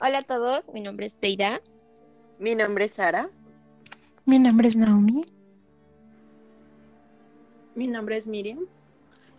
Hola 0.00 0.18
a 0.18 0.22
todos, 0.22 0.70
mi 0.72 0.80
nombre 0.80 1.06
es 1.06 1.16
Peida. 1.18 1.60
Mi 2.40 2.56
nombre 2.56 2.86
es 2.86 2.94
Sara. 2.94 3.30
Mi 4.24 4.40
nombre 4.40 4.66
es 4.66 4.74
Naomi. 4.74 5.24
Mi 7.76 7.86
nombre 7.86 8.16
es 8.16 8.26
Miriam. 8.26 8.66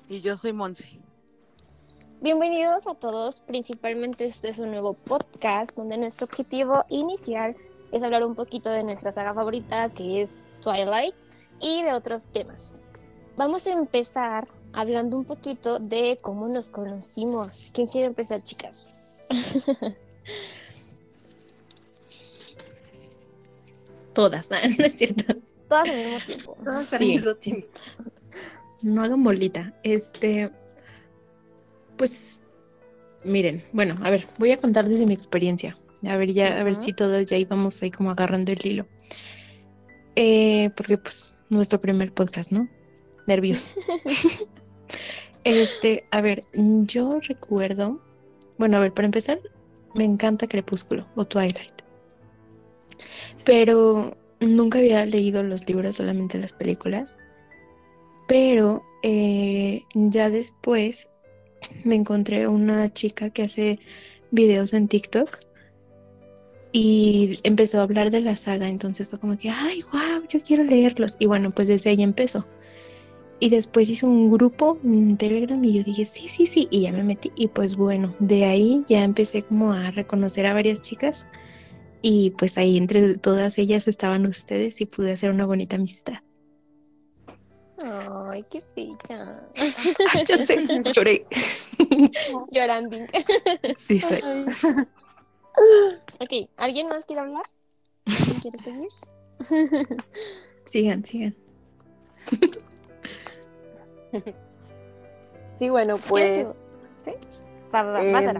Y 0.07 0.21
yo 0.21 0.37
soy 0.37 0.53
Monse. 0.53 1.01
Bienvenidos 2.21 2.87
a 2.87 2.95
todos, 2.95 3.41
principalmente 3.41 4.25
este 4.25 4.47
es 4.47 4.57
un 4.59 4.71
nuevo 4.71 4.93
podcast 4.93 5.75
donde 5.75 5.97
nuestro 5.97 6.25
objetivo 6.25 6.85
inicial 6.89 7.57
es 7.91 8.01
hablar 8.01 8.23
un 8.23 8.33
poquito 8.33 8.69
de 8.69 8.83
nuestra 8.83 9.11
saga 9.11 9.33
favorita 9.33 9.89
que 9.89 10.21
es 10.21 10.41
Twilight 10.61 11.15
y 11.59 11.83
de 11.83 11.91
otros 11.91 12.31
temas. 12.31 12.81
Vamos 13.35 13.67
a 13.67 13.73
empezar 13.73 14.47
hablando 14.71 15.17
un 15.17 15.25
poquito 15.25 15.79
de 15.79 16.17
cómo 16.21 16.47
nos 16.47 16.69
conocimos. 16.69 17.71
¿Quién 17.73 17.87
quiere 17.87 18.07
empezar, 18.07 18.41
chicas? 18.41 19.25
Todas, 24.13 24.49
no, 24.51 24.57
no 24.77 24.85
es 24.85 24.95
cierto. 24.95 25.35
Todas 25.67 25.89
al 25.89 25.95
mismo 25.97 26.19
tiempo. 26.25 26.57
Todas 26.63 26.93
al 26.93 26.99
Sí. 26.99 27.05
mismo 27.07 27.35
tiempo. 27.35 27.67
No 28.83 29.03
hagan 29.03 29.23
bolita. 29.23 29.73
Este, 29.83 30.51
pues, 31.97 32.39
miren, 33.23 33.63
bueno, 33.73 33.97
a 34.03 34.09
ver, 34.09 34.27
voy 34.37 34.51
a 34.51 34.57
contar 34.57 34.87
desde 34.87 35.05
mi 35.05 35.13
experiencia. 35.13 35.77
A 36.07 36.17
ver, 36.17 36.31
ya, 36.33 36.59
a 36.61 36.63
ver 36.63 36.75
si 36.75 36.93
todas 36.93 37.25
ya 37.25 37.37
íbamos 37.37 37.81
ahí 37.81 37.89
como 37.89 38.11
agarrando 38.11 38.51
el 38.51 38.63
hilo. 38.65 38.87
Eh, 40.15 40.69
porque, 40.77 40.97
pues, 40.97 41.33
nuestro 41.49 41.79
primer 41.79 42.13
podcast, 42.13 42.51
¿no? 42.51 42.69
Nervios. 43.27 43.75
Este, 45.43 46.07
a 46.09 46.21
ver, 46.21 46.43
yo 46.53 47.19
recuerdo, 47.19 48.01
bueno, 48.57 48.77
a 48.77 48.79
ver, 48.79 48.93
para 48.93 49.05
empezar, 49.05 49.39
me 49.95 50.03
encanta 50.03 50.47
Crepúsculo 50.47 51.07
o 51.15 51.25
Twilight. 51.25 51.73
Pero 53.43 54.15
nunca 54.39 54.79
había 54.79 55.05
leído 55.05 55.41
los 55.43 55.67
libros, 55.67 55.95
solamente 55.95 56.37
las 56.37 56.53
películas. 56.53 57.17
Pero 58.27 58.83
eh, 59.03 59.83
ya 59.93 60.29
después 60.29 61.09
me 61.83 61.95
encontré 61.95 62.47
una 62.47 62.91
chica 62.91 63.29
que 63.29 63.43
hace 63.43 63.79
videos 64.31 64.73
en 64.73 64.87
TikTok 64.87 65.39
y 66.71 67.39
empezó 67.43 67.79
a 67.79 67.83
hablar 67.83 68.11
de 68.11 68.21
la 68.21 68.35
saga. 68.35 68.67
Entonces 68.67 69.07
fue 69.07 69.19
como 69.19 69.37
que, 69.37 69.49
ay, 69.49 69.81
wow, 69.93 70.27
yo 70.27 70.39
quiero 70.41 70.63
leerlos. 70.63 71.15
Y 71.19 71.25
bueno, 71.25 71.51
pues 71.51 71.67
desde 71.67 71.91
ahí 71.91 72.03
empezó. 72.03 72.47
Y 73.45 73.49
después 73.49 73.91
hizo 73.91 74.07
un 74.07 74.31
grupo 74.31 74.79
en 74.83 75.17
Telegram 75.17 75.63
y 75.63 75.73
yo 75.73 75.83
dije, 75.83 76.07
sí, 76.07 76.27
sí, 76.27 76.47
sí, 76.47 76.67
y 76.71 76.81
ya 76.81 76.91
me 76.91 77.03
metí. 77.03 77.31
Y 77.35 77.47
pues 77.47 77.75
bueno, 77.75 78.15
de 78.17 78.43
ahí 78.45 78.83
ya 78.89 79.03
empecé 79.03 79.43
como 79.43 79.71
a 79.71 79.91
reconocer 79.91 80.47
a 80.47 80.55
varias 80.55 80.81
chicas 80.81 81.27
y 82.01 82.31
pues 82.31 82.57
ahí 82.57 82.75
entre 82.75 83.19
todas 83.19 83.59
ellas 83.59 83.87
estaban 83.87 84.25
ustedes 84.25 84.81
y 84.81 84.87
pude 84.87 85.11
hacer 85.11 85.29
una 85.29 85.45
bonita 85.45 85.75
amistad. 85.75 86.23
Ay, 87.83 88.43
qué 88.49 88.63
bella. 88.75 89.47
Yo 90.27 90.37
sé, 90.37 90.65
lloré. 90.95 91.27
Llorando. 92.51 92.97
Sí, 93.75 93.99
soy. 93.99 94.23
Ok, 96.19 96.49
¿alguien 96.57 96.87
más 96.87 97.05
quiere 97.05 97.21
hablar? 97.21 97.45
¿Alguien 98.07 98.39
quiere 98.39 98.57
seguir? 98.57 98.89
Sigan, 100.65 101.05
sigan. 101.05 101.35
Sí, 105.59 105.69
bueno, 105.69 105.97
¿Quieres 105.97 106.53
pues? 107.01 107.15
¿Sí? 107.15 107.37
Em, 107.73 108.37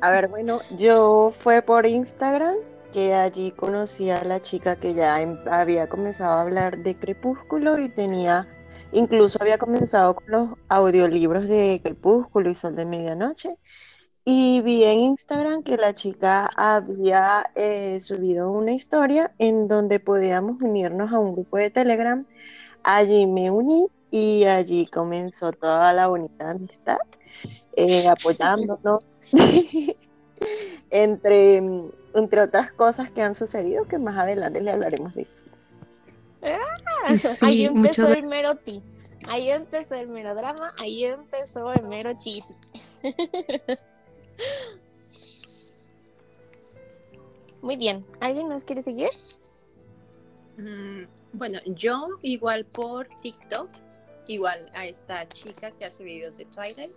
a 0.00 0.10
ver, 0.10 0.28
bueno, 0.28 0.60
yo 0.78 1.32
fue 1.38 1.60
por 1.62 1.86
Instagram 1.86 2.56
que 2.92 3.14
allí 3.14 3.50
conocí 3.52 4.10
a 4.10 4.24
la 4.24 4.40
chica 4.40 4.76
que 4.76 4.94
ya 4.94 5.20
em- 5.20 5.38
había 5.50 5.88
comenzado 5.88 6.38
a 6.38 6.40
hablar 6.42 6.78
de 6.78 6.98
Crepúsculo 6.98 7.78
y 7.78 7.88
tenía, 7.88 8.48
incluso 8.92 9.38
había 9.40 9.58
comenzado 9.58 10.14
con 10.14 10.24
los 10.28 10.48
audiolibros 10.68 11.46
de 11.46 11.80
Crepúsculo 11.82 12.50
y 12.50 12.54
Sol 12.54 12.74
de 12.76 12.86
Medianoche. 12.86 13.56
Y 14.24 14.60
vi 14.62 14.84
en 14.84 14.92
Instagram 14.92 15.62
que 15.62 15.76
la 15.76 15.94
chica 15.94 16.48
había 16.56 17.50
eh, 17.54 18.00
subido 18.00 18.50
una 18.50 18.72
historia 18.72 19.34
en 19.38 19.66
donde 19.68 19.98
podíamos 20.00 20.60
unirnos 20.62 21.12
a 21.12 21.18
un 21.18 21.32
grupo 21.32 21.56
de 21.58 21.70
Telegram. 21.70 22.26
Allí 22.82 23.26
me 23.26 23.50
uní 23.50 23.88
y 24.10 24.44
allí 24.44 24.86
comenzó 24.86 25.52
toda 25.52 25.92
la 25.92 26.08
bonita 26.08 26.50
amistad, 26.50 26.98
eh, 27.76 28.08
apoyándonos, 28.08 29.04
entre, 30.90 31.56
entre 32.14 32.40
otras 32.40 32.72
cosas 32.72 33.10
que 33.10 33.22
han 33.22 33.34
sucedido, 33.34 33.86
que 33.86 33.98
más 33.98 34.16
adelante 34.16 34.60
le 34.60 34.70
hablaremos 34.70 35.14
de 35.14 35.22
eso. 35.22 35.44
ahí 36.42 37.18
Sí, 37.18 37.64
empezó 37.64 38.08
el 38.08 38.24
mero 38.24 38.56
ti. 38.56 38.82
Ahí 39.28 39.50
empezó 39.50 39.96
el 39.96 40.08
mero 40.08 40.34
drama, 40.34 40.72
ahí 40.78 41.04
empezó 41.04 41.72
el 41.72 41.86
mero 41.86 42.12
chisme. 42.16 42.56
Muy 47.62 47.76
bien. 47.76 48.06
¿Alguien 48.20 48.48
más 48.48 48.64
quiere 48.64 48.82
seguir? 48.82 49.10
Mm, 50.56 51.02
bueno, 51.32 51.60
yo 51.66 52.08
igual 52.22 52.64
por 52.64 53.06
TikTok, 53.20 53.68
igual 54.26 54.70
a 54.74 54.86
esta 54.86 55.26
chica 55.28 55.70
que 55.72 55.84
hace 55.84 56.04
videos 56.04 56.36
de 56.36 56.44
Twilight. 56.46 56.92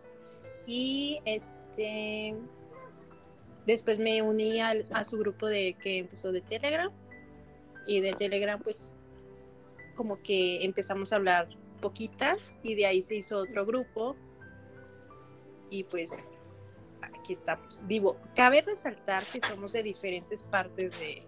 Y 0.68 1.20
este 1.26 2.36
después 3.66 4.00
me 4.00 4.22
uní 4.22 4.60
al- 4.62 4.86
a 4.92 5.04
su 5.04 5.18
grupo 5.18 5.48
de 5.48 5.76
que 5.82 6.00
empezó 6.00 6.32
de 6.32 6.42
Telegram. 6.42 6.92
Y 7.86 8.00
de 8.00 8.14
Telegram, 8.14 8.62
pues, 8.62 8.98
como 9.96 10.22
que 10.24 10.64
empezamos 10.64 11.12
a 11.12 11.18
hablar 11.18 11.50
poquitas. 11.82 12.58
Y 12.64 12.76
de 12.76 12.86
ahí 12.86 13.02
se 13.02 13.16
hizo 13.16 13.40
otro 13.40 13.66
grupo. 13.66 14.16
Y 15.70 15.84
pues 15.86 16.30
aquí 17.02 17.34
estamos. 17.34 17.86
Digo, 17.88 18.18
cabe 18.36 18.62
resaltar 18.62 19.26
que 19.26 19.40
somos 19.40 19.74
de 19.74 19.84
diferentes 19.84 20.44
partes 20.44 20.98
de 21.00 21.24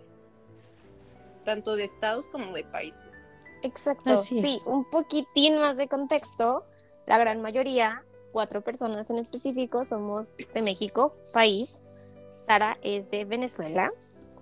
tanto 1.44 1.75
de 1.75 1.84
estados 1.84 2.28
como 2.29 2.53
de 2.53 2.63
países. 2.63 3.29
Exacto. 3.65 4.13
Así 4.13 4.39
sí, 4.39 4.55
es. 4.57 4.65
un 4.65 4.85
poquitín 4.85 5.59
más 5.59 5.77
de 5.77 5.87
contexto. 5.87 6.63
La 7.07 7.17
gran 7.17 7.41
mayoría, 7.41 8.03
cuatro 8.31 8.61
personas 8.61 9.09
en 9.09 9.17
específico, 9.17 9.83
somos 9.83 10.35
de 10.53 10.61
México, 10.61 11.15
país. 11.33 11.81
Sara 12.45 12.77
es 12.81 13.09
de 13.09 13.25
Venezuela. 13.25 13.91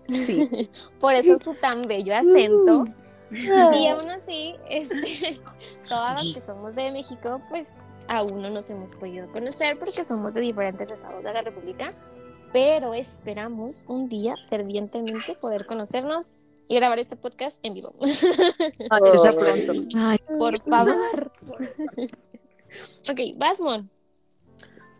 Sí. 0.09 0.69
Por 0.99 1.13
eso 1.13 1.39
su 1.39 1.55
tan 1.55 1.81
bello 1.83 2.15
acento. 2.15 2.85
Y 3.31 3.87
aún 3.87 4.09
así, 4.11 4.55
este, 4.69 5.41
todas 5.89 6.23
las 6.23 6.33
que 6.33 6.41
somos 6.41 6.75
de 6.75 6.91
México, 6.91 7.41
pues 7.49 7.79
aún 8.07 8.41
no 8.41 8.49
nos 8.49 8.69
hemos 8.69 8.93
podido 8.95 9.31
conocer 9.31 9.79
porque 9.79 10.03
somos 10.03 10.33
de 10.33 10.41
diferentes 10.41 10.91
estados 10.91 11.23
de 11.23 11.33
la 11.33 11.41
República. 11.41 11.93
Pero 12.51 12.93
esperamos 12.93 13.85
un 13.87 14.09
día 14.09 14.35
fervientemente 14.49 15.33
poder 15.33 15.65
conocernos 15.65 16.33
y 16.67 16.75
grabar 16.75 16.99
este 16.99 17.15
podcast 17.15 17.59
en 17.63 17.73
vivo. 17.73 17.93
Aunque 18.89 19.17
sea 19.19 19.33
pronto. 19.33 19.73
Ay, 19.97 20.17
Por 20.37 20.61
favor. 20.61 21.31
ok, 23.09 23.19
Basmon. 23.37 23.89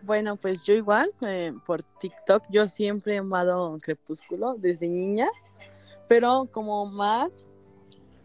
Bueno, 0.04 0.36
pues 0.36 0.64
yo 0.64 0.74
igual, 0.74 1.12
eh, 1.22 1.54
por 1.66 1.82
TikTok, 1.84 2.44
yo 2.50 2.68
siempre 2.68 3.16
he 3.16 3.18
amado 3.20 3.78
Crepúsculo 3.82 4.56
desde 4.58 4.88
niña, 4.88 5.30
pero 6.10 6.50
como 6.52 6.86
Mar 6.86 7.32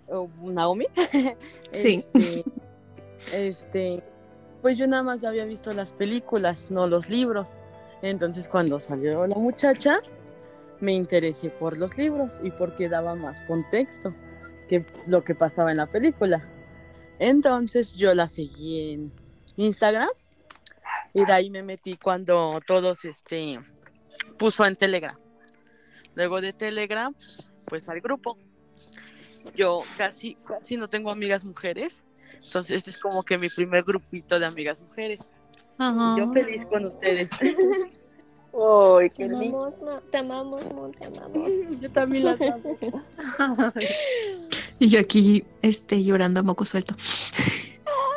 o 0.09 0.29
Naomi, 0.43 0.87
Sí. 1.71 2.05
este, 2.15 2.45
este, 3.49 4.03
pues 4.61 4.77
yo 4.77 4.89
nada 4.89 5.05
más 5.05 5.23
había 5.23 5.45
visto 5.45 5.73
las 5.73 5.93
películas, 5.93 6.69
no 6.71 6.89
los 6.89 7.09
libros. 7.09 7.51
Entonces 8.03 8.49
cuando 8.49 8.81
salió 8.81 9.27
la 9.29 9.37
muchacha, 9.37 10.01
me 10.81 10.93
interesé 10.93 11.51
por 11.51 11.77
los 11.77 11.97
libros 11.97 12.35
y 12.43 12.51
porque 12.51 12.89
daba 12.89 13.15
más 13.15 13.43
contexto 13.43 14.15
que 14.69 14.85
lo 15.07 15.25
que 15.25 15.35
pasaba 15.35 15.71
en 15.71 15.79
la 15.79 15.87
película. 15.87 16.47
Entonces 17.19 17.95
yo 17.95 18.15
la 18.15 18.29
seguí 18.29 18.93
en 18.93 19.13
Instagram 19.57 20.11
y 21.15 21.25
de 21.25 21.33
ahí 21.33 21.51
me 21.51 21.63
metí 21.63 21.97
cuando 21.97 22.61
todos 22.67 23.05
este 23.05 23.59
puso 24.39 24.65
en 24.65 24.77
Telegram. 24.77 25.17
Luego 26.15 26.41
de 26.41 26.53
Telegram, 26.53 27.15
pues 27.67 27.89
al 27.89 28.01
grupo. 28.01 28.39
Yo 29.55 29.81
casi 29.97 30.35
casi 30.47 30.77
no 30.77 30.89
tengo 30.89 31.11
amigas 31.11 31.45
mujeres, 31.45 32.05
entonces 32.35 32.77
este 32.77 32.91
es 32.91 33.01
como 33.01 33.23
que 33.23 33.39
mi 33.39 33.49
primer 33.49 33.83
grupito 33.83 34.39
de 34.39 34.47
amigas 34.47 34.81
mujeres. 34.81 35.31
ajá. 35.79 36.17
Yo 36.19 36.33
feliz 36.33 36.67
con 36.67 36.85
ustedes. 36.85 37.31
¡Ay, 38.53 39.11
Te 39.11 39.17
qué 39.17 39.29
lindo! 39.29 39.65
amamos, 39.65 39.79
Mo, 39.81 40.01
te 40.11 40.19
amamos, 40.19 40.73
Mo, 40.73 40.91
te 40.91 41.05
amamos. 41.05 41.81
Yo 41.81 41.91
también 41.93 42.25
las 42.25 42.41
amo. 42.41 43.73
Y 44.81 44.87
yo 44.89 45.01
aquí, 45.01 45.45
este, 45.61 46.05
llorando 46.05 46.39
a 46.39 46.43
moco 46.45 46.65
suelto. 46.65 46.95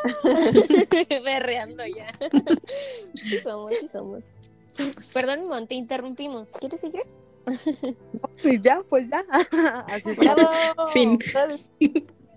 Berreando 1.26 1.84
ya. 1.88 2.08
Sí 3.20 3.40
somos, 3.40 3.72
sí 3.80 3.88
somos. 3.88 4.34
Perdón, 5.12 5.48
Mon, 5.48 5.66
te 5.68 5.74
interrumpimos. 5.74 6.52
¿Quieres 6.52 6.82
seguir? 6.82 7.02
Pues 8.44 8.62
ya, 8.62 8.84
pues 8.88 9.10
ya. 9.10 9.26
Así 9.88 10.12
es. 10.12 10.18
¡Bravo! 10.18 10.88
Fin. 10.90 11.18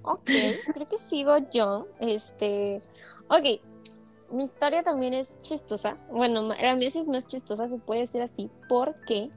Ok, 0.02 0.30
creo 0.72 0.88
que 0.88 0.96
sigo 0.98 1.36
yo. 1.50 1.86
Este, 2.00 2.80
ok, 3.28 3.60
mi 4.34 4.42
historia 4.42 4.82
también 4.82 5.14
es 5.14 5.40
chistosa. 5.42 5.96
Bueno, 6.10 6.52
a 6.52 6.74
veces 6.74 7.02
es 7.02 7.08
más 7.08 7.26
chistosa, 7.26 7.68
se 7.68 7.78
puede 7.78 8.00
decir 8.00 8.22
así, 8.22 8.50
porque 8.68 9.30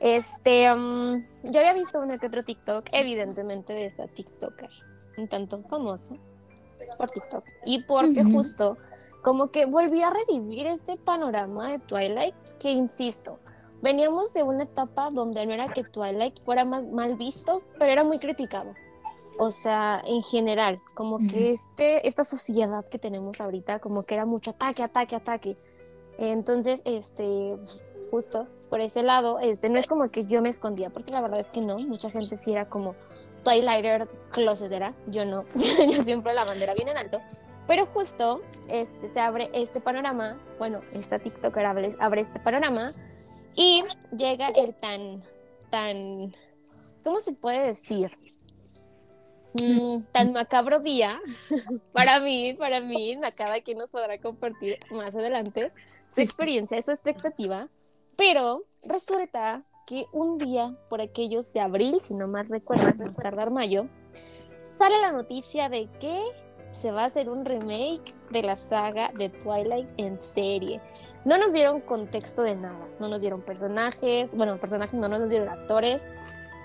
este, 0.00 0.74
mm, 0.74 1.16
yo 1.44 1.60
había 1.60 1.74
visto 1.74 2.00
una 2.00 2.18
que 2.18 2.26
otro 2.26 2.44
TikTok, 2.44 2.86
evidentemente 2.92 3.72
de 3.72 3.86
esta 3.86 4.06
TikToker, 4.06 4.70
un 5.16 5.28
tanto 5.28 5.62
famosa 5.62 6.16
por 6.98 7.10
TikTok. 7.10 7.44
Y 7.66 7.84
porque 7.84 8.24
justo 8.24 8.76
como 9.22 9.50
que 9.50 9.66
volví 9.66 10.02
a 10.02 10.10
revivir 10.10 10.66
este 10.66 10.96
panorama 10.96 11.72
de 11.72 11.78
Twilight, 11.78 12.34
que 12.58 12.70
insisto, 12.70 13.38
veníamos 13.82 14.34
de 14.34 14.42
una 14.42 14.64
etapa 14.64 15.10
donde 15.10 15.46
no 15.46 15.52
era 15.52 15.72
que 15.72 15.84
Twilight 15.84 16.38
fuera 16.40 16.64
más 16.64 16.84
mal 16.86 17.16
visto, 17.16 17.62
pero 17.78 17.92
era 17.92 18.04
muy 18.04 18.18
criticado. 18.18 18.74
O 19.38 19.50
sea, 19.50 20.00
en 20.04 20.22
general, 20.22 20.80
como 20.94 21.18
que 21.18 21.50
este, 21.50 22.06
esta 22.06 22.24
sociedad 22.24 22.84
que 22.88 22.98
tenemos 22.98 23.40
ahorita, 23.40 23.80
como 23.80 24.04
que 24.04 24.14
era 24.14 24.26
mucho 24.26 24.52
ataque, 24.52 24.82
ataque, 24.82 25.16
ataque. 25.16 25.56
Entonces, 26.18 26.82
este, 26.84 27.56
justo 28.10 28.46
por 28.70 28.80
ese 28.80 29.02
lado, 29.02 29.38
este, 29.40 29.68
no 29.68 29.78
es 29.78 29.86
como 29.86 30.08
que 30.10 30.24
yo 30.24 30.40
me 30.40 30.48
escondía, 30.48 30.90
porque 30.90 31.12
la 31.12 31.20
verdad 31.20 31.40
es 31.40 31.50
que 31.50 31.60
no, 31.60 31.78
mucha 31.78 32.10
gente 32.10 32.36
sí 32.36 32.52
era 32.52 32.68
como 32.68 32.94
Twilighter 33.44 34.08
closetera, 34.30 34.94
yo 35.08 35.24
no, 35.24 35.44
yo 35.54 36.02
siempre 36.02 36.34
la 36.34 36.44
bandera 36.44 36.74
bien 36.74 36.88
en 36.88 36.96
alto. 36.96 37.20
Pero 37.66 37.86
justo 37.86 38.42
este, 38.68 39.08
se 39.08 39.20
abre 39.20 39.50
este 39.54 39.80
panorama, 39.80 40.36
bueno, 40.58 40.80
esta 40.92 41.18
TikToker 41.18 41.64
abre, 41.64 41.96
abre 41.98 42.20
este 42.20 42.38
panorama 42.40 42.88
y 43.54 43.84
llega 44.16 44.48
el 44.48 44.74
tan, 44.74 45.22
tan, 45.70 46.34
¿cómo 47.02 47.20
se 47.20 47.32
puede 47.32 47.66
decir? 47.66 48.16
Mm, 49.54 50.02
tan 50.10 50.32
macabro 50.32 50.80
día 50.80 51.20
para 51.92 52.18
mí, 52.18 52.54
para 52.54 52.80
mí, 52.80 53.16
cada 53.36 53.60
quien 53.60 53.78
nos 53.78 53.92
podrá 53.92 54.18
compartir 54.18 54.80
más 54.90 55.14
adelante 55.14 55.70
su 56.08 56.22
experiencia, 56.22 56.80
su 56.82 56.90
expectativa, 56.90 57.68
pero 58.16 58.62
resulta 58.82 59.62
que 59.86 60.06
un 60.12 60.38
día, 60.38 60.74
por 60.88 61.00
aquellos 61.00 61.52
de 61.52 61.60
abril, 61.60 61.98
si 62.02 62.14
no 62.14 62.26
mal 62.26 62.48
recuerdo, 62.48 62.86
más 62.98 63.12
tardar 63.12 63.50
mayo, 63.50 63.86
sale 64.78 65.00
la 65.00 65.12
noticia 65.12 65.68
de 65.68 65.88
que 66.00 66.20
se 66.72 66.90
va 66.90 67.02
a 67.02 67.06
hacer 67.06 67.28
un 67.28 67.44
remake 67.44 68.12
de 68.30 68.42
la 68.42 68.56
saga 68.56 69.12
de 69.16 69.28
Twilight 69.28 69.88
en 69.98 70.18
serie. 70.18 70.80
No 71.24 71.38
nos 71.38 71.52
dieron 71.52 71.80
contexto 71.80 72.42
de 72.42 72.56
nada, 72.56 72.88
no 72.98 73.08
nos 73.08 73.20
dieron 73.20 73.40
personajes, 73.40 74.34
bueno, 74.34 74.58
personajes 74.58 74.98
no 74.98 75.08
nos 75.08 75.28
dieron 75.28 75.48
actores, 75.48 76.08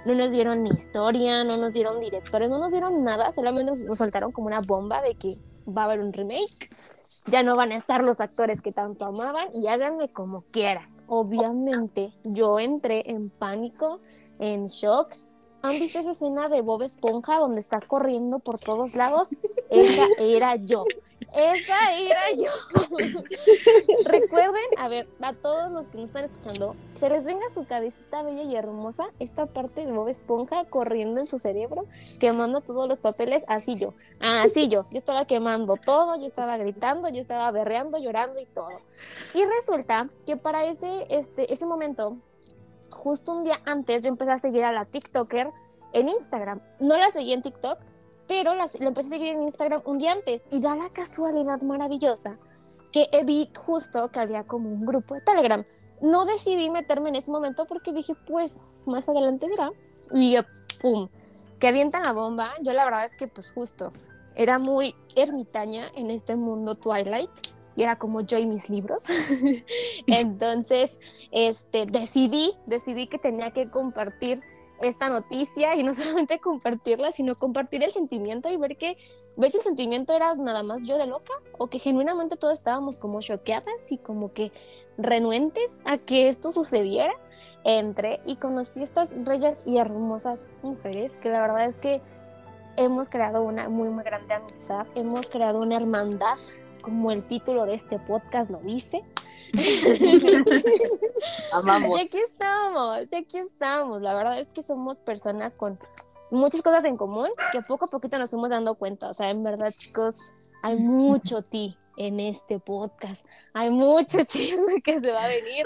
no 0.06 0.16
nos 0.16 0.32
dieron 0.32 0.64
ni 0.64 0.70
historia, 0.70 1.44
no 1.44 1.58
nos 1.58 1.74
dieron 1.74 2.00
directores, 2.00 2.50
no 2.50 2.58
nos 2.58 2.72
dieron 2.72 3.04
nada, 3.04 3.32
solamente 3.32 3.66
nos, 3.66 3.82
nos 3.84 3.98
soltaron 3.98 4.32
como 4.32 4.48
una 4.48 4.62
bomba 4.62 5.02
de 5.02 5.16
que 5.16 5.36
va 5.68 5.84
a 5.84 5.86
haber 5.86 6.00
un 6.00 6.14
remake, 6.14 6.70
ya 7.26 7.44
no 7.44 7.56
van 7.56 7.72
a 7.72 7.76
estar 7.76 8.04
los 8.04 8.22
actores 8.22 8.62
que 8.62 8.72
tanto 8.72 9.06
amaban 9.06 9.50
y 9.54 9.68
háganme 9.68 10.12
como 10.12 10.42
quieran. 10.44 10.90
Obviamente 11.08 12.14
yo 12.24 12.60
entré 12.60 13.10
en 13.10 13.30
pánico, 13.30 14.00
en 14.40 14.66
shock. 14.66 15.14
¿Han 15.62 15.72
visto 15.72 16.00
esa 16.00 16.12
escena 16.12 16.48
de 16.48 16.62
Bob 16.62 16.84
Esponja 16.84 17.38
donde 17.38 17.60
está 17.60 17.82
corriendo 17.82 18.40
por 18.40 18.60
todos 18.60 18.96
lados? 18.96 19.36
Esa 19.70 20.06
era 20.18 20.56
yo. 20.56 20.86
Esa 21.36 21.94
era 22.00 22.22
yo. 22.38 22.52
A 24.80 24.88
ver, 24.88 25.10
a 25.20 25.34
todos 25.34 25.70
los 25.74 25.90
que 25.90 25.98
nos 25.98 26.06
están 26.06 26.24
escuchando, 26.24 26.74
se 26.94 27.10
les 27.10 27.26
venga 27.26 27.50
su 27.54 27.66
cabecita 27.66 28.24
bella 28.24 28.44
y 28.44 28.56
hermosa 28.56 29.10
esta 29.20 29.46
parte 29.46 29.86
de 29.86 29.92
Bob 29.92 30.08
Esponja 30.08 30.64
corriendo 30.70 31.20
en 31.20 31.26
su 31.26 31.38
cerebro, 31.38 31.86
quemando 32.18 32.62
todos 32.62 32.88
los 32.88 33.02
papeles, 33.02 33.44
así 33.50 33.76
yo, 33.76 33.94
así 34.22 34.70
yo. 34.70 34.86
Yo 34.90 34.98
estaba 34.98 35.26
quemando 35.26 35.76
todo, 35.76 36.16
yo 36.16 36.26
estaba 36.26 36.56
gritando, 36.56 37.10
yo 37.10 37.20
estaba 37.20 37.52
berreando, 37.52 37.98
llorando 37.98 38.40
y 38.40 38.46
todo. 38.46 38.70
Y 39.34 39.44
resulta 39.44 40.08
que 40.26 40.38
para 40.38 40.64
ese, 40.64 41.08
este, 41.10 41.52
ese 41.52 41.66
momento, 41.66 42.16
justo 42.90 43.34
un 43.34 43.44
día 43.44 43.60
antes, 43.66 44.02
yo 44.02 44.08
empecé 44.08 44.32
a 44.32 44.38
seguir 44.38 44.64
a 44.64 44.72
la 44.72 44.86
TikToker 44.86 45.52
en 45.92 46.08
Instagram. 46.08 46.62
No 46.80 46.98
la 46.98 47.12
seguí 47.12 47.34
en 47.34 47.42
TikTok, 47.42 47.80
pero 48.30 48.56
la, 48.56 48.66
la 48.80 48.88
empecé 48.88 49.08
a 49.08 49.12
seguir 49.12 49.34
en 49.34 49.44
Instagram 49.44 49.82
un 49.84 49.98
día 49.98 50.14
antes. 50.14 50.42
Y 50.52 50.62
da 50.62 50.78
la 50.78 50.88
casualidad 50.90 51.62
maravillosa 51.64 52.38
que 52.92 53.10
vi 53.26 53.52
justo 53.56 54.10
que 54.10 54.20
había 54.20 54.44
como 54.46 54.70
un 54.70 54.86
grupo 54.86 55.16
de 55.16 55.22
Telegram. 55.22 55.64
No 56.02 56.26
decidí 56.26 56.70
meterme 56.70 57.10
en 57.10 57.16
ese 57.16 57.32
momento 57.32 57.66
porque 57.66 57.94
dije, 57.94 58.16
pues 58.28 58.66
más 58.86 59.10
adelante 59.10 59.48
será. 59.50 59.72
Y 60.14 60.38
eh, 60.38 60.46
pum, 60.82 61.10
que 61.60 61.68
avientan 61.68 62.04
la 62.04 62.14
bomba. 62.14 62.54
Yo 62.62 62.74
la 62.74 62.86
verdad 62.86 63.06
es 63.06 63.16
que 63.16 63.28
pues 63.28 63.52
justo 63.52 63.92
era 64.36 64.60
muy 64.60 64.96
ermitaña 65.16 65.92
en 65.96 66.10
este 66.10 66.36
mundo 66.36 66.76
Twilight 66.76 67.30
y 67.76 67.84
era 67.84 67.98
como 67.98 68.22
yo 68.22 68.38
y 68.38 68.46
mis 68.46 68.70
libros. 68.70 69.04
Entonces, 70.08 71.00
este, 71.32 71.86
decidí, 71.86 72.54
decidí 72.66 73.08
que 73.08 73.18
tenía 73.18 73.52
que 73.52 73.70
compartir 73.70 74.42
esta 74.82 75.10
noticia 75.10 75.76
y 75.76 75.84
no 75.84 75.94
solamente 75.96 76.40
compartirla, 76.40 77.12
sino 77.12 77.36
compartir 77.36 77.84
el 77.84 77.92
sentimiento 77.92 78.50
y 78.50 78.58
ver 78.58 78.78
que 78.78 78.98
ver 79.36 79.52
si 79.52 79.58
el 79.58 79.64
sentimiento 79.64 80.14
era 80.14 80.36
nada 80.36 80.64
más 80.64 80.86
yo 80.86 80.98
de 80.98 81.08
loca 81.08 81.34
o 81.58 81.68
que 81.68 81.80
genuinamente 81.80 82.36
todos 82.36 82.54
estábamos 82.54 83.00
como 83.00 83.22
choqueadas 83.22 83.92
y 83.92 83.98
como 83.98 84.34
que 84.34 84.52
renuentes 84.98 85.82
a 85.86 85.98
que 85.98 86.28
esto 86.28 86.52
sucediera. 86.52 87.14
Entré 87.64 88.20
y 88.26 88.36
conocí 88.36 88.84
estas 88.84 89.16
bellas 89.24 89.66
y 89.66 89.78
hermosas 89.78 90.48
mujeres 90.62 91.20
que 91.20 91.30
la 91.30 91.42
verdad 91.42 91.66
es 91.66 91.78
que 91.78 92.02
hemos 92.76 93.10
creado 93.10 93.44
una 93.44 93.70
muy 93.70 93.90
muy 93.90 94.04
grande 94.04 94.34
amistad, 94.34 94.88
hemos 94.96 95.30
creado 95.30 95.62
una 95.62 95.78
hermandad 95.78 96.38
como 96.82 97.12
el 97.12 97.26
título 97.26 97.66
de 97.66 97.76
este 97.76 98.00
podcast 98.00 98.50
lo 98.50 98.60
dice. 98.60 99.04
Amamos. 101.52 102.00
Y 102.00 102.04
aquí 102.04 102.18
estamos, 102.18 103.00
y 103.12 103.16
aquí 103.16 103.38
estamos. 103.38 104.02
La 104.02 104.14
verdad 104.14 104.40
es 104.40 104.52
que 104.52 104.62
somos 104.62 105.02
personas 105.02 105.56
con 105.56 105.80
muchas 106.32 106.62
cosas 106.62 106.86
en 106.86 106.98
común 106.98 107.30
que 107.52 107.62
poco 107.62 107.86
a 107.86 107.88
poquito 107.88 108.18
nos 108.18 108.30
fuimos 108.32 108.50
dando 108.50 108.76
cuenta. 108.76 109.10
O 109.10 109.14
sea, 109.14 109.30
en 109.30 109.44
verdad, 109.44 109.72
chicos, 109.78 110.16
hay 110.62 110.78
mucho 110.78 111.42
ti 111.50 111.78
en 111.98 112.20
este 112.20 112.60
podcast. 112.60 113.26
Hay 113.54 113.70
mucho 113.70 114.24
chisme 114.28 114.82
que 114.82 115.00
se 115.00 115.12
va 115.12 115.24
a 115.24 115.28
venir. 115.28 115.66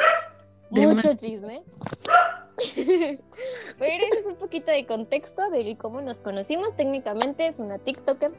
De 0.69 0.87
Mucho 0.87 1.13
chisme. 1.13 1.63
Pero 3.77 4.05
ese 4.05 4.19
es 4.19 4.25
un 4.25 4.35
poquito 4.35 4.71
de 4.71 4.87
contexto 4.87 5.49
de 5.51 5.77
cómo 5.77 6.01
nos 6.01 6.23
conocimos. 6.23 6.75
Técnicamente 6.75 7.45
es 7.45 7.59
una 7.59 7.77
TikToker. 7.77 8.31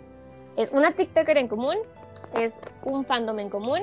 Es 0.57 0.73
una 0.73 0.90
TikToker 0.90 1.38
en 1.38 1.47
común. 1.47 1.76
Es 2.38 2.59
un 2.83 3.04
fandom 3.04 3.38
en 3.38 3.50
común. 3.50 3.83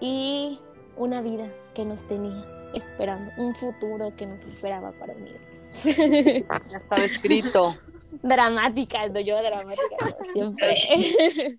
Y 0.00 0.60
una 0.96 1.20
vida 1.20 1.46
que 1.74 1.84
nos 1.84 2.06
tenía 2.06 2.44
esperando. 2.74 3.30
Un 3.38 3.54
futuro 3.54 4.14
que 4.16 4.26
nos 4.26 4.44
esperaba 4.44 4.92
para 4.92 5.14
unirnos. 5.14 5.84
Ya 5.84 6.78
estaba 6.78 7.04
escrito. 7.04 7.74
dramática, 8.22 9.08
no 9.08 9.20
yo 9.20 9.36
dramática, 9.42 9.96
no, 10.00 10.32
siempre. 10.32 10.76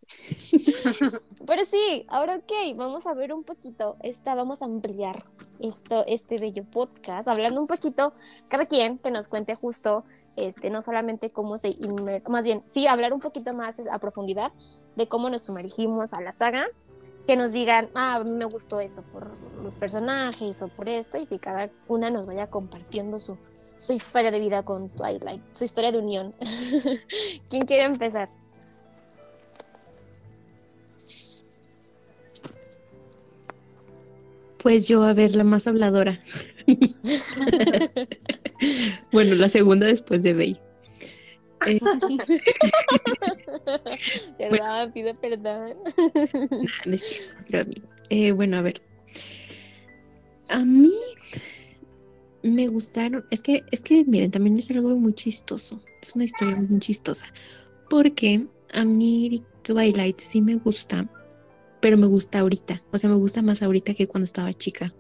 Pero 1.46 1.66
sí, 1.66 2.06
ahora 2.08 2.36
ok, 2.36 2.76
vamos 2.76 3.08
a 3.08 3.14
ver 3.14 3.34
un 3.34 3.44
poquito, 3.44 3.98
esta, 4.02 4.36
vamos 4.36 4.62
a 4.62 4.66
ampliar 4.66 5.24
esto, 5.60 6.04
este 6.08 6.38
bello 6.38 6.64
podcast, 6.64 7.28
hablando 7.28 7.60
un 7.60 7.68
poquito, 7.68 8.14
cada 8.50 8.66
quien 8.66 8.98
que 8.98 9.12
nos 9.12 9.28
cuente 9.28 9.56
justo, 9.56 10.04
este, 10.36 10.70
no 10.70 10.82
solamente 10.82 11.32
cómo 11.32 11.58
se 11.58 11.70
inmer... 11.70 12.22
más 12.30 12.44
bien, 12.44 12.64
sí, 12.70 12.88
hablar 12.88 13.14
un 13.14 13.20
poquito 13.20 13.54
más 13.54 13.82
a 13.92 14.00
profundidad 14.00 14.52
de 14.96 15.08
cómo 15.08 15.30
nos 15.30 15.44
sumergimos 15.44 16.14
a 16.14 16.22
la 16.22 16.34
saga, 16.34 16.68
que 17.26 17.36
nos 17.36 17.52
digan, 17.52 17.90
ah, 17.96 18.22
me 18.30 18.46
gustó 18.46 18.80
esto 18.80 19.02
por 19.02 19.32
los 19.62 19.76
personajes 19.76 20.62
o 20.62 20.68
por 20.68 20.90
esto, 20.90 21.18
y 21.18 21.26
que 21.26 21.40
cada 21.40 21.70
una 21.88 22.10
nos 22.10 22.26
vaya 22.26 22.48
compartiendo 22.48 23.20
su, 23.20 23.38
su 23.78 23.94
historia 23.94 24.32
de 24.32 24.40
vida 24.40 24.64
con 24.64 24.90
Twilight, 24.90 25.42
su 25.54 25.64
historia 25.64 25.92
de 25.92 26.00
unión. 26.00 26.34
¿Quién 27.50 27.66
quiere 27.66 27.84
empezar? 27.84 28.28
Pues 34.64 34.88
yo, 34.88 35.04
a 35.04 35.14
ver, 35.14 35.36
la 35.36 35.44
más 35.44 35.68
habladora. 35.68 36.18
bueno, 39.12 39.36
la 39.36 39.50
segunda 39.50 39.88
después 39.88 40.24
de 40.24 40.34
Bey. 40.34 40.58
Eh, 41.66 41.80
Perdón, 44.38 44.92
pido 44.94 45.14
perdón. 45.16 45.74
Nah, 46.52 46.72
no 46.86 46.94
es 46.94 47.02
cierto, 47.02 47.34
es 47.40 47.48
broma. 47.48 47.72
Eh, 48.10 48.32
bueno, 48.32 48.58
a 48.58 48.62
ver. 48.62 48.82
A 50.50 50.60
mí 50.60 50.94
me 52.44 52.68
gustaron. 52.68 53.26
Es 53.32 53.42
que, 53.42 53.64
es 53.72 53.82
que, 53.82 54.04
miren, 54.06 54.32
también 54.32 54.58
es 54.58 54.70
algo 54.72 54.90
muy 54.96 55.14
chistoso. 55.14 55.82
Es 56.02 56.16
una 56.16 56.26
historia 56.26 56.56
muy 56.56 56.80
chistosa. 56.80 57.26
Porque 57.90 58.48
a 58.74 58.86
mí 58.86 59.42
Twilight 59.64 60.20
sí 60.20 60.42
me 60.42 60.56
gusta. 60.56 61.10
pero 61.82 61.98
me 61.98 62.08
gusta 62.08 62.40
ahorita, 62.40 62.82
o 62.94 62.98
sea, 62.98 63.10
me 63.10 63.18
gusta 63.18 63.42
más 63.42 63.62
ahorita 63.62 63.94
que 63.94 64.08
cuando 64.08 64.24
estaba 64.24 64.54
chica, 64.54 64.94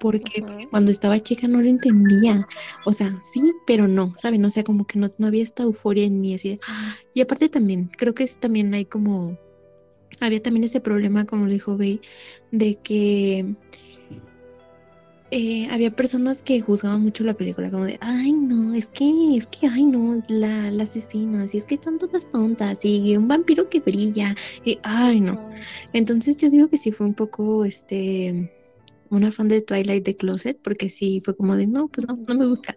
porque 0.00 0.42
cuando 0.70 0.90
estaba 0.90 1.20
chica 1.20 1.46
no 1.48 1.60
lo 1.60 1.68
entendía, 1.68 2.48
o 2.86 2.94
sea, 2.94 3.14
sí, 3.20 3.52
pero 3.66 3.88
no, 3.88 4.14
¿saben? 4.16 4.42
O 4.46 4.48
sea, 4.48 4.64
como 4.64 4.86
que 4.86 4.98
no, 4.98 5.08
no 5.18 5.26
había 5.26 5.42
esta 5.42 5.64
euforia 5.64 6.04
en 6.04 6.20
mí, 6.22 6.32
así 6.32 6.48
de- 6.48 6.60
y 7.12 7.20
aparte 7.20 7.50
también, 7.50 7.90
creo 7.98 8.14
que 8.14 8.24
es- 8.24 8.38
también 8.40 8.72
hay 8.72 8.86
como, 8.86 9.38
había 10.18 10.40
también 10.40 10.64
ese 10.64 10.80
problema, 10.80 11.26
como 11.26 11.44
lo 11.44 11.52
dijo 11.52 11.76
Bey, 11.76 12.00
de 12.50 12.76
que 12.76 13.44
eh, 15.36 15.66
había 15.72 15.90
personas 15.90 16.42
que 16.42 16.60
juzgaban 16.60 17.02
mucho 17.02 17.24
la 17.24 17.34
película, 17.34 17.68
como 17.68 17.84
de, 17.84 17.98
ay, 18.00 18.30
no, 18.30 18.72
es 18.72 18.86
que, 18.86 19.36
es 19.36 19.46
que, 19.46 19.66
ay, 19.66 19.82
no, 19.82 20.22
la, 20.28 20.70
la 20.70 20.84
asesina, 20.84 21.44
y 21.52 21.56
es 21.56 21.66
que 21.66 21.74
están 21.74 21.98
todas 21.98 22.30
tontas, 22.30 22.78
y 22.84 23.16
un 23.16 23.26
vampiro 23.26 23.68
que 23.68 23.80
brilla, 23.80 24.36
y, 24.64 24.78
ay, 24.84 25.20
no. 25.20 25.50
Entonces 25.92 26.36
yo 26.36 26.50
digo 26.50 26.68
que 26.68 26.78
sí 26.78 26.92
fue 26.92 27.08
un 27.08 27.14
poco, 27.14 27.64
este, 27.64 28.52
una 29.10 29.32
fan 29.32 29.48
de 29.48 29.60
Twilight 29.60 30.04
de 30.04 30.14
Closet, 30.14 30.56
porque 30.62 30.88
sí 30.88 31.20
fue 31.24 31.34
como 31.34 31.56
de, 31.56 31.66
no, 31.66 31.88
pues 31.88 32.06
no, 32.06 32.14
no 32.14 32.34
me 32.36 32.46
gusta. 32.46 32.76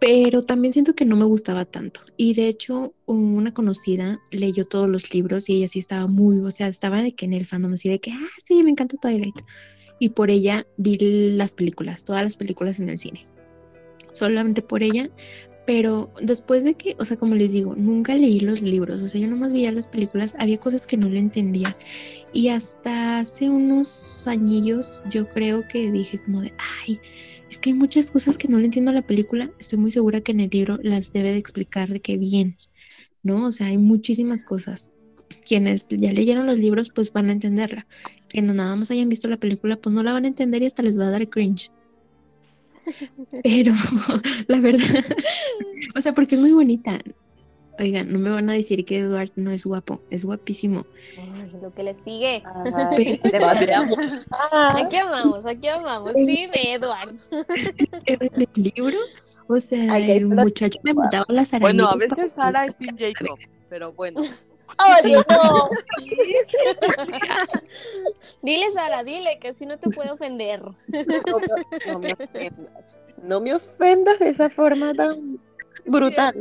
Pero 0.00 0.44
también 0.44 0.72
siento 0.72 0.94
que 0.94 1.04
no 1.04 1.16
me 1.16 1.24
gustaba 1.24 1.64
tanto. 1.64 2.02
Y 2.16 2.34
de 2.34 2.46
hecho, 2.46 2.94
una 3.06 3.52
conocida 3.52 4.20
leyó 4.30 4.64
todos 4.64 4.88
los 4.88 5.12
libros 5.12 5.48
y 5.48 5.56
ella 5.56 5.66
sí 5.66 5.80
estaba 5.80 6.06
muy, 6.06 6.38
o 6.38 6.52
sea, 6.52 6.68
estaba 6.68 7.02
de 7.02 7.16
que 7.16 7.24
en 7.24 7.32
el 7.32 7.46
fandom 7.46 7.72
así 7.72 7.88
de 7.88 7.98
que, 7.98 8.12
ah, 8.12 8.28
sí, 8.44 8.62
me 8.62 8.70
encanta 8.70 8.96
Twilight. 8.96 9.34
Y 10.02 10.08
por 10.08 10.32
ella 10.32 10.66
vi 10.78 10.98
las 11.36 11.52
películas, 11.52 12.02
todas 12.02 12.24
las 12.24 12.36
películas 12.36 12.80
en 12.80 12.88
el 12.88 12.98
cine. 12.98 13.20
Solamente 14.10 14.60
por 14.60 14.82
ella. 14.82 15.10
Pero 15.64 16.10
después 16.20 16.64
de 16.64 16.74
que, 16.74 16.96
o 16.98 17.04
sea, 17.04 17.16
como 17.16 17.36
les 17.36 17.52
digo, 17.52 17.76
nunca 17.76 18.16
leí 18.16 18.40
los 18.40 18.62
libros, 18.62 19.00
o 19.00 19.06
sea, 19.06 19.20
yo 19.20 19.28
nomás 19.28 19.52
veía 19.52 19.70
las 19.70 19.86
películas, 19.86 20.34
había 20.40 20.58
cosas 20.58 20.88
que 20.88 20.96
no 20.96 21.08
le 21.08 21.20
entendía. 21.20 21.76
Y 22.32 22.48
hasta 22.48 23.20
hace 23.20 23.48
unos 23.48 24.26
añillos 24.26 25.04
yo 25.08 25.28
creo 25.28 25.68
que 25.68 25.92
dije 25.92 26.18
como 26.18 26.40
de, 26.40 26.52
ay, 26.84 26.98
es 27.48 27.60
que 27.60 27.70
hay 27.70 27.74
muchas 27.74 28.10
cosas 28.10 28.36
que 28.36 28.48
no 28.48 28.58
le 28.58 28.64
entiendo 28.64 28.90
a 28.90 28.94
la 28.94 29.06
película, 29.06 29.52
estoy 29.60 29.78
muy 29.78 29.92
segura 29.92 30.20
que 30.20 30.32
en 30.32 30.40
el 30.40 30.50
libro 30.50 30.80
las 30.82 31.12
debe 31.12 31.30
de 31.30 31.38
explicar 31.38 31.90
de 31.90 32.00
qué 32.00 32.16
bien, 32.16 32.56
¿no? 33.22 33.46
O 33.46 33.52
sea, 33.52 33.68
hay 33.68 33.78
muchísimas 33.78 34.42
cosas. 34.42 34.91
Quienes 35.46 35.86
ya 35.88 36.12
leyeron 36.12 36.46
los 36.46 36.58
libros 36.58 36.90
pues 36.90 37.12
van 37.12 37.28
a 37.28 37.32
entenderla. 37.32 37.86
Quienes 38.28 38.54
nada 38.54 38.74
más 38.76 38.90
hayan 38.90 39.08
visto 39.08 39.28
la 39.28 39.36
película 39.36 39.76
pues 39.76 39.94
no 39.94 40.02
la 40.02 40.12
van 40.12 40.24
a 40.24 40.28
entender 40.28 40.62
y 40.62 40.66
hasta 40.66 40.82
les 40.82 40.98
va 40.98 41.06
a 41.06 41.10
dar 41.10 41.28
cringe. 41.28 41.70
Pero 43.42 43.72
la 44.48 44.60
verdad, 44.60 45.04
o 45.96 46.00
sea, 46.00 46.12
porque 46.12 46.34
es 46.34 46.40
muy 46.40 46.52
bonita. 46.52 46.98
Oigan, 47.78 48.12
no 48.12 48.18
me 48.18 48.30
van 48.30 48.50
a 48.50 48.52
decir 48.52 48.84
que 48.84 48.98
Edward 48.98 49.30
no 49.34 49.50
es 49.50 49.64
guapo, 49.64 50.02
es 50.10 50.24
guapísimo. 50.24 50.86
Ay, 51.18 51.60
lo 51.60 51.72
que 51.74 51.82
le 51.82 51.94
sigue. 51.94 52.42
Ay, 52.74 53.18
Pero-. 53.22 53.46
Aquí 53.48 54.96
amamos, 54.96 55.46
aquí 55.46 55.68
amamos. 55.68 56.12
Dime, 56.14 56.74
Eduardo. 56.74 57.14
Pero 58.06 58.26
en 58.26 58.42
el 58.42 58.72
libro, 58.74 58.98
o 59.48 59.58
sea, 59.58 59.94
Ay, 59.94 60.10
el 60.10 60.28
muchacho 60.28 60.78
me 60.82 60.92
mataba 60.92 61.24
las 61.28 61.50
Bueno, 61.58 61.86
a 61.86 61.92
arañas. 61.92 62.10
veces 62.16 62.32
Sara 62.32 62.66
es 62.66 62.76
Team 62.76 62.96
Jacob, 62.98 63.38
pero 63.70 63.92
bueno. 63.92 64.20
Sí. 65.02 65.12
no. 65.14 65.70
Dile, 68.42 68.70
Sara, 68.72 69.04
dile 69.04 69.38
que 69.38 69.48
así 69.48 69.66
no 69.66 69.78
te 69.78 69.90
puede 69.90 70.10
ofender. 70.10 70.62
No, 70.62 70.74
me- 70.88 71.06
no 71.92 71.98
me 72.00 72.12
ofendas. 72.24 73.00
No 73.22 73.40
me 73.40 73.54
ofendas 73.54 74.18
de 74.18 74.30
esa 74.30 74.50
forma 74.50 74.92
tan 74.94 75.38
brutal. 75.84 76.34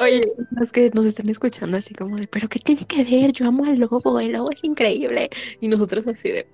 Oye, 0.00 0.20
los 0.52 0.72
que 0.72 0.90
nos 0.94 1.04
están 1.06 1.28
escuchando 1.28 1.76
así 1.76 1.94
como 1.94 2.16
de, 2.16 2.26
pero 2.26 2.48
¿qué 2.48 2.58
tiene 2.58 2.84
que 2.86 3.04
ver? 3.04 3.32
Yo 3.32 3.46
amo 3.46 3.64
al 3.66 3.78
lobo, 3.78 4.18
el 4.20 4.32
lobo 4.32 4.50
es 4.50 4.64
increíble. 4.64 5.28
Y 5.60 5.68
nosotros 5.68 6.06
así 6.06 6.30
de, 6.30 6.48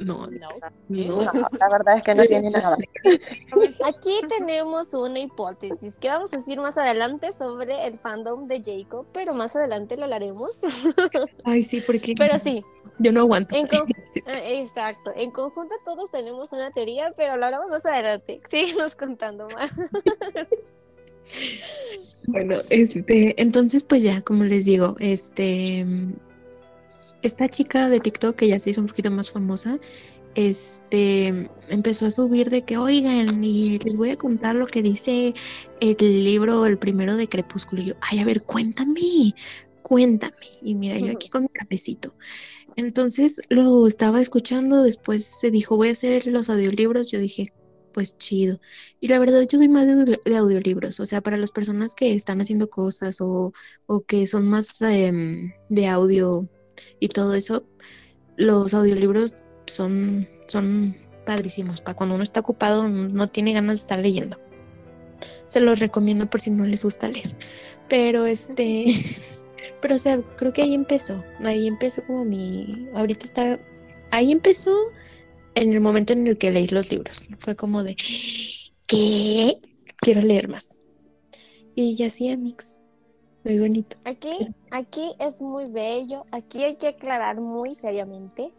no, 0.00 0.26
No. 0.26 0.48
no. 0.88 1.22
No, 1.22 1.32
la 1.58 1.68
verdad 1.70 1.98
es 1.98 2.02
que 2.02 2.14
no 2.14 2.24
tiene 2.24 2.50
nada. 2.50 2.76
Aquí 3.84 4.20
tenemos 4.28 4.92
una 4.94 5.18
hipótesis 5.20 5.98
que 5.98 6.08
vamos 6.08 6.32
a 6.32 6.38
decir 6.38 6.58
más 6.58 6.76
adelante 6.78 7.32
sobre 7.32 7.86
el 7.86 7.96
fandom 7.96 8.46
de 8.48 8.62
Jacob, 8.64 9.06
pero 9.12 9.34
más 9.34 9.54
adelante 9.56 9.96
lo 9.96 10.04
hablaremos. 10.04 10.62
Ay, 11.44 11.62
sí, 11.62 11.80
porque 11.80 12.14
Pero 12.16 12.38
sí, 12.38 12.64
yo 12.98 13.12
no 13.12 13.20
aguanto. 13.20 13.54
En 13.54 13.66
con- 13.66 13.86
Sí. 14.12 14.20
eh, 14.26 14.60
exacto. 14.60 15.12
En 15.14 15.30
conjunto 15.30 15.74
todos 15.84 16.10
tenemos 16.10 16.52
una 16.52 16.72
teoría, 16.72 17.12
pero 17.16 17.36
lo 17.36 17.44
hablamos 17.46 17.68
más 17.68 17.86
adelante. 17.86 18.40
Síguenos 18.50 18.96
contando 18.96 19.46
más. 19.54 19.70
Bueno, 22.26 22.56
este, 22.70 23.40
entonces 23.40 23.84
pues 23.84 24.02
ya, 24.02 24.20
como 24.22 24.44
les 24.44 24.64
digo, 24.64 24.96
este, 24.98 25.86
esta 27.22 27.48
chica 27.48 27.88
de 27.88 28.00
TikTok 28.00 28.36
que 28.36 28.48
ya 28.48 28.58
se 28.58 28.70
hizo 28.70 28.80
un 28.80 28.86
poquito 28.86 29.10
más 29.10 29.30
famosa, 29.30 29.78
este, 30.34 31.50
empezó 31.68 32.06
a 32.06 32.10
subir 32.10 32.50
de 32.50 32.62
que, 32.62 32.76
oigan, 32.78 33.42
y 33.42 33.78
les 33.78 33.96
voy 33.96 34.10
a 34.10 34.16
contar 34.16 34.54
lo 34.54 34.66
que 34.66 34.82
dice 34.82 35.34
el 35.80 36.24
libro, 36.24 36.66
el 36.66 36.78
primero 36.78 37.16
de 37.16 37.26
Crepúsculo. 37.26 37.82
Y 37.82 37.86
yo, 37.86 37.94
ay, 38.00 38.20
a 38.20 38.24
ver, 38.24 38.42
cuéntame, 38.42 39.34
cuéntame. 39.82 40.34
Y 40.62 40.74
mira, 40.74 40.98
yo 40.98 41.10
aquí 41.12 41.28
con 41.28 41.42
mi 41.42 41.48
cafecito. 41.48 42.14
Entonces 42.76 43.40
lo 43.48 43.86
estaba 43.86 44.20
escuchando, 44.20 44.82
después 44.82 45.24
se 45.24 45.50
dijo, 45.50 45.76
voy 45.76 45.88
a 45.88 45.92
hacer 45.92 46.26
los 46.26 46.48
audiolibros. 46.48 47.10
Yo 47.10 47.18
dije, 47.18 47.52
pues 47.92 48.16
chido. 48.16 48.60
Y 49.00 49.08
la 49.08 49.18
verdad, 49.18 49.42
yo 49.48 49.58
soy 49.58 49.68
más 49.68 49.86
de, 49.86 49.92
audio- 49.94 50.20
de 50.24 50.36
audiolibros, 50.36 51.00
o 51.00 51.06
sea, 51.06 51.20
para 51.20 51.36
las 51.36 51.50
personas 51.50 51.94
que 51.96 52.14
están 52.14 52.40
haciendo 52.40 52.70
cosas 52.70 53.20
o, 53.20 53.52
o 53.86 54.00
que 54.02 54.28
son 54.28 54.46
más 54.48 54.80
em, 54.82 55.52
de 55.68 55.88
audio 55.88 56.48
y 56.98 57.08
todo 57.08 57.34
eso, 57.34 57.64
los 58.36 58.74
audiolibros 58.74 59.44
son, 59.66 60.28
son 60.46 60.96
padrísimos. 61.24 61.80
Para 61.80 61.96
cuando 61.96 62.14
uno 62.14 62.24
está 62.24 62.40
ocupado, 62.40 62.88
no 62.88 63.28
tiene 63.28 63.52
ganas 63.52 63.78
de 63.78 63.82
estar 63.82 63.98
leyendo. 63.98 64.40
Se 65.46 65.60
los 65.60 65.78
recomiendo 65.78 66.28
por 66.28 66.40
si 66.40 66.50
no 66.50 66.66
les 66.66 66.82
gusta 66.82 67.08
leer. 67.08 67.36
Pero 67.88 68.26
este, 68.26 68.86
pero 69.80 69.96
o 69.96 69.98
sea, 69.98 70.20
creo 70.22 70.52
que 70.52 70.62
ahí 70.62 70.74
empezó. 70.74 71.24
Ahí 71.40 71.66
empezó 71.66 72.02
como 72.02 72.24
mi, 72.24 72.88
ahorita 72.94 73.26
está, 73.26 73.60
ahí 74.10 74.32
empezó 74.32 74.76
en 75.54 75.72
el 75.72 75.80
momento 75.80 76.12
en 76.12 76.26
el 76.26 76.38
que 76.38 76.50
leí 76.50 76.68
los 76.68 76.90
libros. 76.90 77.28
Fue 77.38 77.56
como 77.56 77.82
de, 77.82 77.96
¿qué? 78.86 79.58
Quiero 79.96 80.22
leer 80.22 80.48
más. 80.48 80.80
Y 81.74 81.94
ya 81.94 82.10
sí, 82.10 82.34
mix. 82.36 82.79
Muy 83.44 83.58
bonito. 83.58 83.96
Aquí, 84.04 84.54
aquí 84.70 85.14
es 85.18 85.40
muy 85.40 85.66
bello. 85.66 86.24
Aquí 86.30 86.64
hay 86.64 86.76
que 86.76 86.88
aclarar 86.88 87.40
muy 87.40 87.74
seriamente 87.74 88.52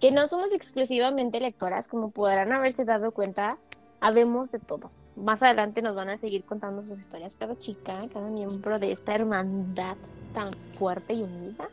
que 0.00 0.12
no 0.12 0.26
somos 0.28 0.52
exclusivamente 0.52 1.40
lectoras, 1.40 1.88
como 1.88 2.10
podrán 2.10 2.52
haberse 2.52 2.84
dado 2.84 3.10
cuenta, 3.12 3.58
habemos 4.00 4.52
de 4.52 4.60
todo. 4.60 4.90
Más 5.16 5.42
adelante 5.42 5.82
nos 5.82 5.96
van 5.96 6.10
a 6.10 6.16
seguir 6.16 6.44
contando 6.44 6.82
sus 6.82 7.00
historias 7.00 7.34
cada 7.34 7.58
chica, 7.58 8.06
cada 8.12 8.28
miembro 8.28 8.78
de 8.78 8.92
esta 8.92 9.14
hermandad 9.14 9.96
tan 10.32 10.54
fuerte 10.74 11.14
y 11.14 11.22
unida. 11.22 11.68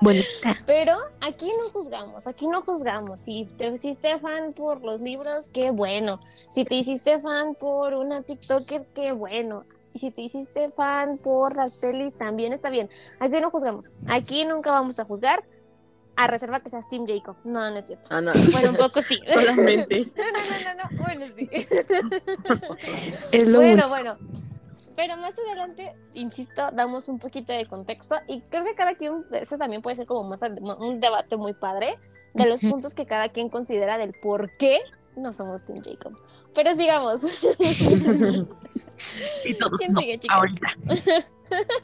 Bonita. 0.00 0.56
Pero 0.66 0.96
aquí 1.20 1.46
no 1.46 1.70
juzgamos, 1.70 2.26
aquí 2.26 2.48
no 2.48 2.62
juzgamos. 2.62 3.20
Si 3.20 3.44
te 3.56 3.68
hiciste 3.68 4.18
fan 4.18 4.52
por 4.52 4.82
los 4.82 5.00
libros, 5.00 5.48
qué 5.48 5.70
bueno. 5.70 6.18
Si 6.50 6.64
te 6.64 6.74
hiciste 6.74 7.20
fan 7.20 7.54
por 7.54 7.94
una 7.94 8.22
TikToker, 8.22 8.86
qué 8.92 9.12
bueno. 9.12 9.64
Y 9.94 9.98
si 9.98 10.10
te 10.10 10.22
hiciste 10.22 10.70
fan 10.70 11.18
por 11.18 11.54
las 11.56 11.78
pelis, 11.78 12.16
también 12.16 12.52
está 12.52 12.70
bien. 12.70 12.88
Aquí 13.20 13.40
no 13.40 13.50
juzgamos. 13.50 13.92
Aquí 14.08 14.44
nunca 14.44 14.70
vamos 14.72 14.98
a 14.98 15.04
juzgar. 15.04 15.44
A 16.14 16.26
reserva 16.26 16.60
que 16.60 16.68
seas 16.68 16.88
Team 16.88 17.06
Jacob. 17.06 17.36
No, 17.42 17.70
no 17.70 17.78
es 17.78 17.86
cierto. 17.86 18.08
Ah, 18.10 18.20
no. 18.20 18.32
Bueno, 18.52 18.70
un 18.70 18.76
poco 18.76 19.00
sí. 19.00 19.18
Solamente. 19.34 20.12
No, 20.16 20.24
no, 20.24 20.38
no, 20.64 20.74
no, 20.74 20.96
no. 20.96 21.02
Bueno, 21.02 21.26
sí. 21.36 21.48
Es 23.32 23.48
lo 23.48 23.58
Bueno, 23.58 23.88
bueno. 23.88 24.18
Pero 24.94 25.16
más 25.16 25.34
adelante, 25.38 25.94
insisto, 26.12 26.70
damos 26.72 27.08
un 27.08 27.18
poquito 27.18 27.52
de 27.52 27.64
contexto 27.64 28.16
y 28.28 28.42
creo 28.42 28.62
que 28.62 28.74
cada 28.74 28.94
quien, 28.94 29.24
eso 29.32 29.56
también 29.56 29.80
puede 29.80 29.96
ser 29.96 30.06
como 30.06 30.22
más 30.24 30.42
un 30.42 31.00
debate 31.00 31.38
muy 31.38 31.54
padre 31.54 31.98
de 32.34 32.46
los 32.46 32.60
puntos 32.60 32.94
que 32.94 33.06
cada 33.06 33.30
quien 33.30 33.48
considera 33.48 33.96
del 33.96 34.12
por 34.12 34.54
qué 34.58 34.80
no 35.16 35.32
somos 35.32 35.64
Team 35.64 35.82
Jacob. 35.84 36.18
Pero 36.54 36.74
sigamos. 36.74 37.22
Y 39.44 39.54
todos 39.54 39.80
¿Quién 39.80 39.92
no, 39.92 40.00
sigue, 40.00 40.18
chicas? 40.18 40.36
ahorita. 40.38 40.66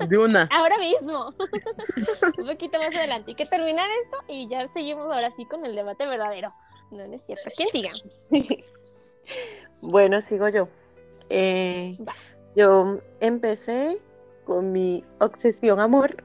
De 0.07 0.19
una. 0.19 0.49
Ahora 0.53 0.79
mismo. 0.79 1.35
un 2.39 2.47
poquito 2.47 2.79
más 2.79 2.97
adelante. 2.97 3.33
Y 3.33 3.35
que 3.35 3.45
terminar 3.45 3.89
esto 4.05 4.19
y 4.29 4.49
ya 4.49 4.69
seguimos 4.69 5.13
ahora 5.13 5.31
sí 5.33 5.45
con 5.45 5.65
el 5.67 5.75
debate 5.75 6.07
verdadero. 6.07 6.55
No, 6.91 7.07
no 7.07 7.15
es 7.15 7.23
cierto. 7.23 7.51
¿Quién 7.57 7.69
siga? 7.71 7.91
Bueno, 9.83 10.23
sigo 10.23 10.49
yo. 10.49 10.69
Eh, 11.29 11.99
yo 12.55 13.01
empecé 13.21 14.01
con 14.45 14.73
mi 14.73 15.05
obsesión 15.19 15.81
amor 15.81 16.25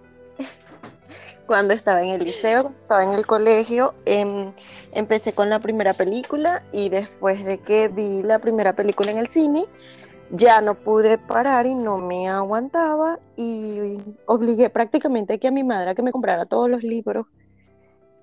cuando 1.47 1.73
estaba 1.73 2.01
en 2.01 2.09
el 2.09 2.23
liceo, 2.23 2.71
estaba 2.81 3.03
en 3.03 3.13
el 3.13 3.25
colegio. 3.25 3.93
em, 4.05 4.53
empecé 4.91 5.33
con 5.33 5.49
la 5.49 5.59
primera 5.59 5.93
película 5.93 6.63
y 6.71 6.89
después 6.89 7.45
de 7.45 7.59
que 7.59 7.87
vi 7.87 8.23
la 8.23 8.39
primera 8.39 8.73
película 8.73 9.11
en 9.11 9.17
el 9.17 9.27
cine, 9.27 9.65
ya 10.31 10.61
no 10.61 10.75
pude 10.75 11.17
parar 11.17 11.67
y 11.67 11.75
no 11.75 11.97
me 11.97 12.27
aguantaba 12.29 13.19
y 13.35 13.99
obligué 14.25 14.69
prácticamente 14.69 15.39
que 15.39 15.47
a 15.47 15.51
mi 15.51 15.63
madre 15.63 15.91
a 15.91 15.95
que 15.95 16.01
me 16.01 16.11
comprara 16.11 16.45
todos 16.45 16.69
los 16.69 16.83
libros 16.83 17.27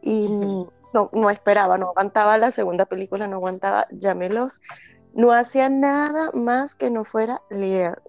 y 0.02 0.28
no, 0.92 1.10
no 1.12 1.30
esperaba, 1.30 1.78
no 1.78 1.88
aguantaba 1.90 2.38
la 2.38 2.50
segunda 2.50 2.84
película, 2.84 3.26
no 3.26 3.36
aguantaba, 3.36 3.86
llámelos, 3.92 4.60
no 5.14 5.32
hacía 5.32 5.68
nada 5.68 6.30
más 6.34 6.74
que 6.74 6.90
no 6.90 7.04
fuera 7.04 7.42
leer. 7.50 8.00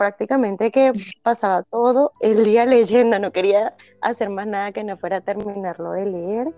Prácticamente 0.00 0.70
que 0.70 0.94
pasaba 1.22 1.62
todo 1.64 2.12
el 2.20 2.42
día 2.42 2.64
leyendo, 2.64 3.18
no 3.18 3.32
quería 3.32 3.74
hacer 4.00 4.30
más 4.30 4.46
nada 4.46 4.72
que 4.72 4.82
no 4.82 4.96
fuera 4.96 5.20
terminarlo 5.20 5.92
de 5.92 6.06
leer. 6.06 6.48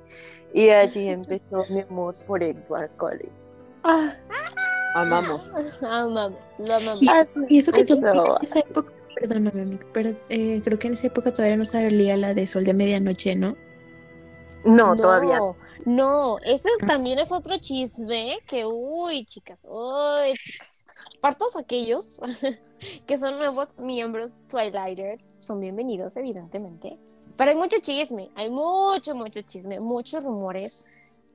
Y 0.55 0.71
allí 0.71 1.09
empezó 1.09 1.67
mi 1.71 1.81
amor 1.81 2.15
por 2.29 2.41
Edward 2.41 2.91
Cullen. 2.97 3.33
Ah, 3.83 4.15
Amamos. 4.95 5.43
Amamos, 5.83 6.55
lo 6.61 6.73
amamos. 6.73 7.03
Y, 7.03 7.09
Ah, 7.09 7.25
y 7.49 7.59
eso 7.59 7.73
que 7.73 7.81
eso. 7.81 7.97
todavía 7.97 8.23
en 8.39 8.45
esa 8.45 8.59
época, 8.61 8.93
perdóname, 9.17 9.65
Mix, 9.65 9.89
pero 9.93 10.11
eh, 10.29 10.61
creo 10.63 10.79
que 10.79 10.87
en 10.87 10.93
esa 10.93 11.09
época 11.09 11.33
todavía 11.35 11.57
no 11.57 11.65
salía 11.65 12.17
la 12.17 12.35
de 12.35 12.47
Sol 12.47 12.63
de 12.63 12.75
Medianoche, 12.75 13.35
¿no? 13.35 13.57
no, 14.65 14.95
todavía. 14.95 15.39
No, 15.39 15.57
no, 15.85 16.39
ese 16.45 16.69
es- 16.79 16.87
también 16.87 17.19
es 17.19 17.33
otro 17.33 17.59
chisme 17.59 18.39
que, 18.47 18.65
uy, 18.67 19.25
chicas, 19.25 19.67
uy, 19.69 20.35
chicas. 20.35 20.82
Para 21.21 21.37
todos 21.37 21.57
aquellos 21.57 22.21
que 23.07 23.19
son 23.19 23.37
nuevos 23.37 23.77
miembros 23.79 24.33
Twilighters, 24.49 25.29
son 25.39 25.61
bienvenidos, 25.61 26.17
evidentemente. 26.17 26.99
Pero 27.37 27.51
hay 27.51 27.57
mucho 27.57 27.79
chisme, 27.81 28.31
hay 28.35 28.51
mucho, 28.51 29.15
mucho 29.15 29.43
chisme, 29.43 29.81
muchos 29.81 30.25
rumores. 30.25 30.85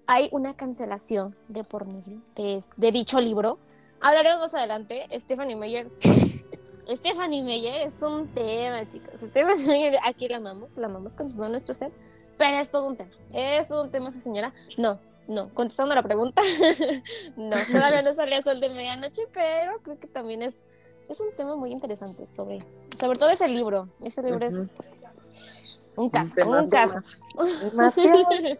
Hay 0.05 0.29
una 0.31 0.55
cancelación 0.55 1.35
de 1.47 1.63
por 1.63 1.85
medio 1.85 2.21
de, 2.35 2.63
de 2.75 2.91
dicho 2.91 3.19
libro. 3.19 3.57
Hablaremos 3.99 4.39
más 4.39 4.53
adelante. 4.53 5.07
Stephanie 5.19 5.55
Meyer. 5.55 5.89
Stephanie 6.89 7.43
Meyer 7.43 7.81
es 7.81 8.01
un 8.01 8.27
tema, 8.27 8.87
chicos. 8.87 9.19
Stephanie 9.19 9.67
Meyer, 9.67 9.99
aquí 10.05 10.27
la 10.29 10.37
amamos, 10.37 10.77
la 10.77 10.85
amamos 10.85 11.15
con 11.15 11.29
todo 11.29 11.49
nuestro 11.49 11.73
ser. 11.73 11.91
Pero 12.37 12.57
es 12.57 12.69
todo 12.69 12.87
un 12.87 12.95
tema. 12.95 13.11
Es 13.33 13.67
todo 13.67 13.83
un 13.83 13.91
tema 13.91 14.09
esa 14.09 14.19
señora. 14.19 14.53
No, 14.77 14.99
no. 15.27 15.53
Contestando 15.53 15.93
la 15.93 16.03
pregunta, 16.03 16.41
no. 17.35 17.55
Todavía 17.71 18.01
no 18.01 18.13
sale 18.13 18.35
a 18.35 18.41
sol 18.41 18.59
de 18.59 18.69
medianoche, 18.69 19.23
pero 19.33 19.79
creo 19.81 19.99
que 19.99 20.07
también 20.07 20.41
es, 20.41 20.59
es 21.09 21.19
un 21.19 21.35
tema 21.35 21.55
muy 21.55 21.71
interesante 21.71 22.25
sobre, 22.25 22.63
sobre 22.99 23.19
todo 23.19 23.29
ese 23.29 23.47
libro. 23.47 23.89
Ese 24.01 24.21
libro 24.23 24.45
es 24.45 24.67
un 25.95 26.09
caso, 26.09 26.35
tema 26.35 26.61
un 26.61 26.69
caso. 26.69 26.99
Demasiado. 27.71 28.25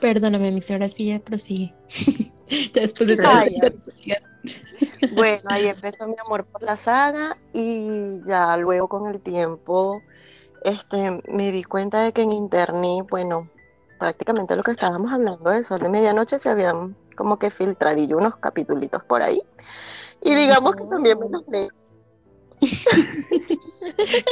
Perdóname, 0.00 0.52
Mix, 0.52 0.70
ahora 0.70 0.88
sí 0.88 1.08
ya 1.08 1.18
prosigue. 1.18 1.74
ya 2.72 2.82
después 2.82 3.08
de 3.08 3.16
todo 3.16 3.32
Ay, 3.32 3.58
esto. 3.60 3.76
Bueno, 5.14 5.42
ahí 5.46 5.66
empezó 5.66 6.06
mi 6.06 6.14
amor 6.24 6.44
por 6.46 6.62
la 6.62 6.76
saga 6.76 7.32
y 7.52 8.20
ya 8.24 8.56
luego 8.56 8.88
con 8.88 9.08
el 9.08 9.20
tiempo 9.20 10.00
este, 10.64 11.22
me 11.28 11.52
di 11.52 11.64
cuenta 11.64 12.02
de 12.02 12.12
que 12.12 12.22
en 12.22 12.32
internet, 12.32 13.06
bueno, 13.10 13.48
prácticamente 13.98 14.56
lo 14.56 14.62
que 14.62 14.70
estábamos 14.70 15.12
hablando 15.12 15.50
de 15.50 15.64
Sol 15.64 15.80
de 15.80 15.88
Medianoche 15.88 16.38
se 16.38 16.48
habían 16.48 16.96
como 17.16 17.38
que 17.38 17.50
filtradillo 17.50 18.16
unos 18.16 18.36
capitulitos 18.36 19.02
por 19.04 19.22
ahí. 19.22 19.42
Y 20.22 20.34
digamos 20.34 20.76
que 20.76 20.84
también 20.84 21.18
me 21.18 21.28
los 21.28 21.46
leí. 21.48 21.68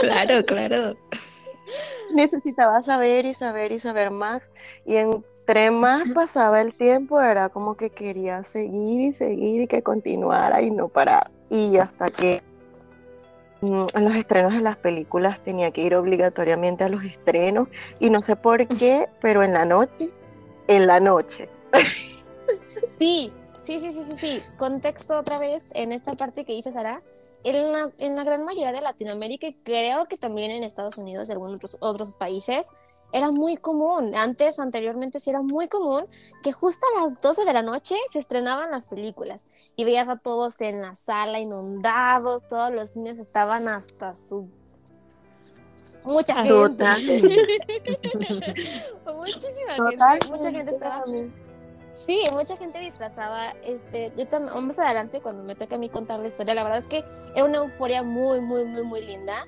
Claro, 0.00 0.44
claro. 0.44 0.94
Necesitaba 2.14 2.82
saber 2.82 3.26
y 3.26 3.35
saber 3.35 3.73
y 3.73 3.80
saber 3.80 4.11
más. 4.11 4.42
Y 4.85 4.96
entre 4.96 5.70
más 5.70 6.08
pasaba 6.14 6.61
el 6.61 6.75
tiempo, 6.75 7.20
era 7.20 7.49
como 7.49 7.76
que 7.76 7.90
quería 7.90 8.42
seguir 8.42 9.00
y 9.00 9.12
seguir 9.12 9.62
y 9.62 9.66
que 9.66 9.82
continuara 9.82 10.62
y 10.62 10.70
no 10.70 10.88
parar. 10.88 11.30
Y 11.49 11.78
hasta 11.78 12.08
que 12.08 12.42
en 13.62 14.04
los 14.04 14.14
estrenos 14.14 14.52
de 14.52 14.60
las 14.60 14.76
películas 14.76 15.42
tenía 15.42 15.70
que 15.70 15.82
ir 15.82 15.94
obligatoriamente 15.94 16.84
a 16.84 16.88
los 16.88 17.04
estrenos. 17.04 17.68
Y 17.98 18.10
no 18.10 18.20
sé 18.22 18.36
por 18.36 18.66
qué, 18.68 19.08
pero 19.20 19.42
en 19.42 19.52
la 19.52 19.64
noche, 19.64 20.10
en 20.68 20.86
la 20.86 21.00
noche. 21.00 21.48
Sí, 22.98 23.32
sí, 23.60 23.78
sí, 23.78 23.92
sí, 23.92 24.02
sí, 24.04 24.16
sí. 24.16 24.42
Contexto 24.56 25.19
otra 25.19 25.38
vez 25.38 25.71
en 25.75 25.92
esta 25.92 26.14
parte 26.14 26.45
que 26.45 26.54
dice 26.54 26.73
Sara. 26.73 27.02
En 27.45 27.73
la, 27.73 27.92
en 27.99 28.16
la 28.16 28.25
gran 28.25 28.45
mayoría 28.45 28.73
de 28.73 28.80
Latinoamérica 28.80 29.47
y 29.47 29.54
creo 29.54 30.06
que 30.06 30.16
también 30.16 30.50
en 30.50 30.64
Estados 30.64 30.99
Unidos 30.99 31.28
y 31.28 31.32
algunos 31.32 31.56
otros, 31.56 31.76
otros 31.80 32.14
países 32.14 32.73
era 33.12 33.30
muy 33.30 33.56
común. 33.56 34.14
Antes, 34.14 34.58
anteriormente, 34.58 35.21
sí 35.21 35.30
era 35.30 35.42
muy 35.42 35.69
común 35.69 36.04
que 36.42 36.52
justo 36.52 36.86
a 36.95 37.02
las 37.02 37.21
12 37.21 37.45
de 37.45 37.52
la 37.52 37.62
noche 37.62 37.97
se 38.10 38.19
estrenaban 38.19 38.71
las 38.71 38.86
películas 38.86 39.47
y 39.76 39.84
veías 39.84 40.08
a 40.08 40.16
todos 40.16 40.60
en 40.60 40.82
la 40.82 40.95
sala 40.95 41.38
inundados, 41.38 42.47
todos 42.49 42.73
los 42.73 42.90
cines 42.90 43.19
estaban 43.19 43.69
hasta 43.69 44.14
su... 44.14 44.49
Mucha 46.04 46.34
gente. 46.34 46.52
Muchísima 49.14 49.73
gente. 49.75 50.28
Mucha 50.30 50.50
gente 50.50 50.71
estaba 50.71 51.04
Sí, 51.97 52.21
mucha 52.30 52.56
gente 52.58 52.78
disfrazaba, 52.78 53.52
este, 53.64 54.12
yo 54.19 54.28
también, 54.28 54.66
más 54.66 54.78
adelante 54.78 55.23
cuando 55.23 55.42
me 55.42 55.54
toque 55.54 55.76
a 55.76 55.78
mí 55.78 55.88
contar 55.88 56.21
la 56.21 56.28
historia, 56.28 56.52
la 56.52 56.62
verdad 56.62 56.78
es 56.80 56.88
que 56.88 57.02
era 57.34 57.47
una 57.47 57.56
euforia 57.56 58.02
muy, 58.02 58.38
muy, 58.40 58.66
muy, 58.66 58.82
muy 58.82 59.00
linda. 59.00 59.47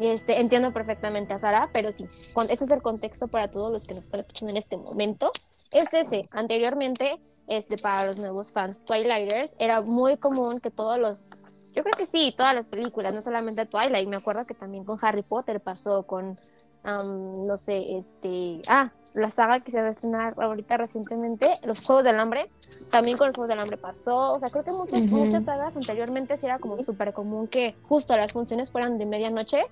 Este, 0.00 0.40
entiendo 0.40 0.72
perfectamente 0.72 1.34
a 1.34 1.38
Sara, 1.38 1.68
pero 1.72 1.92
sí, 1.92 2.06
con, 2.32 2.50
ese 2.50 2.64
es 2.64 2.70
el 2.70 2.80
contexto 2.80 3.28
para 3.28 3.50
todos 3.50 3.70
los 3.70 3.86
que 3.86 3.94
nos 3.94 4.04
están 4.04 4.20
escuchando 4.20 4.50
en 4.50 4.56
este 4.56 4.78
momento. 4.78 5.30
Es 5.70 5.92
ese, 5.92 6.26
anteriormente, 6.32 7.20
este, 7.46 7.76
para 7.76 8.06
los 8.06 8.18
nuevos 8.18 8.50
fans 8.50 8.82
Twilighters, 8.84 9.54
era 9.58 9.82
muy 9.82 10.16
común 10.16 10.60
que 10.60 10.70
todos 10.70 10.98
los, 10.98 11.28
yo 11.74 11.82
creo 11.82 11.96
que 11.98 12.06
sí, 12.06 12.34
todas 12.34 12.54
las 12.54 12.66
películas, 12.66 13.12
no 13.12 13.20
solamente 13.20 13.66
Twilight, 13.66 14.08
me 14.08 14.16
acuerdo 14.16 14.46
que 14.46 14.54
también 14.54 14.84
con 14.84 14.98
Harry 15.02 15.22
Potter 15.22 15.60
pasó, 15.60 16.04
con 16.04 16.38
Um, 16.82 17.46
no 17.46 17.58
sé, 17.58 17.98
este, 17.98 18.62
ah, 18.66 18.90
la 19.12 19.28
saga 19.28 19.60
que 19.60 19.70
se 19.70 19.82
va 19.82 19.88
a 19.88 19.90
estrenar 19.90 20.32
ahorita 20.38 20.78
recientemente, 20.78 21.52
los 21.64 21.84
Juegos 21.84 22.04
del 22.04 22.18
Hambre, 22.18 22.46
también 22.90 23.18
con 23.18 23.26
los 23.26 23.36
Juegos 23.36 23.50
del 23.50 23.60
Hambre 23.60 23.76
pasó, 23.76 24.32
o 24.32 24.38
sea, 24.38 24.48
creo 24.48 24.64
que 24.64 24.72
muchas, 24.72 25.02
Ujú. 25.04 25.16
muchas 25.16 25.44
sagas 25.44 25.76
anteriormente 25.76 26.38
sí 26.38 26.46
era 26.46 26.58
como 26.58 26.78
súper 26.78 27.12
común 27.12 27.48
que 27.48 27.76
justo 27.82 28.16
las 28.16 28.32
funciones 28.32 28.70
fueran 28.70 28.96
de 28.96 29.04
medianoche 29.04 29.66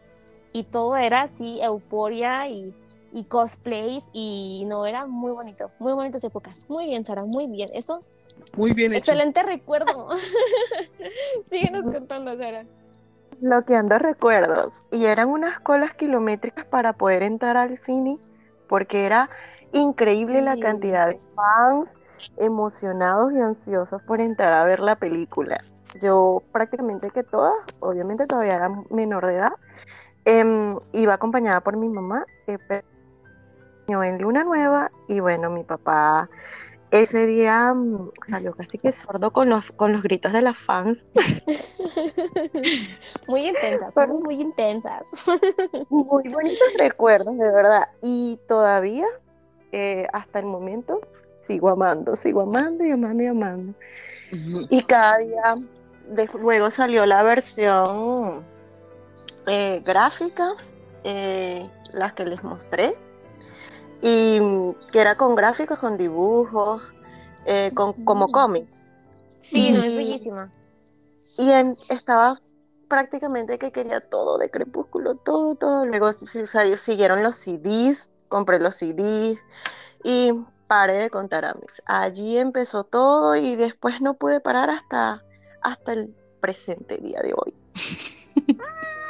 y 0.52 0.64
todo 0.64 0.96
era 0.96 1.22
así, 1.22 1.60
euforia 1.62 2.48
y, 2.48 2.74
y 3.12 3.24
cosplays 3.24 4.04
y 4.12 4.64
no, 4.66 4.86
era 4.86 5.06
muy 5.06 5.32
bonito, 5.32 5.70
muy 5.78 5.92
bonitas 5.92 6.22
épocas, 6.24 6.66
muy 6.68 6.86
bien 6.86 7.04
Sara, 7.04 7.24
muy 7.24 7.46
bien, 7.46 7.70
eso, 7.72 8.02
Muy 8.56 8.72
bien 8.72 8.92
hecho. 8.92 8.98
excelente 8.98 9.42
recuerdo, 9.42 10.08
síguenos 11.44 11.84
contando 11.88 12.36
Sara. 12.36 12.64
bloqueando 13.40 13.98
recuerdos 13.98 14.72
y 14.90 15.06
eran 15.06 15.28
unas 15.28 15.60
colas 15.60 15.94
kilométricas 15.94 16.64
para 16.66 16.92
poder 16.94 17.22
entrar 17.22 17.56
al 17.56 17.78
cine 17.78 18.18
porque 18.68 19.06
era 19.06 19.30
increíble 19.72 20.42
la 20.42 20.54
Sí. 20.54 20.60
cantidad 20.60 21.08
de 21.08 21.20
fans 21.34 21.88
emocionados 22.36 23.32
y 23.32 23.40
ansiosos 23.40 24.02
por 24.02 24.20
entrar 24.20 24.52
a 24.54 24.64
ver 24.64 24.80
la 24.80 24.96
película. 24.96 25.62
Yo 26.02 26.42
prácticamente 26.52 27.10
que 27.10 27.22
todas, 27.22 27.54
obviamente 27.80 28.26
todavía 28.26 28.54
era 28.56 28.70
menor 28.90 29.26
de 29.26 29.36
edad, 29.36 29.52
em, 30.24 30.76
iba 30.92 31.14
acompañada 31.14 31.60
por 31.60 31.76
mi 31.76 31.88
mamá 31.88 32.24
eh, 32.46 32.58
pero 32.68 34.02
en 34.02 34.20
Luna 34.20 34.44
Nueva 34.44 34.90
y 35.08 35.20
bueno, 35.20 35.50
mi 35.50 35.64
papá 35.64 36.28
ese 36.90 37.26
día 37.26 37.72
mm, 37.74 38.10
salió 38.30 38.54
casi 38.54 38.78
que 38.78 38.92
sordo 38.92 39.30
con 39.30 39.48
los, 39.50 39.72
con 39.72 39.92
los 39.92 40.02
gritos 40.02 40.32
de 40.32 40.40
las 40.42 40.56
fans. 40.56 41.06
muy 43.28 43.46
intensas, 43.48 43.94
muy, 44.08 44.40
intensas. 44.40 45.24
Muy 45.90 46.28
bonitos 46.28 46.68
recuerdos, 46.78 47.36
de 47.36 47.50
verdad. 47.50 47.88
Y 48.02 48.38
todavía, 48.48 49.06
eh, 49.72 50.06
hasta 50.12 50.38
el 50.38 50.46
momento, 50.46 51.00
sigo 51.46 51.68
amando, 51.68 52.16
sigo 52.16 52.42
amando 52.42 52.84
y 52.84 52.90
amando 52.90 53.22
y 53.22 53.26
amando. 53.26 53.74
Y 54.70 54.82
cada 54.84 55.18
día, 55.18 55.56
de- 56.10 56.28
luego 56.40 56.70
salió 56.70 57.06
la 57.06 57.22
versión 57.22 58.44
eh, 59.48 59.82
gráfica, 59.84 60.54
eh, 61.04 61.68
las 61.92 62.12
que 62.12 62.24
les 62.24 62.42
mostré, 62.44 62.96
y 64.02 64.40
mm, 64.40 64.74
que 64.92 65.00
era 65.00 65.16
con 65.16 65.34
gráficos, 65.34 65.78
con 65.78 65.96
dibujos, 65.96 66.82
eh, 67.46 67.72
con, 67.74 68.04
como 68.04 68.28
Mm. 68.28 68.32
cómics. 68.32 68.90
Sí, 69.40 69.70
no, 69.72 69.80
es 69.82 69.94
bellísima. 69.94 70.52
Y 71.38 71.50
en- 71.50 71.74
estaba 71.90 72.40
prácticamente 72.88 73.58
que 73.58 73.70
quería 73.72 74.00
todo 74.00 74.38
de 74.38 74.50
Crepúsculo, 74.50 75.16
todo, 75.16 75.54
todo. 75.54 75.86
Luego 75.86 76.12
salió- 76.12 76.78
siguieron 76.78 77.22
los 77.22 77.36
CDs, 77.36 78.08
compré 78.28 78.58
los 78.58 78.76
CDs 78.76 79.38
y 80.04 80.32
paré 80.66 80.94
de 80.94 81.10
contar 81.10 81.44
a 81.44 81.54
Mix. 81.54 81.82
Allí 81.86 82.38
empezó 82.38 82.84
todo 82.84 83.36
y 83.36 83.56
después 83.56 84.00
no 84.00 84.14
pude 84.14 84.40
parar 84.40 84.70
hasta, 84.70 85.22
hasta 85.62 85.92
el 85.92 86.14
presente 86.40 86.98
día 86.98 87.20
de 87.22 87.34
hoy. 87.34 87.54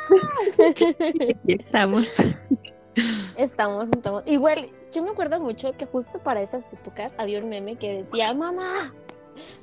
Estamos. 1.47 2.41
Estamos, 3.37 3.89
estamos. 3.95 4.27
Igual, 4.27 4.71
yo 4.93 5.03
me 5.03 5.11
acuerdo 5.11 5.41
mucho 5.41 5.73
que 5.77 5.87
justo 5.87 6.19
para 6.19 6.43
esas 6.43 6.73
épocas 6.73 7.15
había 7.19 7.41
un 7.41 7.49
meme 7.49 7.77
que 7.77 7.99
decía, 7.99 8.35
mamá, 8.35 8.93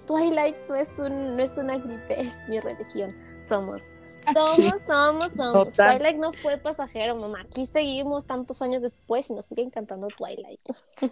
Twilight 0.07 0.55
no 0.69 0.75
es, 0.75 0.99
un, 0.99 1.35
no 1.35 1.43
es 1.43 1.57
una 1.57 1.77
gripe, 1.77 2.19
es 2.19 2.47
mi 2.47 2.59
religión. 2.59 3.09
Somos. 3.41 3.91
Somos, 4.33 4.81
somos, 4.81 5.31
somos. 5.33 5.75
Total. 5.75 5.97
Twilight 5.97 6.17
no 6.17 6.33
fue 6.33 6.57
pasajero, 6.57 7.15
mamá. 7.15 7.41
Aquí 7.41 7.65
seguimos 7.65 8.25
tantos 8.25 8.61
años 8.61 8.81
después 8.81 9.29
y 9.29 9.33
nos 9.33 9.45
sigue 9.45 9.61
encantando 9.61 10.07
Twilight. 10.07 10.59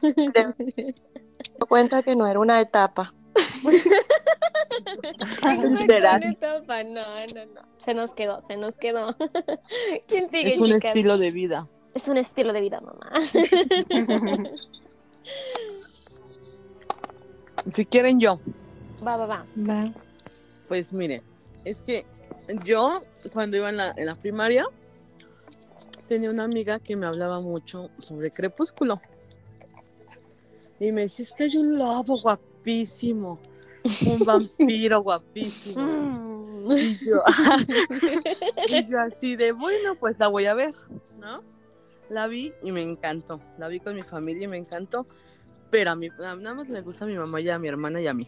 Me 0.02 1.68
cuenta 1.68 2.02
que 2.02 2.16
no 2.16 2.26
era 2.28 2.40
una 2.40 2.60
etapa. 2.62 3.14
Literal. 5.80 6.24
Exacto, 6.24 6.48
etapa. 6.48 6.84
No, 6.84 7.02
no, 7.36 7.46
no. 7.54 7.62
Se 7.78 7.94
nos 7.94 8.14
quedó, 8.14 8.42
se 8.42 8.58
nos 8.58 8.78
quedó. 8.78 9.16
¿Quién 10.08 10.30
sigue, 10.30 10.54
Es 10.54 10.60
un 10.60 10.68
chicas? 10.68 10.86
estilo 10.86 11.18
de 11.18 11.32
vida. 11.32 11.68
Es 11.94 12.08
un 12.08 12.18
estilo 12.18 12.54
de 12.54 12.62
vida, 12.62 12.82
mamá. 12.82 13.12
Si 17.72 17.86
quieren 17.86 18.20
yo, 18.20 18.40
Va, 19.06 19.16
va, 19.16 19.26
va. 19.26 19.46
Va. 19.58 19.86
pues 20.68 20.92
miren, 20.92 21.22
es 21.64 21.82
que 21.82 22.06
yo 22.66 23.04
cuando 23.32 23.56
iba 23.56 23.70
en 23.70 23.78
la, 23.78 23.94
en 23.96 24.06
la 24.08 24.16
primaria 24.16 24.66
tenía 26.08 26.30
una 26.30 26.44
amiga 26.44 26.80
que 26.80 26.96
me 26.98 27.06
hablaba 27.06 27.40
mucho 27.40 27.90
sobre 28.00 28.32
Crepúsculo. 28.32 29.00
Y 30.80 30.92
me 30.92 31.02
decía, 31.04 31.24
es 31.24 31.32
que 31.32 31.46
hay 31.46 31.56
un 31.58 31.78
lobo 31.78 32.20
guapísimo, 32.22 33.40
un 33.84 34.20
vampiro 34.26 35.02
guapísimo. 35.02 35.84
Mm. 35.84 36.34
Y 36.72 36.96
yo, 37.06 37.22
y 38.70 38.88
yo 38.88 39.00
así 39.02 39.36
de, 39.36 39.52
bueno, 39.52 39.96
pues 39.96 40.18
la 40.20 40.30
voy 40.30 40.46
a 40.46 40.54
ver, 40.54 40.74
¿no? 41.18 41.44
La 42.10 42.28
vi 42.28 42.54
y 42.62 42.72
me 42.72 42.82
encantó. 42.82 43.42
La 43.58 43.68
vi 43.68 43.80
con 43.80 43.96
mi 43.96 44.04
familia 44.04 44.46
y 44.46 44.48
me 44.48 44.58
encantó. 44.58 45.06
Pero 45.70 45.92
a 45.92 45.96
mí 45.96 46.10
nada 46.20 46.54
más 46.54 46.70
le 46.70 46.82
gusta 46.82 47.06
a 47.06 47.08
mi 47.08 47.16
mamá 47.16 47.42
y 47.42 47.50
a 47.50 47.60
mi 47.60 47.68
hermana 47.68 48.00
y 48.00 48.08
a 48.08 48.14
mí. 48.14 48.28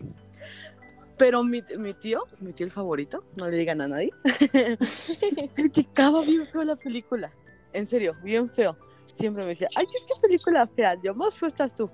Pero 1.18 1.44
mi, 1.44 1.64
mi 1.78 1.94
tío, 1.94 2.26
mi 2.40 2.52
tío 2.52 2.66
el 2.66 2.72
favorito, 2.72 3.24
no 3.38 3.50
le 3.50 3.56
digan 3.56 3.80
a 3.80 3.88
nadie, 3.88 4.12
criticaba 5.56 6.22
bien 6.22 6.46
feo 6.48 6.64
la 6.64 6.76
película. 6.76 7.32
En 7.72 7.88
serio, 7.88 8.16
bien 8.22 8.50
feo. 8.50 8.76
Siempre 9.14 9.44
me 9.44 9.50
decía, 9.50 9.70
ay, 9.76 9.86
es 9.86 10.06
que 10.06 10.14
película 10.22 10.68
fea, 10.68 11.00
yo 11.02 11.14
más 11.14 11.36
feo 11.36 11.48
estás 11.48 11.74
tú. 11.74 11.90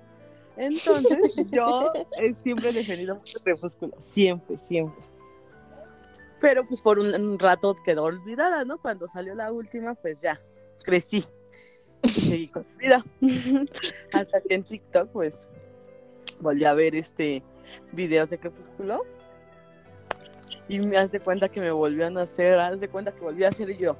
Entonces, 0.56 1.34
yo 1.50 1.92
eh, 2.18 2.34
siempre 2.34 2.70
he 2.70 2.72
defendido 2.72 3.16
mucho 3.16 3.38
Crepúsculo, 3.42 3.94
siempre, 3.98 4.58
siempre. 4.58 5.02
Pero 6.40 6.66
pues 6.66 6.80
por 6.80 6.98
un, 6.98 7.14
un 7.14 7.38
rato 7.38 7.74
quedó 7.84 8.04
olvidada, 8.04 8.64
¿no? 8.64 8.78
Cuando 8.80 9.06
salió 9.06 9.34
la 9.34 9.52
última, 9.52 9.94
pues 9.94 10.20
ya, 10.20 10.40
crecí. 10.82 11.24
Y 12.02 12.08
seguí 12.08 12.48
con 12.48 12.66
mi 12.76 12.84
vida. 12.84 13.04
Hasta 14.12 14.40
que 14.40 14.54
en 14.54 14.64
TikTok, 14.64 15.08
pues, 15.10 15.48
volví 16.40 16.64
a 16.64 16.74
ver 16.74 16.94
este 16.96 17.42
videos 17.92 18.28
de 18.28 18.38
Crepúsculo. 18.38 19.04
Y 20.68 20.80
me 20.80 20.96
das 20.96 21.12
de 21.12 21.20
cuenta 21.20 21.48
que 21.48 21.60
me 21.60 21.70
volvían 21.70 22.18
a 22.18 22.22
hacer, 22.22 22.58
haz 22.58 22.80
de 22.80 22.88
cuenta 22.88 23.12
que 23.12 23.20
volví 23.20 23.44
a 23.44 23.52
ser 23.52 23.76
yo. 23.76 23.96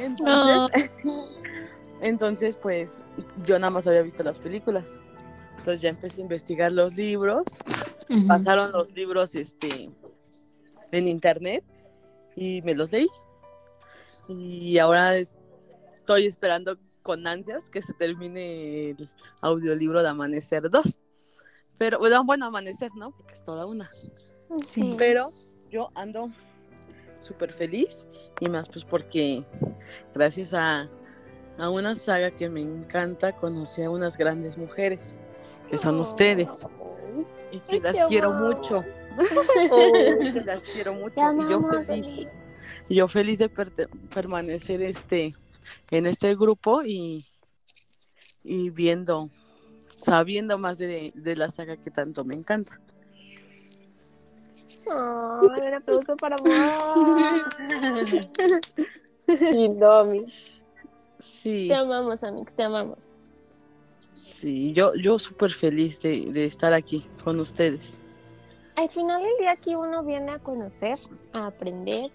Entonces, 0.00 0.90
entonces, 2.00 2.56
pues, 2.56 3.02
yo 3.44 3.58
nada 3.58 3.70
más 3.70 3.86
había 3.86 4.02
visto 4.02 4.22
las 4.22 4.38
películas. 4.38 5.00
Entonces 5.60 5.80
ya 5.82 5.90
empecé 5.90 6.20
a 6.20 6.24
investigar 6.24 6.72
los 6.72 6.96
libros. 6.96 7.44
Pasaron 8.26 8.72
los 8.72 8.94
libros 8.94 9.34
este 9.34 9.90
en 10.90 11.06
internet 11.08 11.62
y 12.34 12.60
me 12.62 12.74
los 12.74 12.90
leí. 12.92 13.06
Y 14.28 14.78
ahora 14.78 15.16
es- 15.16 15.36
estoy 15.94 16.26
esperando 16.26 16.76
con 17.02 17.26
ansias 17.26 17.68
que 17.70 17.82
se 17.82 17.92
termine 17.94 18.90
el 18.90 19.10
audiolibro 19.40 20.02
de 20.02 20.08
Amanecer 20.08 20.68
2 20.70 20.98
pero 21.78 21.98
bueno, 21.98 22.22
bueno 22.24 22.46
Amanecer 22.46 22.90
no 22.94 23.10
porque 23.10 23.32
es 23.34 23.42
toda 23.42 23.64
una. 23.64 23.90
Sí. 24.64 24.94
pero 24.98 25.30
yo 25.70 25.90
ando 25.94 26.30
súper 27.20 27.52
feliz 27.52 28.06
y 28.40 28.48
más 28.50 28.68
pues 28.68 28.84
porque 28.84 29.44
gracias 30.14 30.52
a, 30.52 30.88
a 31.58 31.68
una 31.70 31.94
saga 31.96 32.30
que 32.32 32.50
me 32.50 32.60
encanta 32.60 33.34
conocí 33.36 33.82
a 33.82 33.90
unas 33.90 34.18
grandes 34.18 34.58
mujeres 34.58 35.16
que 35.70 35.78
son 35.78 36.00
ustedes 36.00 36.50
y 37.52 37.60
que 37.60 37.76
Ay, 37.76 37.80
las 37.80 38.02
quiero 38.08 38.32
mucho 38.32 38.84
que 40.32 40.42
las 40.44 40.64
quiero 40.64 40.94
mucho 40.94 41.14
Te 41.14 41.44
y 41.44 41.48
yo 41.48 41.60
feliz 41.62 41.88
Eli. 41.88 42.28
y 42.88 42.94
yo 42.96 43.08
feliz 43.08 43.38
de 43.38 43.48
permanecer 43.48 44.82
este 44.82 45.34
en 45.90 46.06
este 46.06 46.34
grupo 46.36 46.82
y 46.82 47.24
y 48.42 48.70
viendo 48.70 49.30
sabiendo 49.94 50.58
más 50.58 50.78
de, 50.78 51.12
de 51.14 51.36
la 51.36 51.50
saga 51.50 51.76
que 51.76 51.90
tanto 51.90 52.24
me 52.24 52.34
encanta 52.34 52.80
Ay, 54.86 55.48
un 55.68 55.74
aplauso 55.74 56.16
para 56.16 56.36
vos. 56.44 56.52
Indomi. 59.52 60.26
sí 61.18 61.66
Te 61.68 61.74
amamos, 61.74 62.24
Amix, 62.24 62.54
te 62.56 62.62
amamos. 62.64 63.14
Sí 64.20 64.72
yo 64.72 64.94
yo 64.94 65.18
súper 65.18 65.50
feliz 65.50 65.98
de, 66.00 66.26
de 66.30 66.44
estar 66.44 66.72
aquí 66.74 67.06
con 67.24 67.40
ustedes 67.40 67.98
Al 68.76 68.88
final 68.88 69.22
del 69.22 69.32
día 69.38 69.52
aquí 69.52 69.74
uno 69.74 70.04
viene 70.04 70.32
a 70.32 70.38
conocer, 70.38 70.98
a 71.32 71.46
aprender 71.48 72.10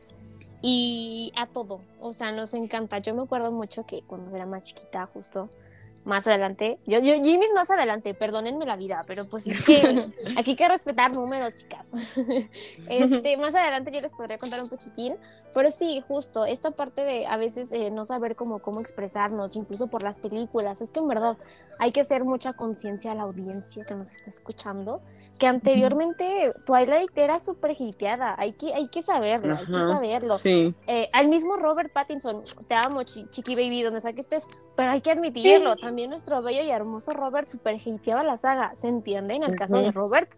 y 0.62 1.32
a 1.36 1.46
todo. 1.46 1.82
O 2.00 2.12
sea, 2.12 2.32
nos 2.32 2.56
encanta. 2.56 2.98
Yo 2.98 3.14
me 3.14 3.22
acuerdo 3.22 3.52
mucho 3.52 3.86
que 3.86 4.02
cuando 4.02 4.36
era 4.36 4.48
más 4.48 4.64
chiquita, 4.64 5.06
justo 5.14 5.48
más 6.06 6.28
adelante, 6.28 6.80
yo, 6.86 7.00
yo 7.00 7.16
Jimmy 7.16 7.48
más 7.54 7.70
adelante, 7.72 8.14
perdónenme 8.14 8.66
la 8.66 8.76
vida, 8.78 9.04
pero 9.08 9.28
pues 9.28 9.48
es 9.48 9.62
que 9.64 9.82
aquí 10.38 10.52
hay 10.52 10.56
que 10.56 10.68
respetar 10.68 11.14
números, 11.14 11.56
chicas. 11.56 11.92
Este, 12.88 13.36
más 13.38 13.56
adelante 13.56 13.92
yo 13.92 14.00
les 14.02 14.14
podría 14.14 14.38
contar 14.38 14.62
un 14.62 14.70
poquitín, 14.70 15.18
pero 15.54 15.72
sí, 15.72 16.02
justo 16.08 16.46
esta 16.46 16.72
parte 16.72 17.02
de 17.04 17.26
a 17.26 17.38
veces 17.38 17.72
eh, 17.72 17.90
no 17.92 18.06
saber 18.06 18.36
cómo, 18.36 18.60
cómo 18.60 18.80
expresarnos, 18.80 19.56
incluso 19.56 19.88
por 19.88 20.04
las 20.04 20.20
películas, 20.20 20.82
es 20.82 20.92
que 20.92 21.00
en 21.00 21.08
verdad 21.08 21.38
hay 21.80 21.92
que 21.92 22.02
hacer 22.02 22.24
mucha 22.24 22.54
conciencia 22.54 23.12
a 23.12 23.16
la 23.16 23.24
audiencia 23.24 23.84
que 23.86 23.96
nos 23.96 24.12
está 24.12 24.30
escuchando, 24.30 25.02
que 25.40 25.48
anteriormente 25.48 26.52
Twilight 26.66 27.18
era 27.18 27.40
súper 27.40 27.72
hiteada, 27.78 28.36
hay 28.38 28.54
que, 28.54 28.74
hay 28.74 28.88
que 28.90 29.02
saberlo, 29.02 29.56
hay 29.56 29.66
que 29.66 29.82
Ajá, 29.82 29.88
saberlo. 29.88 30.38
sí 30.38 30.70
Eh, 30.88 31.10
al 31.14 31.28
mismo 31.30 31.58
Robert 31.58 31.92
Pattinson, 31.92 32.44
te 32.68 32.76
amo, 32.76 33.02
chi- 33.04 33.28
chiqui 33.30 33.56
baby, 33.56 33.82
donde 33.82 34.02
sea 34.02 34.14
que 34.14 34.22
estés, 34.22 34.44
pero 34.76 34.92
hay 34.92 35.02
que 35.02 35.10
admitirlo, 35.12 35.76
también 35.78 35.95
nuestro 36.08 36.42
bello 36.42 36.64
y 36.64 36.70
hermoso 36.70 37.12
Robert 37.14 37.48
super 37.48 37.76
hateaba 37.76 38.24
la 38.24 38.38
saga, 38.38 38.76
se 38.76 38.88
entiende 38.88 39.36
en 39.36 39.44
el 39.44 39.56
caso 39.56 39.78
de 39.78 39.90
Ujú. 39.90 40.00
Robert, 40.00 40.30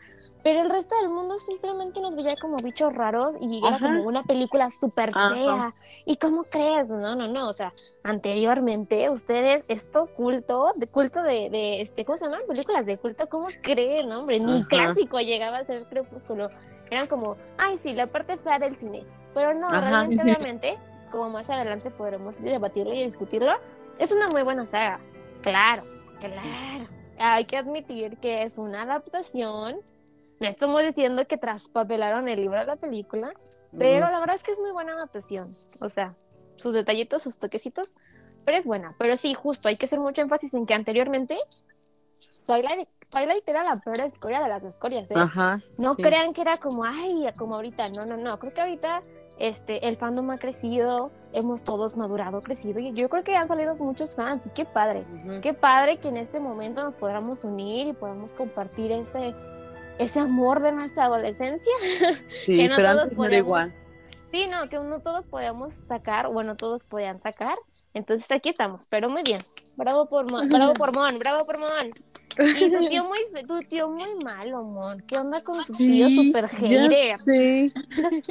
pero 0.43 0.61
el 0.61 0.69
resto 0.69 0.95
del 1.01 1.09
mundo 1.09 1.37
simplemente 1.37 1.99
nos 1.99 2.15
veía 2.15 2.35
como 2.37 2.57
bichos 2.57 2.93
raros 2.93 3.35
y 3.39 3.65
era 3.65 3.75
Ajá. 3.75 3.85
como 3.85 4.03
una 4.03 4.23
película 4.23 4.69
súper 4.69 5.13
fea. 5.13 5.73
¿Y 6.05 6.17
cómo 6.17 6.43
crees? 6.43 6.89
No, 6.89 7.15
no, 7.15 7.27
no, 7.27 7.49
o 7.49 7.53
sea, 7.53 7.73
anteriormente 8.03 9.09
ustedes, 9.09 9.63
esto 9.67 10.07
culto, 10.15 10.71
de 10.75 10.87
culto 10.87 11.21
de, 11.23 11.49
de 11.49 11.81
este, 11.81 12.05
¿cómo 12.05 12.17
se 12.17 12.25
llaman? 12.25 12.41
Películas 12.47 12.85
de 12.85 12.97
culto, 12.97 13.27
¿cómo 13.27 13.47
creen, 13.61 14.11
hombre? 14.11 14.39
Ni 14.39 14.59
Ajá. 14.59 14.67
clásico 14.67 15.19
llegaba 15.19 15.57
a 15.57 15.63
ser 15.63 15.83
Crepúsculo. 15.89 16.49
Eran 16.89 17.07
como, 17.07 17.35
ay, 17.57 17.77
sí, 17.77 17.93
la 17.93 18.07
parte 18.07 18.37
fea 18.37 18.59
del 18.59 18.77
cine. 18.77 19.05
Pero 19.33 19.53
no, 19.53 19.67
Ajá. 19.69 19.81
realmente, 19.81 20.23
obviamente, 20.23 20.77
como 21.11 21.29
más 21.29 21.49
adelante 21.49 21.91
podremos 21.91 22.41
debatirlo 22.41 22.93
y 22.93 23.03
discutirlo, 23.03 23.53
es 23.99 24.11
una 24.11 24.27
muy 24.27 24.43
buena 24.43 24.65
saga. 24.65 24.99
Claro, 25.41 25.84
claro. 26.19 26.88
Hay 27.19 27.45
que 27.45 27.58
admitir 27.58 28.17
que 28.17 28.43
es 28.43 28.58
una 28.58 28.84
adaptación. 28.84 29.78
No 30.39 30.47
estamos 30.47 30.84
diciendo 30.84 31.26
que 31.26 31.38
traspapelaron 31.38 32.28
el 32.28 32.41
libro 32.41 32.60
a 32.60 32.63
la 32.63 32.76
película, 32.76 33.34
pero 33.78 34.10
la 34.10 34.19
verdad 34.19 34.36
es 34.36 34.43
que 34.43 34.52
es 34.52 34.60
muy 34.60 34.71
buena 34.71 34.93
adaptación. 34.93 35.54
O 35.82 35.89
sea, 35.89 36.15
sus 36.56 36.73
detallitos, 36.73 37.23
sus 37.23 37.38
toquecitos, 37.38 37.95
pero 38.45 38.58
es 38.58 38.65
buena. 38.65 38.95
Pero 39.00 39.17
sí, 39.17 39.34
justo, 39.34 39.67
hay 39.67 39.78
que 39.78 39.86
hacer 39.86 40.00
mucho 40.00 40.21
énfasis 40.21 40.54
en 40.54 40.65
que 40.65 40.73
anteriormente 40.73 41.38
Twilight, 42.45 42.88
Twilight 43.10 43.47
era 43.47 43.63
la 43.63 43.78
peor 43.80 44.00
escoria 44.02 44.41
de 44.41 44.50
las 44.50 44.63
escorias, 44.63 45.12
¿eh? 45.12 45.15
Ajá. 45.17 45.60
No 45.78 45.95
sí. 45.95 46.02
crean 46.02 46.34
que 46.34 46.41
era 46.41 46.58
como, 46.58 46.84
ay, 46.84 47.26
como 47.38 47.56
ahorita. 47.56 47.89
No, 47.89 48.06
no, 48.06 48.17
no. 48.17 48.38
Creo 48.39 48.54
que 48.54 48.62
ahorita 48.62 49.04
este, 49.39 49.88
el 49.88 49.95
fandom 49.97 50.30
ha 50.32 50.38
crecido, 50.38 51.12
hemos 51.34 51.63
todos 51.63 51.95
madurado, 51.97 52.41
crecido. 52.41 52.80
Y 52.80 52.93
yo 52.93 53.08
creo 53.10 53.23
que 53.23 53.36
han 53.36 53.47
salido 53.47 53.76
muchos 53.76 54.15
fans 54.15 54.47
y 54.47 54.50
qué 54.50 54.65
padre. 54.65 55.06
Ujú. 55.26 55.41
Qué 55.41 55.54
padre 55.54 55.97
que 55.97 56.08
en 56.10 56.17
este 56.17 56.39
momento 56.39 56.84
nos 56.84 56.95
podamos 56.95 57.43
unir 57.43 57.88
y 57.88 57.93
podamos 57.93 58.34
compartir 58.34 58.91
ese, 58.91 59.36
ese 60.00 60.19
amor 60.19 60.62
de 60.62 60.71
nuestra 60.71 61.06
adolescencia. 61.06 61.71
Sí, 62.28 62.56
que 62.56 62.67
no 62.69 62.76
pero 62.78 62.89
todos 62.89 63.04
antes 63.04 63.17
no 63.17 63.23
era 63.26 63.32
podemos- 63.43 63.45
igual. 63.47 63.73
Sí, 64.32 64.47
no, 64.47 64.67
que 64.69 64.78
no 64.80 65.00
todos 65.02 65.26
podíamos 65.26 65.71
sacar, 65.73 66.28
bueno, 66.30 66.56
todos 66.58 66.84
podían 66.84 67.19
sacar. 67.21 67.58
Entonces 67.93 68.30
aquí 68.32 68.50
estamos, 68.50 68.86
pero 68.88 69.10
muy 69.10 69.23
bien. 69.23 69.39
Bravo 69.77 70.09
por 70.09 70.29
Mon, 70.31 70.49
bravo 70.49 70.73
por 70.73 70.93
Mon, 70.93 71.19
bravo 71.19 71.45
por 71.45 71.57
Mon. 71.59 71.91
Y 72.39 72.71
tu 72.71 72.87
tío 72.89 73.03
muy, 73.03 73.19
tu 73.47 73.59
tío 73.67 73.89
muy 73.89 74.15
malo, 74.23 74.63
Mon. 74.63 74.99
¿Qué 75.01 75.17
onda 75.17 75.41
con 75.43 75.63
tu 75.65 75.73
tío 75.73 76.07
Sí, 76.09 76.15
super 76.31 76.45
ya 76.49 76.57
hater? 76.83 77.17
sé. 77.17 77.71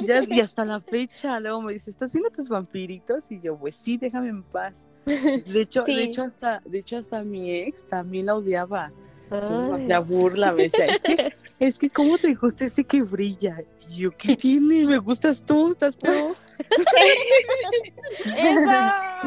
Ya, 0.05 0.23
y 0.27 0.39
hasta 0.41 0.63
la 0.65 0.79
fecha, 0.79 1.39
luego 1.39 1.61
me 1.61 1.73
dice, 1.73 1.89
¿estás 1.89 2.13
viendo 2.13 2.29
tus 2.29 2.47
vampiritos? 2.49 3.25
Y 3.31 3.39
yo, 3.41 3.57
pues 3.57 3.75
sí, 3.75 3.97
déjame 3.97 4.29
en 4.29 4.43
paz. 4.43 4.85
De 5.05 5.61
hecho, 5.61 5.85
Sí. 5.85 5.95
de 5.95 6.03
hecho 6.03 6.21
hasta, 6.23 6.61
de 6.65 6.79
hecho 6.79 6.97
hasta 6.97 7.23
mi 7.23 7.49
ex 7.51 7.85
también 7.87 8.25
la 8.27 8.35
odiaba. 8.35 8.91
Hacía 9.29 9.99
burla, 9.99 10.51
me 10.53 10.63
decía, 10.63 10.85
es 10.85 11.03
que 11.03 11.33
es 11.59 11.77
que 11.77 11.89
cómo 11.89 12.17
te 12.17 12.33
gusta 12.33 12.65
ese 12.65 12.83
que 12.83 13.01
brilla. 13.01 13.63
Y 13.89 13.99
yo, 13.99 14.11
¿qué 14.11 14.35
tiene? 14.35 14.85
¿Me 14.85 14.97
gustas 14.97 15.41
tú? 15.41 15.71
¿Estás 15.71 15.95
peor? 15.95 16.35
Eso, 18.37 18.71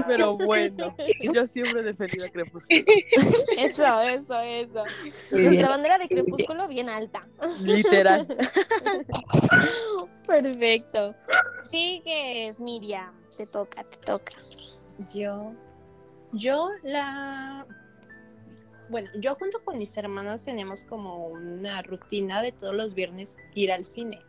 Pero 0.06 0.36
bueno, 0.36 0.94
yo 1.32 1.46
siempre 1.46 1.80
he 1.80 1.82
defendido 1.82 2.26
a 2.26 2.28
Crepúsculo. 2.28 2.84
eso, 3.56 4.00
eso, 4.00 4.40
eso. 4.40 4.84
Nuestra 5.30 5.68
bandera 5.68 5.98
de 5.98 6.08
crepúsculo 6.08 6.68
bien 6.68 6.88
alta. 6.88 7.26
Literal. 7.62 8.26
Perfecto. 10.26 11.14
Sigues, 11.60 12.60
Miriam. 12.60 13.12
Te 13.36 13.46
toca, 13.46 13.84
te 13.84 13.98
toca. 13.98 14.32
Yo, 15.14 15.52
yo 16.32 16.70
la, 16.82 17.66
bueno, 18.90 19.08
yo 19.14 19.36
junto 19.36 19.60
con 19.60 19.78
mis 19.78 19.96
hermanas 19.96 20.44
tenemos 20.44 20.82
como 20.82 21.28
una 21.28 21.80
rutina 21.82 22.42
de 22.42 22.52
todos 22.52 22.74
los 22.74 22.94
viernes 22.94 23.36
ir 23.54 23.70
al 23.70 23.84
cine. 23.84 24.20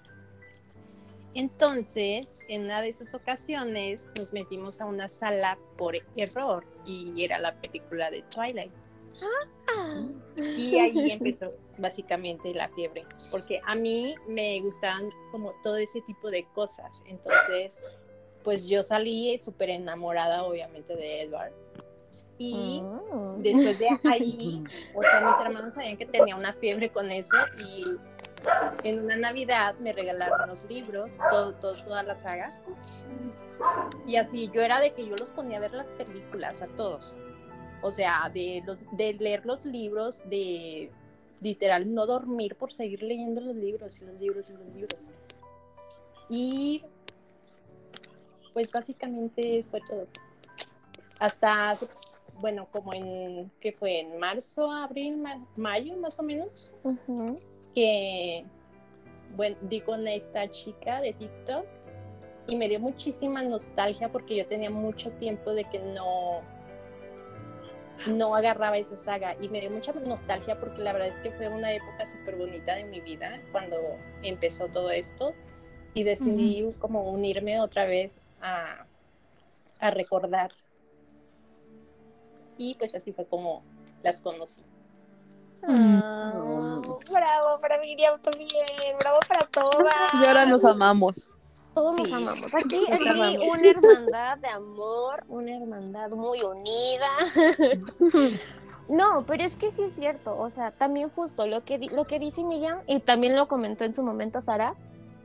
Entonces, 1.34 2.39
en 2.47 2.65
una 2.65 2.82
de 2.82 2.89
esas 2.89 3.13
ocasiones 3.15 4.08
nos 4.17 4.34
metimos 4.34 4.80
a 4.80 4.86
una 4.86 5.10
sala 5.10 5.58
por 5.78 5.95
error 6.15 6.65
y 6.86 7.24
era 7.24 7.39
la 7.39 7.56
película 7.60 8.12
de 8.12 8.21
Twilight. 8.24 8.71
Y 10.38 10.78
ahí 10.78 11.12
empezó 11.12 11.52
básicamente 11.78 12.54
la 12.54 12.69
fiebre, 12.69 13.04
porque 13.32 13.62
a 13.65 13.76
mí 13.76 14.15
me 14.28 14.60
gustaban 14.62 15.10
como 15.32 15.54
todo 15.63 15.78
ese 15.78 16.02
tipo 16.02 16.30
de 16.30 16.45
cosas. 16.54 17.04
Entonces, 17.08 17.97
pues 18.43 18.67
yo 18.67 18.84
salí 18.84 19.38
súper 19.38 19.69
enamorada 19.69 20.43
obviamente 20.43 20.95
de 20.95 21.24
Edward. 21.24 21.54
Y 22.38 22.82
Oh. 22.84 23.36
después 23.39 23.80
de 23.80 23.88
ahí, 24.10 24.63
o 24.95 25.02
sea, 25.02 25.21
mis 25.21 25.39
hermanos 25.39 25.74
sabían 25.74 25.97
que 25.97 26.06
tenía 26.06 26.36
una 26.36 26.54
fiebre 26.54 26.89
con 26.89 27.12
eso 27.12 27.36
y 27.65 27.97
en 28.84 29.04
una 29.04 29.15
Navidad 29.15 29.76
me 29.80 29.93
regalaron 29.93 30.50
los 30.50 30.63
libros, 30.65 31.17
todo, 31.30 31.54
todo, 31.54 31.76
toda 31.84 32.04
la 32.04 32.15
saga. 32.15 32.50
Y 34.08 34.15
así, 34.15 34.50
yo 34.54 34.62
era 34.62 34.80
de 34.80 34.93
que 34.93 35.06
yo 35.06 35.15
los 35.15 35.30
ponía 35.30 35.58
a 35.58 35.62
ver 35.62 35.74
las 35.74 35.91
películas 35.91 36.62
a 36.62 36.67
todos. 36.67 37.15
O 37.84 37.91
sea, 37.91 38.30
de, 38.34 38.63
los, 38.65 38.80
de 38.93 39.13
leer 39.13 39.45
los 39.45 39.65
libros, 39.65 40.28
de 40.30 40.91
literal 41.41 41.93
no 41.93 42.06
dormir 42.06 42.56
por 42.56 42.71
seguir 42.74 43.02
leyendo 43.04 43.41
los 43.41 43.56
libros 43.56 44.00
y 44.02 44.06
los 44.06 44.19
libros 44.19 44.50
y 44.50 44.54
los 44.54 44.76
libros. 44.76 45.12
Y 46.30 46.84
pues 48.54 48.71
básicamente 48.71 49.65
fue 49.69 49.82
todo. 49.88 50.06
Hasta, 51.21 51.77
bueno, 52.41 52.67
como 52.71 52.93
en, 52.93 53.51
que 53.62 53.73
fue 53.73 54.01
en 54.01 54.19
marzo, 54.19 54.71
abril, 54.71 55.17
ma- 55.19 55.47
mayo 55.55 55.97
más 55.97 56.19
o 56.19 56.23
menos, 56.23 56.75
que, 57.73 58.45
bueno, 59.36 59.57
di 59.62 59.81
con 59.81 60.07
esta 60.07 60.49
chica 60.49 61.01
de 61.01 61.13
TikTok 61.13 61.67
y 62.47 62.55
me 62.57 62.69
dio 62.69 62.79
muchísima 62.79 63.43
nostalgia 63.43 64.12
porque 64.12 64.38
yo 64.38 64.47
tenía 64.47 64.71
mucho 64.71 65.12
tiempo 65.13 65.53
de 65.53 65.65
que 65.69 65.79
no, 65.79 66.41
no 68.05 68.36
agarraba 68.36 68.77
esa 68.77 68.97
saga 68.97 69.36
y 69.39 69.49
me 69.49 69.60
dio 69.62 69.71
mucha 69.71 69.93
nostalgia 69.93 70.60
porque 70.60 70.81
la 70.81 70.93
verdad 70.93 71.10
es 71.10 71.19
que 71.19 71.31
fue 71.31 71.47
una 71.49 71.71
época 71.73 72.05
súper 72.05 72.36
bonita 72.36 72.75
de 72.75 72.86
mi 72.86 72.99
vida 73.01 73.41
cuando 73.51 73.77
empezó 74.23 74.69
todo 74.69 74.89
esto 74.91 75.36
y 75.93 76.03
decidí 76.03 76.73
como 76.79 77.03
unirme 77.12 77.60
otra 77.62 77.86
vez 77.86 78.21
a, 78.41 78.88
a 79.79 79.91
recordar. 79.91 80.51
Y 82.62 82.76
pues 82.76 82.93
así 82.93 83.12
fue 83.12 83.26
como 83.26 83.63
las 84.04 84.21
conocí. 84.21 84.62
Ah, 85.63 86.80
bravo 87.12 87.58
para 87.60 87.80
Miriam 87.80 88.13
también, 88.21 88.47
bravo 89.00 89.17
para 89.28 89.47
todas. 89.47 90.13
Y 90.13 90.28
ahora 90.28 90.45
nos 90.45 90.63
amamos. 90.63 91.28
Todos 91.74 91.97
nos 91.97 92.13
amamos. 92.13 92.54
Aquí, 92.54 92.82
Nos 92.82 92.91
aquí 92.91 93.08
amamos. 93.08 93.45
una 93.47 93.67
hermandad 93.67 94.38
de 94.38 94.47
amor, 94.50 95.24
una 95.28 95.58
hermandad 95.58 96.12
muy 96.12 96.41
unida. 96.43 97.10
No, 98.89 99.24
pero 99.26 99.45
es 99.45 99.56
que 99.56 99.71
sí 99.71 99.84
es 99.84 99.93
cierto, 99.93 100.38
o 100.38 100.50
sea, 100.50 100.71
también 100.71 101.10
justo 101.12 101.47
lo 101.47 101.63
que, 101.63 101.78
lo 101.93 102.04
que 102.04 102.19
dice 102.19 102.43
Miriam, 102.43 102.80
y 102.88 103.00
también 103.00 103.38
lo 103.38 103.47
comentó 103.47 103.86
en 103.86 103.93
su 103.93 104.04
momento 104.04 104.41
Sara, 104.41 104.76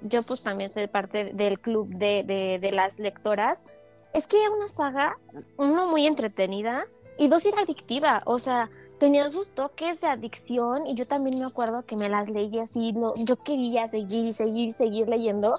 yo 0.02 0.22
pues 0.22 0.42
también 0.42 0.72
soy 0.72 0.86
parte 0.86 1.32
del 1.32 1.58
club 1.58 1.88
de, 1.88 2.22
de, 2.22 2.60
de 2.60 2.70
las 2.70 3.00
lectoras, 3.00 3.64
es 4.12 4.28
que 4.28 4.40
era 4.40 4.50
una 4.50 4.68
saga, 4.68 5.18
uno, 5.56 5.88
muy 5.88 6.06
entretenida, 6.06 6.86
y 7.18 7.28
dos, 7.28 7.44
era 7.46 7.62
adictiva, 7.62 8.22
o 8.26 8.38
sea, 8.38 8.70
tenía 8.98 9.28
sus 9.28 9.50
toques 9.50 10.00
de 10.00 10.08
adicción, 10.08 10.86
y 10.86 10.94
yo 10.94 11.06
también 11.06 11.38
me 11.38 11.46
acuerdo 11.46 11.84
que 11.84 11.96
me 11.96 12.08
las 12.08 12.28
leía 12.28 12.64
así, 12.64 12.92
lo, 12.92 13.14
yo 13.16 13.36
quería 13.36 13.86
seguir 13.86 14.24
y 14.26 14.32
seguir, 14.32 14.72
seguir 14.72 15.08
leyendo, 15.08 15.54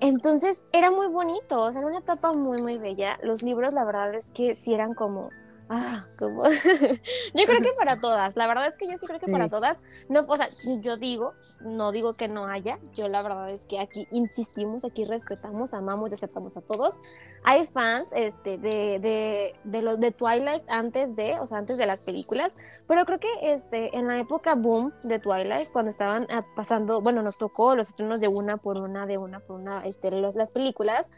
entonces 0.00 0.62
era 0.72 0.90
muy 0.90 1.08
bonito, 1.08 1.60
o 1.60 1.70
sea, 1.72 1.80
era 1.82 1.90
una 1.90 1.98
etapa 1.98 2.32
muy, 2.32 2.62
muy 2.62 2.78
bella. 2.78 3.18
Los 3.22 3.42
libros, 3.42 3.74
la 3.74 3.84
verdad 3.84 4.14
es 4.14 4.30
que 4.30 4.54
sí 4.54 4.72
eran 4.72 4.94
como, 4.94 5.28
ah, 5.70 6.04
como, 6.18 6.44
yo 7.34 7.44
creo 7.46 7.60
que 7.62 7.72
para 7.78 8.00
todas, 8.00 8.36
la 8.36 8.46
verdad 8.46 8.66
es 8.66 8.76
que 8.76 8.90
yo 8.90 8.98
sí 8.98 9.06
creo 9.06 9.20
que 9.20 9.28
para 9.28 9.44
Sí. 9.44 9.50
todas, 9.50 9.82
no, 10.08 10.20
o 10.28 10.36
sea, 10.36 10.48
yo 10.80 10.96
digo, 10.96 11.32
no 11.62 11.92
digo 11.92 12.12
que 12.14 12.28
no 12.28 12.46
haya, 12.46 12.78
yo 12.94 13.08
la 13.08 13.22
verdad 13.22 13.48
es 13.50 13.66
que 13.66 13.78
aquí 13.80 14.06
insistimos, 14.10 14.84
aquí 14.84 15.04
respetamos, 15.04 15.72
amamos 15.72 16.10
y 16.10 16.14
aceptamos 16.14 16.56
a 16.56 16.60
todos. 16.60 17.00
Hay 17.44 17.64
fans, 17.64 18.12
este, 18.14 18.58
de, 18.58 18.98
de, 18.98 19.54
de 19.64 19.82
los 19.82 19.98
de 20.00 20.10
Twilight 20.10 20.64
antes 20.68 21.16
de, 21.16 21.38
o 21.40 21.46
sea, 21.46 21.58
antes 21.58 21.78
de 21.78 21.86
las 21.86 22.02
películas, 22.02 22.52
pero 22.86 23.04
creo 23.06 23.20
que 23.20 23.28
este, 23.42 23.96
en 23.96 24.08
la 24.08 24.18
época 24.18 24.56
boom 24.56 24.92
de 25.04 25.18
Twilight, 25.20 25.70
cuando 25.70 25.90
estaban 25.90 26.26
ah, 26.30 26.44
pasando, 26.56 27.00
bueno, 27.00 27.22
nos 27.22 27.38
tocó 27.38 27.76
los 27.76 27.90
estrenos 27.90 28.20
de 28.20 28.28
una 28.28 28.56
por 28.56 28.78
una, 28.78 29.06
de 29.06 29.16
una 29.16 29.40
por 29.40 29.60
una, 29.60 29.86
este, 29.86 30.10
los, 30.10 30.34
las 30.34 30.50
películas, 30.50 31.10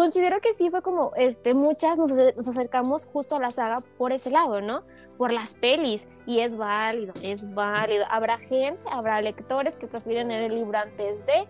considero 0.00 0.40
que 0.40 0.54
sí 0.54 0.70
fue 0.70 0.80
como, 0.80 1.12
este, 1.14 1.52
muchas 1.52 1.98
nos, 1.98 2.10
nos 2.10 2.48
acercamos 2.48 3.04
justo 3.04 3.36
a 3.36 3.38
la 3.38 3.50
saga 3.50 3.76
por 3.98 4.12
ese 4.12 4.30
lado, 4.30 4.62
¿no? 4.62 4.82
Por 5.18 5.30
las 5.30 5.52
pelis, 5.52 6.08
y 6.24 6.40
es 6.40 6.56
válido, 6.56 7.12
es 7.22 7.52
válido. 7.52 8.06
Habrá 8.08 8.38
gente, 8.38 8.82
habrá 8.90 9.20
lectores 9.20 9.76
que 9.76 9.86
prefieren 9.86 10.28
leer 10.28 10.44
el 10.44 10.54
libro 10.54 10.78
antes 10.78 11.26
de, 11.26 11.46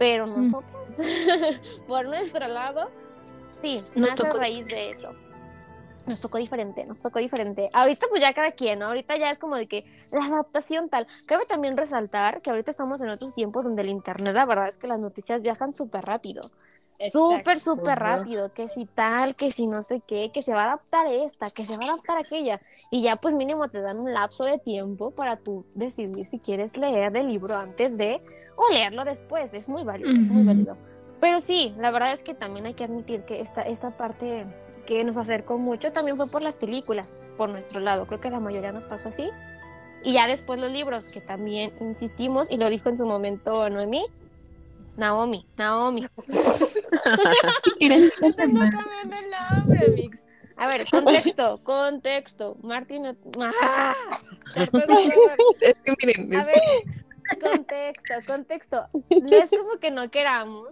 pero 0.00 0.26
nosotros, 0.26 0.84
por 1.86 2.06
nuestro 2.06 2.48
lado, 2.48 2.90
sí, 3.50 3.84
Nos 3.94 4.08
nace 4.08 4.26
a 4.26 4.28
tocó 4.28 4.38
raíz 4.38 4.66
de 4.66 4.90
eso 4.90 5.14
nos 6.06 6.20
tocó 6.20 6.38
diferente, 6.38 6.84
nos 6.84 7.00
tocó 7.00 7.18
diferente. 7.18 7.70
Ahorita 7.72 8.06
pues 8.08 8.20
ya 8.20 8.32
cada 8.34 8.52
quien, 8.52 8.80
¿no? 8.80 8.86
Ahorita 8.86 9.16
ya 9.16 9.30
es 9.30 9.38
como 9.38 9.56
de 9.56 9.66
que 9.66 9.84
la 10.10 10.24
adaptación 10.24 10.88
tal. 10.88 11.06
Cabe 11.26 11.46
también 11.46 11.76
resaltar 11.76 12.42
que 12.42 12.50
ahorita 12.50 12.70
estamos 12.70 13.00
en 13.00 13.08
otros 13.08 13.34
tiempos 13.34 13.64
donde 13.64 13.82
el 13.82 13.88
internet, 13.88 14.34
la 14.34 14.46
verdad 14.46 14.68
es 14.68 14.76
que 14.76 14.88
las 14.88 15.00
noticias 15.00 15.42
viajan 15.42 15.72
súper 15.72 16.04
rápido. 16.04 16.42
Súper, 17.10 17.58
súper 17.58 17.98
rápido, 17.98 18.50
que 18.50 18.68
si 18.68 18.86
tal, 18.86 19.34
que 19.34 19.50
si 19.50 19.66
no 19.66 19.82
sé 19.82 20.00
qué, 20.06 20.30
que 20.32 20.42
se 20.42 20.52
va 20.52 20.62
a 20.62 20.66
adaptar 20.66 21.06
esta, 21.06 21.48
que 21.50 21.64
se 21.64 21.76
va 21.76 21.84
a 21.84 21.88
adaptar 21.88 22.18
aquella. 22.18 22.60
Y 22.90 23.02
ya 23.02 23.16
pues 23.16 23.34
mínimo 23.34 23.68
te 23.68 23.80
dan 23.80 23.98
un 23.98 24.12
lapso 24.12 24.44
de 24.44 24.58
tiempo 24.58 25.10
para 25.10 25.36
tú 25.36 25.64
decidir 25.74 26.24
si 26.24 26.38
quieres 26.38 26.76
leer 26.76 27.16
el 27.16 27.28
libro 27.28 27.56
antes 27.56 27.96
de 27.96 28.22
o 28.56 28.72
leerlo 28.72 29.04
después. 29.04 29.54
Es 29.54 29.68
muy 29.68 29.84
válido, 29.84 30.10
es 30.10 30.28
muy 30.28 30.44
válido. 30.44 30.76
Pero 31.20 31.40
sí, 31.40 31.72
la 31.78 31.90
verdad 31.90 32.12
es 32.12 32.22
que 32.22 32.34
también 32.34 32.66
hay 32.66 32.74
que 32.74 32.84
admitir 32.84 33.24
que 33.24 33.40
esta, 33.40 33.62
esta 33.62 33.90
parte 33.90 34.44
que 34.86 35.04
nos 35.04 35.16
acercó 35.16 35.56
mucho 35.58 35.92
también 35.92 36.16
fue 36.16 36.28
por 36.30 36.42
las 36.42 36.56
películas, 36.56 37.32
por 37.36 37.48
nuestro 37.48 37.80
lado. 37.80 38.06
Creo 38.06 38.20
que 38.20 38.30
la 38.30 38.40
mayoría 38.40 38.72
nos 38.72 38.84
pasó 38.84 39.08
así. 39.08 39.30
Y 40.02 40.14
ya 40.14 40.26
después 40.26 40.58
los 40.58 40.72
libros, 40.72 41.08
que 41.08 41.20
también 41.20 41.72
insistimos, 41.80 42.50
y 42.50 42.56
lo 42.56 42.68
dijo 42.68 42.88
en 42.88 42.96
su 42.96 43.06
momento 43.06 43.70
Noemí, 43.70 44.04
Naomi, 44.96 45.46
Naomi. 45.56 46.06
Tengo 47.78 48.10
cambiando 48.36 49.16
el 49.16 49.30
nombre, 49.30 49.88
Mix. 49.96 50.24
A 50.56 50.66
ver, 50.66 50.86
contexto, 50.90 51.60
contexto. 51.64 52.56
Martín, 52.62 53.04
¡Ah! 53.40 53.94
es 54.54 54.70
que 55.84 55.94
miren, 56.06 56.34
A 56.36 56.40
es- 56.40 56.46
ver, 56.46 56.60
contexto, 57.40 58.14
contexto. 58.26 58.88
No 59.10 59.36
es 59.36 59.50
como 59.50 59.78
que 59.80 59.90
no 59.90 60.10
queramos 60.10 60.68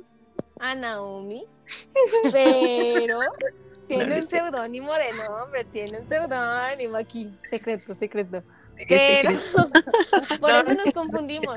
a 0.60 0.74
Naomi, 0.74 1.46
pero 2.30 3.20
tiene 3.88 4.04
No, 4.04 4.10
no 4.10 4.16
un 4.16 4.24
seudónimo 4.24 4.92
de 4.94 5.12
nombre, 5.14 5.64
tiene 5.64 5.98
un 6.00 6.06
seudónimo 6.06 6.96
aquí, 6.96 7.32
secreto, 7.42 7.94
secreto. 7.94 8.42
Pero 8.86 9.34
secreto. 9.34 9.70
por 10.40 10.50
No, 10.50 10.58
eso 10.60 10.64
no 10.64 10.70
es 10.72 10.78
nos 10.84 10.92
confundimos. 10.94 11.56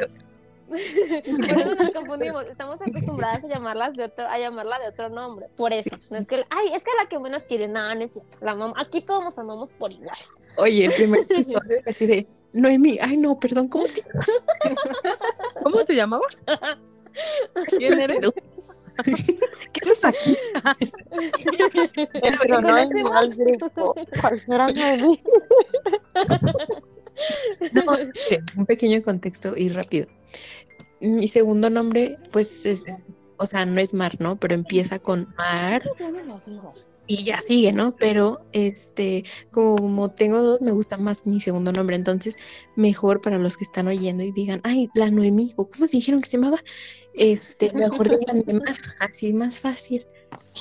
por 1.26 1.60
eso 1.60 1.76
nos 1.76 1.92
confundimos. 1.92 2.46
Estamos 2.50 2.82
acostumbradas 2.82 3.44
a 3.44 3.48
llamarlas 3.48 3.96
de 3.96 4.06
otro, 4.06 4.28
a 4.28 4.38
llamarla 4.40 4.80
de 4.80 4.88
otro 4.90 5.10
nombre. 5.10 5.48
Por 5.56 5.74
eso. 5.74 5.96
No 6.12 6.18
es 6.18 6.28
que, 6.28 6.46
ay, 6.50 6.74
es 6.74 6.84
que 6.84 6.92
la 7.02 7.08
que 7.10 7.20
menos 7.20 7.46
quiere, 7.46 7.68
no, 7.68 7.94
no 7.96 8.02
es 8.02 8.14
cierto. 8.14 8.38
La 8.42 8.56
mam- 8.56 8.74
aquí 8.78 9.02
todos 9.02 9.24
nos 9.24 9.38
amamos 9.38 9.70
por 9.72 9.92
igual. 9.92 10.18
Oye, 10.58 10.86
el 10.86 10.94
primer 10.94 11.22
episodio 11.30 11.82
así 11.86 12.06
de 12.06 12.28
Noemí, 12.54 13.00
ay 13.02 13.18
no, 13.18 13.40
perdón, 13.40 13.68
¿cómo 13.68 13.86
te 13.86 14.04
¿Cómo 15.64 15.84
te 15.86 15.96
llamabas? 15.96 16.38
¿Quién 17.78 18.00
eres? 18.00 18.20
¿Qué 19.74 19.82
haces 19.82 20.06
aquí? 20.06 20.38
Pero 22.42 22.62
no 22.62 22.78
es 22.78 22.90
mal 22.94 23.30
grupo. 23.36 23.96
¿Cuál 24.22 24.40
será 24.46 24.68
Noemí? 24.68 25.22
No, 27.72 27.84
un 28.58 28.66
pequeño 28.66 29.02
contexto 29.02 29.54
y 29.56 29.70
rápido. 29.70 30.08
Mi 31.00 31.28
segundo 31.28 31.70
nombre, 31.70 32.18
pues, 32.32 32.66
es, 32.66 32.84
es- 32.88 33.04
o 33.38 33.46
sea, 33.46 33.66
no 33.66 33.80
es 33.82 33.94
Mar, 33.94 34.14
¿no? 34.20 34.36
Pero 34.38 34.54
empieza 34.54 35.00
con 35.00 35.34
Mar 35.38 35.82
y 37.08 37.24
ya 37.26 37.42
sigue, 37.42 37.74
¿no? 37.74 37.94
Pero, 37.98 38.46
este, 38.54 39.26
como 39.52 40.12
tengo 40.12 40.42
dos, 40.42 40.62
me 40.62 40.72
gusta 40.72 40.98
más 40.98 41.28
mi 41.28 41.42
segundo 41.42 41.72
nombre. 41.74 41.96
Entonces, 41.98 42.38
mejor 42.78 43.20
para 43.22 43.38
los 43.40 43.58
que 43.58 43.66
están 43.66 43.88
oyendo 43.88 44.24
y 44.24 44.32
digan, 44.32 44.62
ay, 44.64 44.90
la 44.94 45.10
Noemí, 45.10 45.54
o 45.58 45.68
¿cómo 45.68 45.88
dijeron 45.88 46.22
que 46.22 46.30
se 46.30 46.38
llamaba? 46.38 46.58
Este, 47.16 47.74
mejor 47.74 48.18
digan 48.18 48.44
de 48.44 48.54
Mar, 48.54 48.76
así 49.00 49.34
más 49.34 49.60
fácil. 49.60 50.06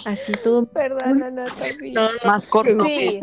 Así 0.05 0.33
todo. 0.43 0.67
Perdón, 0.67 1.21
no, 1.21 1.31
no. 1.31 1.45
No, 1.93 2.03
no, 2.03 2.19
Más 2.25 2.47
corto. 2.49 2.85
Sí, 2.85 3.21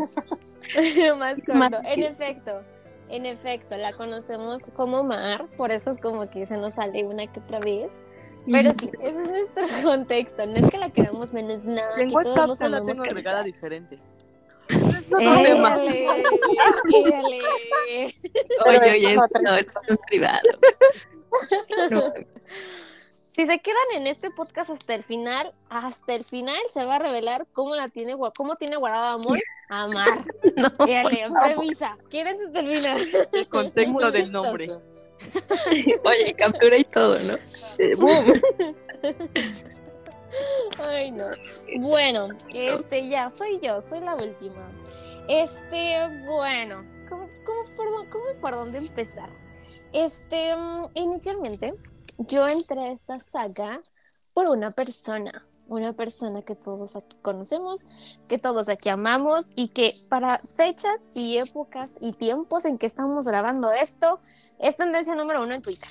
más 1.18 1.36
corto. 1.44 1.78
En 1.84 2.02
efecto, 2.04 2.62
en 3.10 3.26
efecto, 3.26 3.76
la 3.76 3.92
conocemos 3.92 4.62
como 4.74 5.02
Mar, 5.02 5.46
por 5.56 5.72
eso 5.72 5.90
es 5.90 5.98
como 5.98 6.30
que 6.30 6.46
se 6.46 6.56
nos 6.56 6.74
sale 6.74 7.04
una 7.04 7.26
que 7.26 7.40
otra 7.40 7.60
vez. 7.60 8.00
Pero 8.50 8.70
sí, 8.70 8.90
ese 9.00 9.22
es 9.22 9.30
nuestro 9.30 9.66
contexto. 9.82 10.46
No 10.46 10.56
es 10.56 10.70
que 10.70 10.78
la 10.78 10.90
queramos 10.90 11.32
menos 11.32 11.64
nada. 11.64 11.96
En 11.98 12.08
que 12.08 12.14
todos 12.14 12.26
WhatsApp 12.26 12.48
nos 12.48 12.58
se 12.58 12.68
la 12.68 12.82
tengo 12.82 13.02
agregada 13.02 13.42
diferente. 13.42 13.98
Es 14.68 15.12
otro 15.12 15.42
tema. 15.42 15.76
Oye, 15.76 15.98
oye, 18.66 19.14
es 19.14 19.22
esto 19.22 19.40
no, 19.42 19.56
esto 19.56 19.80
no 19.88 19.94
es 19.94 20.00
privado. 20.08 20.40
No, 21.90 22.12
Si 23.30 23.46
se 23.46 23.60
quedan 23.60 23.76
en 23.94 24.06
este 24.08 24.30
podcast 24.30 24.70
hasta 24.70 24.94
el 24.94 25.04
final, 25.04 25.52
hasta 25.68 26.14
el 26.14 26.24
final 26.24 26.58
se 26.68 26.84
va 26.84 26.96
a 26.96 26.98
revelar 26.98 27.46
cómo 27.52 27.76
la 27.76 27.88
tiene 27.88 28.16
cómo 28.36 28.56
tiene 28.56 28.76
guardado 28.76 29.18
amor 29.18 29.38
a 29.68 29.86
Mar. 29.86 30.08
no. 31.30 31.34
Premisa. 31.42 31.96
Quédense 32.10 32.46
hasta 32.46 32.60
el 32.60 32.76
final. 32.76 33.28
El 33.32 33.48
contexto 33.48 34.10
del 34.10 34.32
nombre. 34.32 34.68
Oye, 36.04 36.34
captura 36.36 36.76
y 36.76 36.84
todo, 36.84 37.18
¿no? 37.20 37.34
Eh, 37.78 37.94
boom. 37.96 38.32
Ay, 40.84 41.10
no. 41.10 41.26
Bueno, 41.78 42.28
este 42.52 43.08
ya, 43.08 43.30
soy 43.30 43.60
yo, 43.60 43.80
soy 43.80 44.00
la 44.00 44.16
última. 44.16 44.70
Este, 45.28 46.08
bueno, 46.26 46.84
¿cómo, 47.08 47.28
cómo, 48.10 48.40
por 48.40 48.52
dónde 48.52 48.78
empezar? 48.78 49.28
Este, 49.92 50.56
mm, 50.56 50.86
inicialmente, 50.94 51.74
yo 52.28 52.46
entré 52.46 52.80
a 52.80 52.92
esta 52.92 53.18
saga 53.18 53.82
por 54.34 54.48
una 54.48 54.70
persona, 54.70 55.46
una 55.68 55.92
persona 55.94 56.42
que 56.42 56.54
todos 56.54 56.96
aquí 56.96 57.16
conocemos, 57.22 57.86
que 58.28 58.38
todos 58.38 58.68
aquí 58.68 58.88
amamos 58.88 59.46
y 59.56 59.68
que 59.68 59.94
para 60.08 60.38
fechas 60.54 61.02
y 61.14 61.38
épocas 61.38 61.96
y 62.00 62.12
tiempos 62.12 62.64
en 62.66 62.76
que 62.76 62.86
estamos 62.86 63.26
grabando 63.26 63.72
esto, 63.72 64.20
es 64.58 64.76
tendencia 64.76 65.14
número 65.14 65.42
uno 65.42 65.54
en 65.54 65.62
Twitter. 65.62 65.88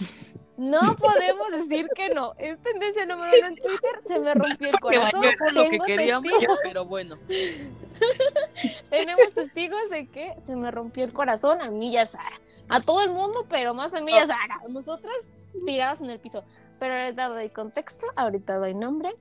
No 0.57 0.79
podemos 0.99 1.51
decir 1.51 1.87
que 1.95 2.09
no. 2.09 2.33
Es 2.37 2.61
tendencia 2.61 3.05
número 3.05 3.31
uno 3.35 3.47
en 3.47 3.55
Twitter. 3.55 4.01
Se 4.05 4.19
me 4.19 4.33
rompió 4.33 4.69
el 4.69 4.79
corazón. 4.79 5.23
Fue 5.37 5.51
lo 5.53 5.63
que 5.63 5.69
Tengo 5.69 5.85
queríamos, 5.85 6.29
testigos, 6.29 6.59
pero 6.63 6.85
bueno. 6.85 7.15
tenemos 8.89 9.33
testigos 9.33 9.89
de 9.89 10.07
que 10.07 10.35
se 10.45 10.55
me 10.55 10.69
rompió 10.69 11.05
el 11.05 11.13
corazón 11.13 11.61
a 11.61 11.71
mí 11.71 11.93
y 11.93 11.97
a 11.97 12.05
Sara. 12.05 12.39
A 12.67 12.81
todo 12.81 13.01
el 13.01 13.09
mundo, 13.09 13.45
pero 13.49 13.73
más 13.73 13.93
a 13.93 14.01
mí 14.01 14.11
y 14.11 14.17
a 14.17 14.27
Sara. 14.27 14.61
Nosotras 14.69 15.29
tiradas 15.65 16.01
en 16.01 16.09
el 16.09 16.19
piso. 16.19 16.43
Pero 16.79 16.95
ahorita 16.95 17.29
doy 17.29 17.49
contexto, 17.49 18.05
ahorita 18.15 18.57
doy 18.57 18.73
nombre. 18.73 19.13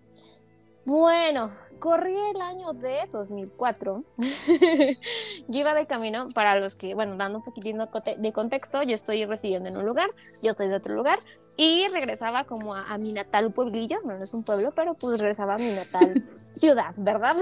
Bueno, 0.84 1.50
corrí 1.80 2.16
el 2.34 2.40
año 2.40 2.72
de 2.72 3.06
2004. 3.12 4.04
yo 5.48 5.60
iba 5.60 5.74
de 5.74 5.86
camino, 5.86 6.28
para 6.34 6.58
los 6.58 6.76
que, 6.76 6.94
bueno, 6.94 7.16
dando 7.16 7.38
un 7.38 7.44
poquitín 7.44 7.76
de 7.78 7.84
conte- 7.88 8.16
de 8.16 8.32
contexto, 8.32 8.82
yo 8.82 8.94
estoy 8.94 9.24
residiendo 9.26 9.68
en 9.68 9.76
un 9.76 9.84
lugar, 9.84 10.08
yo 10.42 10.52
estoy 10.52 10.68
de 10.68 10.76
otro 10.76 10.94
lugar, 10.94 11.18
y 11.58 11.88
regresaba 11.88 12.44
como 12.44 12.72
a, 12.72 12.88
a 12.88 12.98
mi 12.98 13.12
natal 13.12 13.52
pueblillo, 13.52 13.98
no, 14.04 14.16
no 14.16 14.22
es 14.22 14.32
un 14.32 14.44
pueblo, 14.44 14.70
pero 14.76 14.94
pues 14.94 15.18
regresaba 15.18 15.56
a 15.56 15.58
mi 15.58 15.72
natal 15.72 16.22
ciudad, 16.54 16.94
¿verdad? 16.98 17.36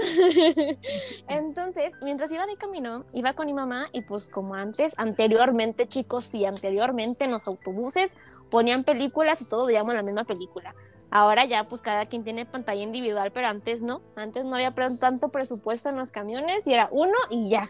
Entonces, 1.28 1.92
mientras 2.00 2.32
iba 2.32 2.46
de 2.46 2.56
camino, 2.56 3.04
iba 3.12 3.34
con 3.34 3.44
mi 3.44 3.52
mamá 3.52 3.88
y 3.92 4.00
pues 4.00 4.30
como 4.30 4.54
antes, 4.54 4.94
anteriormente 4.96 5.86
chicos, 5.86 6.24
sí, 6.24 6.46
anteriormente 6.46 7.26
en 7.26 7.30
los 7.30 7.46
autobuses 7.46 8.16
ponían 8.50 8.84
películas 8.84 9.42
y 9.42 9.48
todos 9.50 9.66
veíamos 9.66 9.94
la 9.94 10.02
misma 10.02 10.24
película. 10.24 10.74
Ahora 11.10 11.44
ya 11.44 11.64
pues 11.64 11.82
cada 11.82 12.06
quien 12.06 12.24
tiene 12.24 12.46
pantalla 12.46 12.82
individual, 12.82 13.32
pero 13.32 13.48
antes 13.48 13.82
no, 13.82 14.00
antes 14.16 14.46
no 14.46 14.54
había 14.54 14.74
tanto 14.98 15.28
presupuesto 15.28 15.90
en 15.90 15.96
los 15.96 16.10
camiones 16.10 16.66
y 16.66 16.72
era 16.72 16.88
uno 16.90 17.14
y 17.28 17.50
ya. 17.50 17.64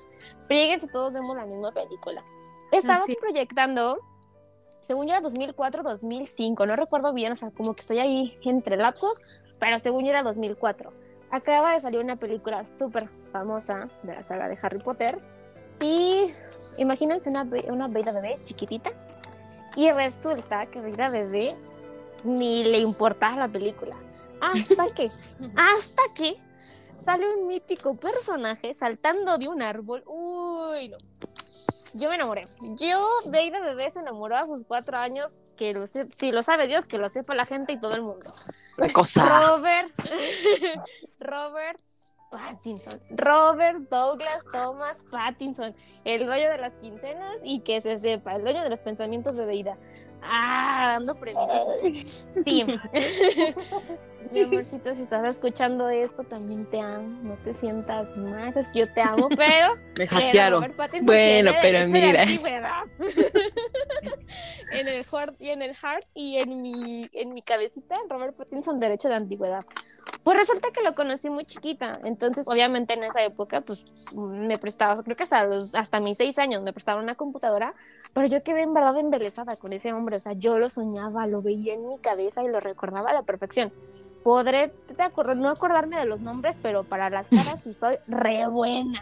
Fíjense, 0.47 0.87
todos 0.87 1.13
vemos 1.13 1.37
la 1.37 1.45
misma 1.45 1.73
película. 1.73 2.25
Estaban 2.71 3.03
Así. 3.03 3.17
proyectando, 3.21 3.99
según 4.87 5.09
yo 5.09 5.15
era 5.15 5.21
2004, 5.21 5.83
2005, 5.83 6.65
no 6.65 6.77
recuerdo 6.77 7.13
bien, 7.13 7.33
o 7.33 7.35
sea, 7.35 7.51
como 7.51 7.75
que 7.75 7.81
estoy 7.81 7.99
ahí 7.99 8.39
entre 8.45 8.77
lapsos, 8.77 9.21
pero 9.59 9.81
según 9.81 10.05
yo 10.05 10.11
era 10.11 10.23
2004. 10.23 10.93
Acaba 11.33 11.73
de 11.73 11.81
salir 11.81 11.99
una 11.99 12.15
película 12.15 12.65
súper 12.65 13.09
famosa 13.33 13.89
de 14.05 14.15
la 14.15 14.23
saga 14.23 14.47
de 14.47 14.57
Harry 14.63 14.79
Potter 14.79 15.19
y 15.81 16.31
imagínense 16.79 17.29
una, 17.29 17.43
una 17.69 17.89
bella 17.89 18.13
bebé 18.13 18.37
chiquitita 18.45 18.93
y 19.75 19.91
resulta 19.91 20.67
que 20.67 20.81
Bella 20.81 21.11
bebé 21.11 21.57
ni 22.23 22.63
le 22.63 22.79
importaba 22.79 23.37
la 23.37 23.49
película. 23.49 23.97
Hasta 24.41 24.87
que, 24.95 25.07
hasta 25.57 26.03
que 26.15 26.37
sale 27.05 27.27
un 27.29 27.49
mítico 27.49 27.97
personaje 27.97 28.73
saltando 28.73 29.37
de 29.37 29.49
un 29.49 29.63
árbol. 29.63 30.05
Uy, 30.07 30.91
no. 30.91 30.99
Yo 31.95 32.09
me 32.09 32.17
enamoré. 32.17 32.45
Yo, 32.79 33.07
Beida 33.31 33.61
Bebé 33.61 33.91
se 33.91 34.01
enamoró 34.01 34.37
a 34.37 34.45
sus 34.47 34.65
cuatro 34.65 34.97
años, 34.99 35.33
que 35.57 35.73
lo 35.73 35.87
sé- 35.87 36.07
si 36.17 36.33
lo 36.33 36.43
sabe 36.43 36.67
Dios, 36.67 36.87
que 36.89 36.99
lo 36.99 37.09
sepa 37.09 37.35
la 37.35 37.45
gente 37.45 37.73
y 37.73 37.81
todo 37.81 37.95
el 37.95 38.03
mundo. 38.03 38.33
La 38.77 38.93
cosa. 38.93 39.25
Robert, 39.49 39.93
Robert 41.21 41.81
Pattinson, 42.31 43.01
Robert 43.11 43.79
Douglas 43.89 44.45
Thomas 44.53 44.99
Pattinson, 45.11 45.75
el 46.05 46.27
dueño 46.27 46.51
de 46.51 46.59
las 46.59 46.75
quincenas 46.75 47.41
y 47.45 47.61
que 47.61 47.81
se 47.81 47.99
sepa, 47.99 48.35
el 48.35 48.43
dueño 48.43 48.63
de 48.63 48.69
los 48.69 48.81
pensamientos 48.81 49.37
de 49.37 49.47
Beida. 49.47 49.79
Ah, 50.23 50.89
dando 50.99 51.15
premisas. 51.15 51.63
Sí. 52.45 52.67
Mi 54.33 54.43
amorcito, 54.43 54.95
si 54.95 55.03
estás 55.03 55.25
escuchando 55.25 55.89
esto, 55.89 56.25
también 56.25 56.67
te 56.67 56.81
amo. 56.81 57.19
No 57.23 57.35
te 57.37 57.53
sientas 57.53 58.17
más, 58.17 58.57
es 58.57 58.69
que 58.69 58.81
yo 58.81 58.93
te 58.93 59.01
amo, 59.01 59.29
pero 59.29 59.75
Me 59.97 60.07
hackearon. 60.07 60.75
Bueno, 61.03 61.53
pero 61.61 61.89
mira. 61.89 62.25
en 64.73 64.89
el 64.89 65.05
heart 65.05 65.41
y 65.41 65.51
en 65.51 65.63
el 65.63 65.75
heart 65.75 66.07
y 66.15 66.39
en 66.39 66.61
mi 66.61 67.09
en 67.13 67.35
mi 67.35 67.43
cabecita 67.43 67.95
Robert 68.09 68.37
Pattinson 68.37 68.81
derecho 68.81 69.09
de 69.09 69.15
antigüedad. 69.15 69.65
Pues 70.23 70.39
resulta 70.39 70.71
que 70.73 70.83
lo 70.83 70.95
conocí 70.95 71.31
muy 71.31 71.45
chiquita, 71.45 72.01
entonces 72.05 72.49
obviamente 72.49 72.95
en 72.95 73.05
esa 73.05 73.23
época 73.23 73.61
pues 73.61 73.81
me 74.15 74.59
prestaba, 74.59 75.01
creo 75.03 75.17
que 75.17 75.23
hasta 75.23 75.45
los, 75.45 75.75
hasta 75.75 76.01
mis 76.01 76.17
seis 76.17 76.39
años 76.39 76.63
me 76.63 76.73
prestaba 76.73 77.01
una 77.01 77.15
computadora, 77.15 77.75
pero 78.13 78.27
yo 78.29 78.43
quedé 78.43 78.63
en 78.63 78.75
verdad 78.75 78.97
embelesada 78.99 79.57
con 79.57 79.73
ese 79.73 79.93
hombre, 79.93 80.17
o 80.17 80.21
sea, 80.21 80.33
yo 80.33 80.59
lo 80.59 80.69
soñaba, 80.69 81.27
lo 81.27 81.43
veía 81.43 81.75
en 81.75 81.89
mi 81.89 81.99
cabeza 81.99 82.43
y 82.43 82.49
lo 82.49 82.61
recordaba 82.61 83.11
a 83.11 83.15
la 83.15 83.23
perfección. 83.23 83.73
Podré 84.23 84.69
te 84.69 85.01
acordar- 85.03 85.37
no 85.37 85.49
acordarme 85.49 85.99
de 85.99 86.05
los 86.07 86.21
nombres, 86.21 86.59
pero 86.61 86.83
para 86.85 87.11
las 87.11 87.29
caras 87.31 87.63
sí 87.63 87.73
soy 87.73 87.97
re 88.09 88.49
buena. 88.49 88.99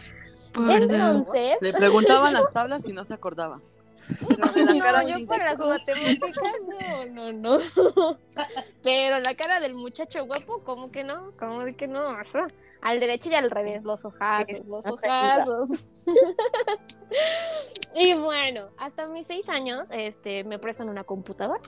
Por. 0.53 0.71
Entonces, 0.71 1.57
Le 1.63 1.73
preguntaban 1.73 2.33
las 2.35 2.53
tablas 2.53 2.87
y 2.87 2.93
no 2.93 3.05
se 3.05 3.15
acordaba. 3.15 3.61
Pero 4.29 4.53
de 4.53 4.65
la 4.65 4.83
cara 4.83 5.03
no, 5.03 5.09
yo 5.09 5.27
para 5.27 5.53
las 5.53 5.59
matemáticas, 5.59 6.45
no, 7.11 7.33
no, 7.33 7.33
no. 7.33 7.59
Pero 8.83 9.19
la 9.21 9.35
cara 9.35 9.61
del 9.61 9.75
muchacho 9.75 10.25
guapo, 10.27 10.63
¿cómo 10.65 10.91
que 10.91 11.05
no? 11.05 11.27
¿Cómo 11.39 11.65
de 11.65 11.75
que 11.75 11.89
no? 11.89 12.09
O 12.09 12.25
sea, 12.25 12.47
al 12.83 13.01
derecho 13.01 13.31
y 13.31 13.35
al 13.35 13.51
revés, 13.51 13.83
los 13.83 14.05
ojazos, 14.05 14.67
los 14.67 14.87
ojazos. 14.87 15.89
y 17.95 18.15
bueno, 18.15 18.69
hasta 18.79 19.07
mis 19.07 19.27
seis 19.27 19.49
años, 19.49 19.89
este, 19.91 20.45
me 20.45 20.59
prestan 20.59 20.89
una 20.89 21.05
computadora 21.05 21.63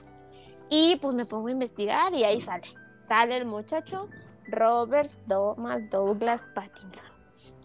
y 0.69 0.97
pues 0.97 1.15
me 1.15 1.25
pongo 1.25 1.47
a 1.47 1.51
investigar 1.51 2.13
y 2.13 2.23
ahí 2.23 2.41
sale. 2.41 2.67
Sale 2.97 3.37
el 3.37 3.45
muchacho 3.45 4.09
Robert 4.47 5.11
Thomas 5.27 5.89
Douglas 5.89 6.45
Pattinson. 6.53 7.16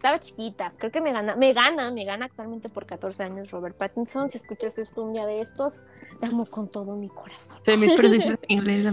Estaba 0.02 0.18
chiquita, 0.18 0.72
creo 0.78 0.90
que 0.90 1.00
me 1.00 1.12
gana, 1.12 1.36
me 1.36 1.52
gana, 1.52 1.92
me 1.92 2.04
gana 2.04 2.24
actualmente 2.24 2.68
por 2.68 2.86
14 2.86 3.22
años 3.22 3.52
Robert 3.52 3.76
Pattinson. 3.76 4.28
Si 4.30 4.36
escuchas 4.36 4.76
esto 4.78 5.04
un 5.04 5.12
día 5.12 5.26
de 5.26 5.40
estos, 5.40 5.84
te 6.18 6.26
amo 6.26 6.44
con 6.44 6.68
todo 6.68 6.96
mi 6.96 7.08
corazón. 7.08 7.60
Pero 7.64 8.08
dice 8.10 8.30
en 8.48 8.58
inglés. 8.58 8.92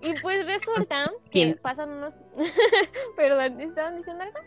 Y 0.00 0.14
pues 0.22 0.46
resulta 0.46 1.12
que 1.30 1.56
pasan 1.56 1.90
unos. 1.90 2.14
Perdón, 3.16 3.60
¿estaban 3.60 3.98
diciendo 3.98 4.24
algo? 4.24 4.38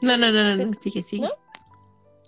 No, 0.00 0.16
no, 0.16 0.32
no, 0.32 0.56
no, 0.56 0.64
no, 0.64 0.72
sigue, 0.80 1.02
sigue. 1.02 1.26
¿No? 1.26 1.49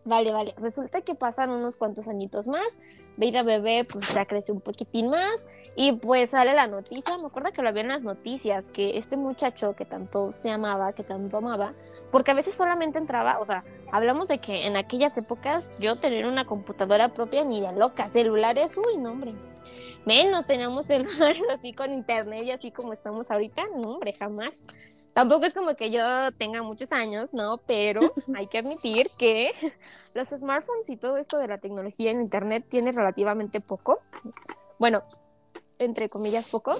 Vale, 0.05 0.33
vale. 0.33 0.55
Resulta 0.59 1.03
que 1.03 1.15
pasan 1.15 1.51
unos 1.51 1.77
cuantos 1.77 2.09
añitos 2.09 2.49
más. 2.49 2.81
Veida 3.17 3.43
bebé, 3.43 3.85
pues 3.85 4.13
ya 4.15 4.25
crece 4.25 4.51
un 4.51 4.61
poquitín 4.61 5.11
más. 5.11 5.47
Y 5.77 5.93
pues 5.93 6.31
sale 6.31 6.55
la 6.55 6.67
noticia. 6.67 7.17
Me 7.19 7.27
acuerdo 7.27 7.53
que 7.53 7.63
lo 7.63 7.69
había 7.69 7.83
en 7.83 7.89
las 7.89 8.03
noticias. 8.03 8.69
Que 8.69 8.99
este 8.99 9.17
muchacho 9.17 9.77
que 9.77 9.85
tanto 9.85 10.33
se 10.33 10.51
amaba, 10.51 10.93
que 10.93 11.05
tanto 11.05 11.37
amaba. 11.37 11.75
Porque 12.11 12.33
a 12.33 12.35
veces 12.35 12.55
solamente 12.55 12.99
entraba. 12.99 13.39
O 13.39 13.45
sea, 13.45 13.65
hablamos 13.93 14.27
de 14.27 14.39
que 14.39 14.67
en 14.67 14.77
aquellas 14.77 15.17
épocas 15.19 15.71
yo 15.79 16.01
tener 16.01 16.27
una 16.27 16.47
computadora 16.47 17.13
propia 17.13 17.45
ni 17.45 17.61
de 17.61 17.73
loca. 17.73 18.09
Celulares, 18.09 18.77
uy, 18.77 18.99
no, 18.99 19.13
hombre. 19.13 19.35
Menos 20.05 20.47
teníamos 20.47 20.87
celulares 20.87 21.43
así 21.53 21.73
con 21.73 21.93
internet 21.93 22.45
y 22.45 22.51
así 22.51 22.71
como 22.71 22.93
estamos 22.93 23.31
ahorita. 23.31 23.67
No, 23.77 23.93
hombre, 23.95 24.13
jamás. 24.13 24.65
Tampoco 25.13 25.45
es 25.45 25.55
como 25.55 25.75
que 25.75 25.91
yo 25.91 26.03
tenga 26.39 26.63
muchos 26.63 26.91
años, 26.93 27.35
¿no? 27.35 27.59
Pero 27.67 28.01
hay 28.35 28.47
que 28.47 28.59
admitir 28.59 29.09
que 29.19 29.53
los 30.15 30.29
smartphones 30.29 30.89
y 30.89 30.97
todo 30.97 31.19
esto 31.19 31.39
de 31.39 31.49
la 31.49 31.59
tecnología 31.59 32.11
en 32.11 32.21
Internet 32.21 32.67
tiene 32.69 32.93
relativamente 32.93 33.61
poco. 33.61 34.01
Bueno, 34.79 35.05
entre 35.79 36.09
comillas, 36.09 36.49
poco. 36.51 36.75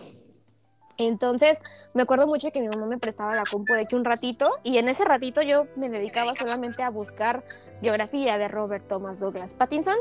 Entonces, 0.99 1.61
me 1.95 2.03
acuerdo 2.03 2.27
mucho 2.27 2.51
que 2.53 2.61
mi 2.61 2.69
mamá 2.69 2.87
me 2.87 2.99
prestaba 2.99 3.35
la 3.35 3.45
compu 3.51 3.73
de 3.75 3.87
que 3.87 3.97
un 3.97 4.05
ratito, 4.05 4.59
y 4.63 4.79
en 4.79 4.89
ese 4.89 5.05
ratito 5.05 5.43
yo 5.43 5.67
me 5.77 5.89
dedicaba 5.89 6.35
solamente 6.35 6.83
a 6.83 6.91
buscar 6.91 7.45
biografía 7.81 8.37
de 8.39 8.49
Robert 8.49 8.87
Thomas 8.87 9.19
Douglas 9.21 9.55
Pattinson, 9.55 9.97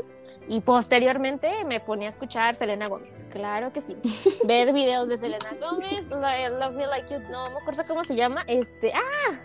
y 0.48 0.60
posteriormente 0.60 1.64
me 1.64 1.80
ponía 1.80 2.08
a 2.08 2.10
escuchar 2.10 2.54
Selena 2.56 2.88
Gómez. 2.88 3.26
Claro 3.32 3.72
que 3.72 3.80
sí. 3.80 3.96
Ver 4.46 4.72
videos 4.72 5.08
de 5.08 5.18
Selena 5.18 5.56
Gómez, 5.60 6.08
Love 6.10 6.74
Me 6.74 6.86
Like 6.86 7.12
You, 7.14 7.20
no 7.30 7.44
me 7.50 7.58
acuerdo 7.60 7.82
cómo 7.88 8.04
se 8.04 8.14
llama. 8.14 8.42
Este, 8.46 8.92
¡ah! 8.92 9.40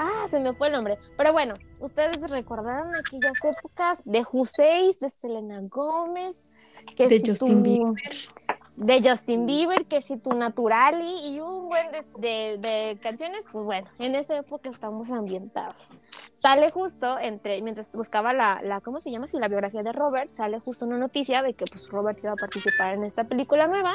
Ah, 0.00 0.26
se 0.28 0.38
me 0.38 0.52
fue 0.52 0.68
el 0.68 0.74
nombre. 0.74 0.96
Pero 1.16 1.32
bueno, 1.32 1.54
ustedes 1.80 2.30
recordaron 2.30 2.94
aquellas 2.94 3.44
épocas 3.44 4.02
de 4.04 4.22
Juseis, 4.22 5.00
de 5.00 5.08
Selena 5.08 5.60
Gómez, 5.68 6.46
que 6.96 7.08
De 7.08 7.18
si 7.18 7.30
Justin 7.30 7.62
tú- 7.64 7.70
Bieber. 7.70 7.94
De 8.78 9.02
Justin 9.02 9.44
Bieber, 9.44 9.86
que 9.86 10.00
si 10.00 10.18
tu 10.18 10.30
Naturali 10.30 11.26
y 11.28 11.40
un 11.40 11.68
buen 11.68 11.90
de, 11.90 11.98
de- 12.18 12.58
de 12.58 12.98
canciones, 13.02 13.44
pues 13.50 13.64
bueno, 13.64 13.88
en 13.98 14.14
esa 14.14 14.36
época 14.36 14.70
estamos 14.70 15.10
ambientados. 15.10 15.94
Sale 16.34 16.70
justo 16.70 17.18
entre, 17.18 17.60
mientras 17.62 17.90
buscaba 17.90 18.32
la, 18.32 18.60
la 18.62 18.80
¿cómo 18.80 19.00
se 19.00 19.10
llama? 19.10 19.26
Si 19.26 19.36
la 19.38 19.48
biografía 19.48 19.82
de 19.82 19.90
Robert, 19.92 20.30
sale 20.30 20.60
justo 20.60 20.86
una 20.86 20.96
noticia 20.96 21.42
de 21.42 21.54
que 21.54 21.64
pues 21.64 21.88
Robert 21.88 22.18
iba 22.22 22.32
a 22.32 22.36
participar 22.36 22.94
en 22.94 23.02
esta 23.02 23.24
película 23.24 23.66
nueva 23.66 23.94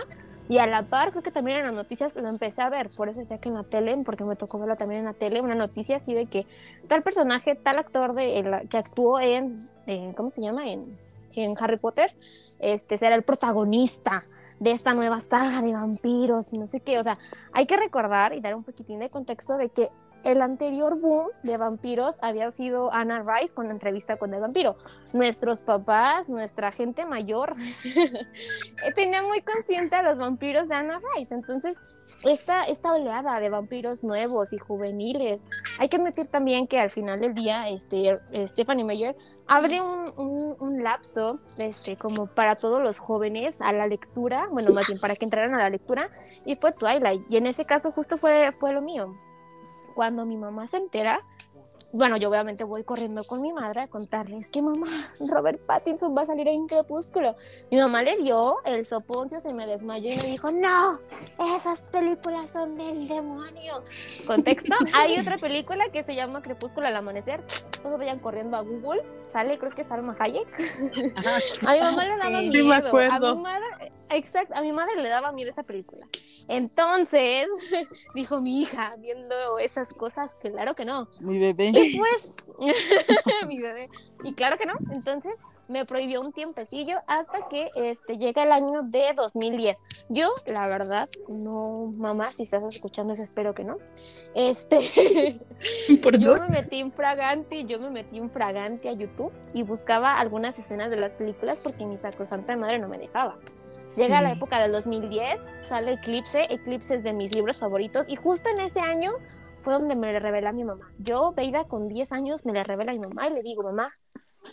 y 0.49 0.57
a 0.57 0.67
la 0.67 0.83
par 0.83 1.11
creo 1.11 1.23
que 1.23 1.31
también 1.31 1.59
en 1.59 1.63
las 1.67 1.73
noticias 1.73 2.13
lo 2.15 2.27
empecé 2.27 2.61
a 2.61 2.69
ver, 2.69 2.89
por 2.97 3.07
eso 3.07 3.19
decía 3.19 3.37
que 3.37 3.47
en 3.47 3.55
la 3.55 3.63
tele, 3.63 3.95
porque 4.05 4.25
me 4.25 4.35
tocó 4.35 4.59
verlo 4.59 4.75
también 4.75 4.99
en 4.99 5.05
la 5.05 5.13
tele, 5.13 5.39
una 5.39 5.55
noticia 5.55 5.95
así 5.95 6.13
de 6.13 6.25
que 6.25 6.45
tal 6.89 7.03
personaje, 7.03 7.55
tal 7.55 7.77
actor 7.79 8.13
de, 8.15 8.39
el- 8.39 8.67
que 8.67 8.77
actuó 8.77 9.21
en, 9.21 9.69
en, 9.85 10.13
¿cómo 10.13 10.29
se 10.29 10.41
llama? 10.41 10.67
En, 10.67 10.99
en 11.35 11.55
Harry 11.57 11.77
Potter, 11.77 12.13
este 12.59 12.97
será 12.97 13.15
el 13.15 13.23
protagonista 13.23 14.25
de 14.63 14.71
esta 14.71 14.93
nueva 14.93 15.19
saga 15.19 15.61
de 15.61 15.73
vampiros 15.73 16.53
y 16.53 16.57
no 16.57 16.67
sé 16.67 16.79
qué. 16.79 16.97
O 16.97 17.03
sea, 17.03 17.17
hay 17.51 17.65
que 17.67 17.75
recordar 17.75 18.33
y 18.33 18.39
dar 18.39 18.55
un 18.55 18.63
poquitín 18.63 18.99
de 18.99 19.09
contexto 19.09 19.57
de 19.57 19.69
que 19.69 19.89
el 20.23 20.41
anterior 20.41 20.97
boom 20.97 21.27
de 21.43 21.57
vampiros 21.57 22.17
había 22.21 22.49
sido 22.49 22.93
Anna 22.93 23.23
Rice 23.23 23.53
con 23.53 23.67
la 23.67 23.73
entrevista 23.73 24.15
con 24.15 24.33
el 24.33 24.39
vampiro. 24.39 24.77
Nuestros 25.11 25.61
papás, 25.61 26.29
nuestra 26.29 26.71
gente 26.71 27.05
mayor, 27.05 27.53
tenía 28.95 29.21
muy 29.21 29.41
consciente 29.41 29.97
a 29.97 30.01
los 30.01 30.17
vampiros 30.17 30.69
de 30.69 30.75
Anna 30.75 31.01
Rice. 31.13 31.35
Entonces, 31.35 31.81
esta, 32.23 32.63
esta 32.63 32.93
oleada 32.93 33.39
de 33.39 33.49
vampiros 33.49 34.03
nuevos 34.03 34.53
y 34.53 34.57
juveniles, 34.57 35.45
hay 35.79 35.89
que 35.89 35.97
admitir 35.97 36.27
también 36.27 36.67
que 36.67 36.79
al 36.79 36.89
final 36.89 37.19
del 37.19 37.33
día, 37.33 37.67
este, 37.69 38.19
Stephanie 38.47 38.83
Meyer 38.83 39.15
abre 39.47 39.81
un, 39.81 40.55
un- 40.59 40.83
lapso 40.83 41.39
este, 41.57 41.95
como 41.95 42.27
para 42.27 42.55
todos 42.55 42.81
los 42.81 42.99
jóvenes 42.99 43.61
a 43.61 43.71
la 43.71 43.87
lectura, 43.87 44.47
bueno, 44.51 44.71
más 44.73 44.87
bien 44.87 44.99
para 44.99 45.15
que 45.15 45.25
entraran 45.25 45.53
a 45.53 45.59
la 45.59 45.69
lectura, 45.69 46.09
y 46.45 46.55
fue 46.55 46.73
Twilight. 46.73 47.21
Y 47.29 47.37
en 47.37 47.47
ese 47.47 47.65
caso 47.65 47.91
justo 47.91 48.17
fue, 48.17 48.51
fue 48.51 48.73
lo 48.73 48.81
mío. 48.81 49.15
Cuando 49.95 50.25
mi 50.25 50.35
mamá 50.35 50.67
se 50.67 50.77
entera, 50.77 51.19
bueno, 51.93 52.17
yo 52.17 52.29
obviamente 52.29 52.63
voy 52.63 52.83
corriendo 52.83 53.23
con 53.23 53.41
mi 53.41 53.53
madre 53.53 53.81
a 53.81 53.87
contarles 53.87 54.49
que 54.49 54.61
mamá, 54.63 54.87
Robert 55.31 55.61
Pattinson 55.65 56.17
va 56.17 56.23
a 56.23 56.25
salir 56.25 56.47
en 56.47 56.67
Crepúsculo. 56.67 57.35
Mi 57.69 57.77
mamá 57.77 58.01
le 58.01 58.17
dio 58.17 58.57
el 58.65 58.83
soponcio, 58.85 59.39
se 59.39 59.53
me 59.53 59.67
desmayó 59.67 60.09
y 60.09 60.15
me 60.17 60.23
dijo, 60.31 60.49
no, 60.49 60.97
esas 61.55 61.89
películas 61.91 62.49
son 62.51 62.77
del 62.77 63.07
demonio. 63.07 63.83
Contexto, 64.25 64.73
hay 64.93 65.19
otra 65.19 65.37
película 65.37 65.89
que 65.91 66.01
se 66.01 66.15
llama 66.15 66.41
Crepúsculo 66.41 66.87
al 66.87 66.95
amanecer. 66.95 67.43
Todos 67.83 67.99
vayan 67.99 68.19
corriendo 68.19 68.57
a 68.57 68.61
Google, 68.61 69.03
sale, 69.25 69.59
creo 69.59 69.71
que 69.71 69.81
es 69.81 69.87
Salma 69.87 70.15
Hayek. 70.19 70.47
A 71.67 71.73
mi 71.73 71.79
mamá 71.79 72.03
le 72.03 72.17
daba 72.17 72.39
Sí, 72.41 72.49
miedo. 72.49 72.65
me 72.65 72.75
acuerdo. 72.75 73.27
A 73.27 73.35
mi 73.35 73.41
madre, 73.41 73.91
exacto, 74.09 74.55
a 74.55 74.61
mi 74.61 74.71
madre 74.71 74.95
le 75.01 75.09
daba 75.09 75.31
miedo 75.31 75.49
esa 75.51 75.63
película. 75.63 76.07
Entonces, 76.47 77.47
dijo 78.13 78.41
mi 78.41 78.61
hija, 78.61 78.91
viendo 78.99 79.59
esas 79.59 79.93
cosas, 79.93 80.35
claro 80.35 80.75
que 80.75 80.85
no. 80.85 81.07
Mi 81.19 81.39
bebé. 81.39 81.71
Y 81.85 81.97
pues, 81.97 82.35
mi 83.47 83.59
bebé. 83.59 83.89
Y 84.23 84.33
claro 84.33 84.57
que 84.57 84.65
no. 84.65 84.73
Entonces, 84.93 85.39
me 85.67 85.85
prohibió 85.85 86.21
un 86.21 86.33
tiempecillo 86.33 86.99
hasta 87.07 87.47
que 87.47 87.69
este, 87.75 88.17
llega 88.17 88.43
el 88.43 88.51
año 88.51 88.83
de 88.83 89.13
2010. 89.15 89.81
Yo, 90.09 90.31
la 90.45 90.67
verdad, 90.67 91.09
no, 91.27 91.93
mamá, 91.95 92.27
si 92.27 92.43
estás 92.43 92.63
escuchando 92.75 93.13
eso, 93.13 93.23
espero 93.23 93.53
que 93.53 93.63
no. 93.63 93.77
Este, 94.35 94.79
Por 96.03 96.17
yo 96.17 96.31
dos. 96.31 96.41
me 96.41 96.61
metí 96.61 96.79
en 96.79 96.91
fragante, 96.91 97.65
yo 97.65 97.79
me 97.79 97.89
metí 97.89 98.17
en 98.17 98.29
fragante 98.29 98.89
a 98.89 98.93
YouTube 98.93 99.31
y 99.53 99.63
buscaba 99.63 100.19
algunas 100.19 100.59
escenas 100.59 100.89
de 100.89 100.97
las 100.97 101.15
películas 101.15 101.59
porque 101.63 101.85
mi 101.85 101.97
sacrosanta 101.97 102.55
madre 102.55 102.79
no 102.79 102.87
me 102.87 102.97
dejaba. 102.97 103.37
Llega 103.97 104.21
la 104.21 104.31
época 104.31 104.59
del 104.59 104.71
2010, 104.71 105.47
sale 105.61 105.93
Eclipse, 105.93 106.47
Eclipse 106.49 106.95
es 106.95 107.03
de 107.03 107.13
mis 107.13 107.35
libros 107.35 107.57
favoritos 107.57 108.09
y 108.09 108.15
justo 108.15 108.49
en 108.49 108.61
ese 108.61 108.79
año 108.79 109.11
fue 109.61 109.73
donde 109.73 109.95
me 109.95 110.11
le 110.11 110.19
revela 110.19 110.49
a 110.49 110.53
mi 110.53 110.63
mamá. 110.63 110.91
Yo, 110.97 111.33
Veida, 111.33 111.65
con 111.65 111.87
10 111.87 112.11
años 112.11 112.45
me 112.45 112.53
le 112.53 112.63
revela 112.63 112.91
a 112.91 112.95
mi 112.95 113.01
mamá 113.01 113.27
y 113.27 113.33
le 113.33 113.43
digo, 113.43 113.63
mamá, 113.63 113.93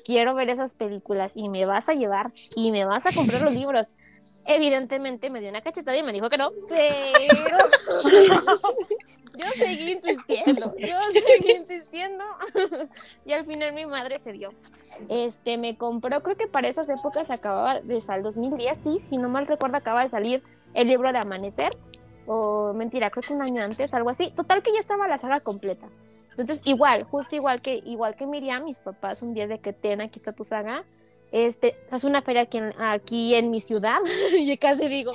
quiero 0.05 0.35
ver 0.35 0.51
esas 0.51 0.75
películas 0.75 1.33
y 1.35 1.49
me 1.49 1.65
vas 1.65 1.89
a 1.89 1.95
llevar 1.95 2.33
y 2.55 2.71
me 2.71 2.85
vas 2.85 3.07
a 3.07 3.15
comprar 3.15 3.43
los 3.43 3.55
libros. 3.55 3.95
Evidentemente 4.47 5.31
me 5.31 5.41
dio 5.41 5.51
una 5.51 5.61
cachetada 5.61 5.97
y 5.97 6.03
me 6.03 6.13
dijo 6.13 6.29
que 6.29 6.39
no, 6.39 6.51
pero 6.69 7.57
yo 9.37 9.47
seguí 9.47 9.93
insistiendo, 9.93 10.75
yo 10.77 10.97
seguí 11.13 11.53
insistiendo 11.53 12.25
y 13.25 13.33
al 13.33 13.45
final 13.47 13.73
mi 13.75 13.87
madre 13.87 14.19
se 14.19 14.33
dio. 14.33 14.51
Este, 15.09 15.57
me 15.57 15.77
compró, 15.77 16.23
creo 16.23 16.37
que 16.37 16.47
para 16.47 16.69
esas 16.69 16.89
épocas 16.89 17.31
acababa 17.31 17.81
de 17.81 18.01
salir, 18.01 18.25
2010, 18.25 18.79
sí, 18.79 18.99
si 18.99 19.19
no 19.19 19.29
mal 19.29 19.47
recuerdo 19.47 19.77
acaba 19.77 20.03
de 20.03 20.09
salir 20.09 20.43
el 20.75 20.89
libro 20.89 21.13
de 21.13 21.19
Amanecer, 21.19 21.71
o 22.27 22.73
mentira, 22.75 23.11
creo 23.11 23.23
que 23.23 23.33
un 23.35 23.43
año 23.43 23.63
antes, 23.63 23.93
algo 23.95 24.11
así. 24.11 24.31
Total 24.31 24.63
que 24.63 24.73
ya 24.73 24.79
estaba 24.79 25.09
la 25.09 25.19
saga 25.19 25.41
completa. 25.41 25.89
Entonces, 26.31 26.61
igual, 26.65 27.03
justo 27.05 27.35
igual 27.35 27.61
que, 27.61 27.75
igual 27.85 28.15
que 28.15 28.27
Miriam, 28.27 28.65
mis 28.65 28.79
papás 28.79 29.23
un 29.23 29.35
día 29.35 29.49
de 29.49 29.59
que 29.59 29.73
ten, 29.73 30.01
aquí 30.01 30.19
está 30.21 30.33
tu 30.33 30.45
saga. 30.45 30.85
Este, 31.33 31.77
es 31.91 32.05
una 32.05 32.23
feria 32.23 32.43
aquí 32.43 32.59
en, 32.59 32.73
aquí 32.81 33.35
en 33.35 33.51
mi 33.51 33.61
ciudad. 33.61 33.99
y 34.39 34.57
casi 34.59 34.89
digo, 34.89 35.13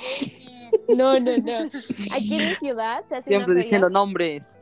no, 0.96 1.18
no, 1.20 1.36
no. 1.36 1.70
Aquí 2.14 2.40
en 2.40 2.48
mi 2.50 2.54
ciudad 2.56 3.04
se 3.08 3.16
hace 3.16 3.28
Siempre 3.28 3.52
una 3.52 3.60
diciendo 3.62 3.86
feria. 3.88 3.98
nombres. 3.98 4.58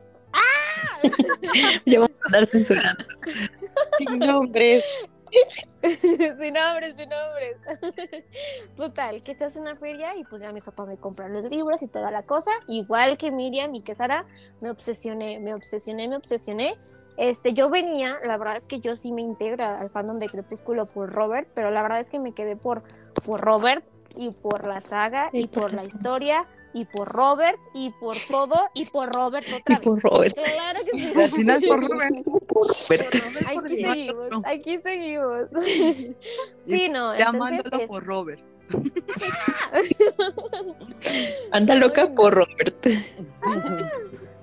Ya 1.86 2.00
vamos 2.00 2.16
a 2.22 2.26
andar 2.26 2.46
censurando. 2.46 3.04
Sin 3.98 4.18
nombres. 4.18 4.82
sin 6.38 6.54
nombres, 6.54 6.96
sin 6.96 7.08
nombres. 7.08 7.56
Total, 8.76 9.22
que 9.22 9.34
se 9.34 9.44
hace 9.44 9.60
una 9.60 9.76
feria 9.76 10.16
y 10.16 10.24
pues 10.24 10.40
ya 10.42 10.52
mis 10.52 10.64
papás 10.64 10.86
me 10.88 10.96
compran 10.96 11.32
los 11.32 11.50
libros 11.50 11.82
y 11.82 11.88
toda 11.88 12.10
la 12.10 12.22
cosa. 12.22 12.50
Igual 12.68 13.18
que 13.18 13.30
Miriam 13.30 13.74
y 13.74 13.82
que 13.82 13.94
Sara, 13.94 14.26
me 14.60 14.70
obsesioné, 14.70 15.38
me 15.40 15.54
obsesioné, 15.54 16.08
me 16.08 16.16
obsesioné. 16.16 16.78
Este, 17.16 17.52
yo 17.52 17.70
venía, 17.70 18.18
la 18.26 18.36
verdad 18.36 18.56
es 18.56 18.66
que 18.66 18.80
yo 18.80 18.96
sí 18.96 19.12
me 19.12 19.22
integro 19.22 19.64
al 19.64 19.88
fandom 19.88 20.18
de 20.18 20.28
Crepúsculo 20.28 20.84
por 20.86 21.12
Robert, 21.12 21.48
pero 21.54 21.70
la 21.70 21.82
verdad 21.82 22.00
es 22.00 22.10
que 22.10 22.18
me 22.18 22.32
quedé 22.32 22.56
por, 22.56 22.82
por 23.24 23.40
Robert 23.40 23.84
y 24.16 24.30
por 24.32 24.66
la 24.66 24.80
saga 24.80 25.30
y, 25.32 25.42
Y 25.44 25.46
por 25.48 25.62
por 25.62 25.72
la 25.72 25.78
saga. 25.78 25.94
historia 25.96 26.46
y 26.72 26.86
por 26.86 27.08
Robert 27.08 27.58
y 27.72 27.90
por 28.00 28.16
todo 28.28 28.68
y 28.74 28.84
por 28.86 29.12
Robert 29.14 29.46
otra 29.46 29.74
Y 29.74 29.78
vez. 29.78 29.80
por 29.84 30.00
Robert. 30.02 30.34
Claro 30.34 30.78
que 30.84 30.98
sí. 31.04 31.12
Al 31.20 31.30
final 31.30 31.62
por 31.68 31.80
Robert. 31.88 32.24
Por 32.24 32.66
Robert. 32.66 33.14
Aquí 33.46 33.76
seguimos, 33.76 34.42
aquí 34.44 34.78
seguimos. 34.78 35.50
Sí, 36.62 36.88
no, 36.88 37.16
Llamándolo 37.16 37.78
es- 37.78 37.88
por 37.88 38.04
Robert. 38.04 38.42
Anda 41.52 41.74
loca 41.74 42.08
por 42.14 42.34
Robert. 42.34 42.86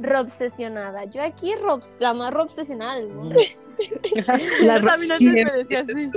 Robsesionada. 0.02 1.06
Yo 1.06 1.22
aquí 1.22 1.56
Robs, 1.56 1.98
la 2.00 2.14
más 2.14 2.34
Robsesionada 2.34 2.96
del 2.96 3.10
mundo. 3.10 3.36
La 4.62 4.80
también 4.80 5.12
antes 5.12 5.32
me 5.32 5.44
decía 5.44 5.80
así. 5.80 6.12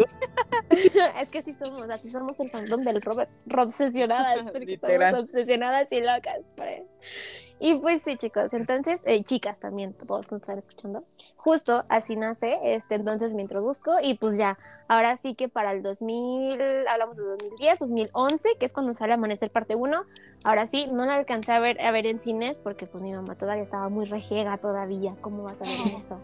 es 1.21 1.31
que 1.31 1.39
así 1.39 1.55
somos, 1.55 1.89
así 1.89 2.11
somos 2.11 2.39
el 2.41 2.51
fandom 2.51 2.83
del 2.83 3.01
Robert. 3.01 3.31
Robsesionadas, 3.47 4.51
porque 4.51 4.67
Literal. 4.67 5.03
estamos 5.03 5.25
obsesionadas 5.25 5.93
y 5.93 6.01
locas. 6.01 6.41
él. 6.59 6.87
Y 7.61 7.77
pues 7.77 8.03
sí, 8.03 8.17
chicos, 8.17 8.53
entonces, 8.53 9.01
eh, 9.05 9.23
chicas 9.25 9.61
también, 9.61 9.95
todos 9.95 10.27
que 10.27 10.35
nos 10.35 10.43
están 10.43 10.59
escuchando, 10.59 11.05
justo 11.37 11.85
así 11.89 12.17
nace, 12.17 12.59
este, 12.75 12.97
entonces 12.97 13.33
me 13.33 13.43
introduzco 13.43 13.93
y 14.03 14.19
pues 14.19 14.37
ya, 14.37 14.59
ahora 14.89 15.17
sí 15.17 15.35
que 15.35 15.49
para 15.49 15.73
el 15.73 15.83
2000, 15.83 16.61
hablamos 16.89 17.17
de 17.17 17.23
2010, 17.23 17.79
2011, 17.79 18.49
que 18.59 18.67
es 18.67 18.73
cuando 18.73 18.93
sale 18.95 19.15
Amanecer 19.15 19.51
parte 19.51 19.77
1, 19.77 20.05
ahora 20.45 20.67
sí, 20.67 20.89
no 20.93 21.07
la 21.07 21.15
alcancé 21.15 21.53
a 21.53 21.59
ver, 21.61 21.81
a 21.81 21.91
ver 21.93 22.07
en 22.07 22.19
cines 22.19 22.59
porque 22.59 22.87
pues 22.87 23.03
mi 23.03 23.13
mamá 23.13 23.35
todavía 23.37 23.63
estaba 23.63 23.89
muy 23.89 24.05
rejega 24.05 24.59
todavía, 24.59 25.15
¿cómo 25.21 25.45
vas 25.45 25.63
a 25.63 25.65
ver 25.65 25.97
eso? 25.97 26.21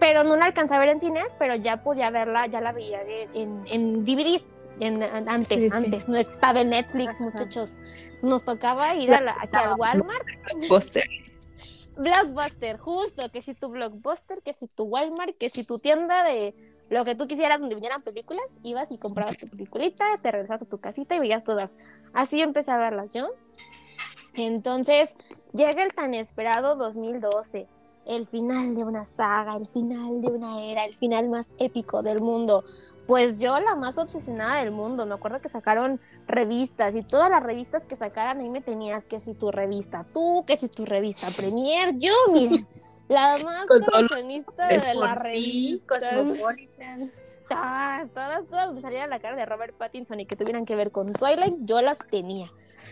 Pero 0.00 0.22
no 0.22 0.36
la 0.36 0.46
alcancé 0.46 0.74
a 0.74 0.78
ver 0.80 0.90
en 0.90 1.00
cines, 1.00 1.34
pero 1.38 1.54
ya 1.54 1.82
podía 1.82 2.10
verla, 2.10 2.46
ya 2.46 2.60
la 2.60 2.72
veía 2.72 3.02
de- 3.04 3.28
en, 3.34 3.60
en 3.66 4.04
DVDs. 4.04 4.50
En, 4.80 5.02
en- 5.02 5.28
antes, 5.28 5.48
Sí, 5.48 5.70
sí. 5.70 5.76
antes, 5.76 6.08
no 6.08 6.16
estaba 6.16 6.60
en 6.60 6.70
Netflix, 6.70 7.20
muchachos. 7.20 7.78
Nos 8.22 8.44
tocaba 8.44 8.94
ir 8.94 9.12
a 9.12 9.20
la, 9.20 9.36
aquí 9.40 9.56
al 9.56 9.74
Walmart 9.78 10.26
Póster. 10.68 11.04
Blockbuster, 11.96 12.78
justo, 12.78 13.28
que 13.32 13.42
si 13.42 13.54
tu 13.54 13.68
Blockbuster, 13.68 14.40
que 14.42 14.52
si 14.54 14.68
tu 14.68 14.84
Walmart, 14.84 15.36
que 15.36 15.50
si 15.50 15.64
tu 15.64 15.78
tienda 15.80 16.22
de 16.22 16.54
lo 16.90 17.04
que 17.04 17.14
tú 17.16 17.26
quisieras 17.26 17.60
donde 17.60 17.74
vinieran 17.74 18.02
películas, 18.02 18.44
ibas 18.62 18.92
y 18.92 18.98
comprabas 18.98 19.36
tu 19.36 19.48
peliculita, 19.48 20.04
te 20.22 20.30
regresabas 20.30 20.62
a 20.62 20.66
tu 20.68 20.78
casita 20.78 21.16
y 21.16 21.18
veías 21.20 21.42
todas. 21.44 21.76
Así 22.14 22.40
empecé 22.40 22.70
a 22.70 22.78
verlas 22.78 23.12
yo. 23.12 23.28
Entonces, 24.34 25.16
llega 25.52 25.82
el 25.82 25.92
tan 25.92 26.14
esperado 26.14 26.76
2012, 26.76 27.66
el 28.08 28.26
final 28.26 28.74
de 28.74 28.84
una 28.84 29.04
saga, 29.04 29.54
el 29.56 29.66
final 29.66 30.22
de 30.22 30.28
una 30.28 30.62
era, 30.62 30.86
el 30.86 30.94
final 30.94 31.28
más 31.28 31.54
épico 31.58 32.02
del 32.02 32.20
mundo. 32.20 32.64
Pues 33.06 33.38
yo 33.38 33.60
la 33.60 33.76
más 33.76 33.98
obsesionada 33.98 34.56
del 34.56 34.70
mundo, 34.70 35.04
me 35.04 35.14
acuerdo 35.14 35.40
que 35.40 35.50
sacaron 35.50 36.00
revistas 36.26 36.96
y 36.96 37.02
todas 37.02 37.30
las 37.30 37.42
revistas 37.42 37.86
que 37.86 37.96
sacaran 37.96 38.40
ahí 38.40 38.48
me 38.48 38.62
tenías 38.62 39.06
que 39.06 39.20
si 39.20 39.34
tu 39.34 39.52
revista 39.52 40.06
tú, 40.10 40.44
que 40.46 40.56
si 40.56 40.68
tu 40.68 40.86
revista 40.86 41.28
Premier, 41.36 41.96
yo 41.98 42.14
miren, 42.32 42.66
la 43.08 43.36
más 43.44 43.66
coleccionista 43.66 44.68
de 44.68 44.94
la 44.94 45.14
revista. 45.14 45.98
Cosmopolitan. 45.98 47.10
Todas, 47.46 48.10
todas, 48.10 48.46
todas 48.46 48.74
que 48.74 48.80
salieran 48.80 49.10
la 49.10 49.20
cara 49.20 49.36
de 49.36 49.46
Robert 49.46 49.74
Pattinson 49.76 50.20
y 50.20 50.26
que 50.26 50.36
tuvieran 50.36 50.64
que 50.64 50.76
ver 50.76 50.92
con 50.92 51.12
Twilight, 51.12 51.56
yo 51.60 51.82
las 51.82 51.98
tenía. 51.98 52.50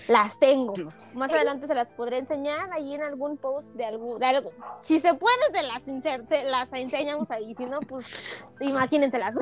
Las 0.08 0.38
tengo. 0.38 0.74
Más 1.14 1.32
adelante 1.32 1.66
se 1.66 1.74
las 1.74 1.88
podré 1.88 2.18
enseñar 2.18 2.72
ahí 2.72 2.94
en 2.94 3.02
algún 3.02 3.36
post 3.36 3.72
de 3.74 3.84
algún, 3.84 4.18
de 4.18 4.26
algo. 4.26 4.52
Si 4.80 5.00
se 5.00 5.14
puede, 5.14 5.36
se 5.52 5.62
las, 5.62 5.82
se 6.28 6.44
las 6.44 6.72
enseñamos 6.72 7.30
ahí. 7.30 7.54
Si 7.54 7.64
no, 7.66 7.80
pues 7.80 8.26
imagínenselas. 8.60 9.34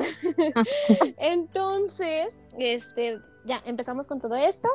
Entonces, 1.17 2.39
este, 2.57 3.19
ya 3.45 3.61
empezamos 3.65 4.07
con 4.07 4.19
todo 4.19 4.35
esto. 4.35 4.69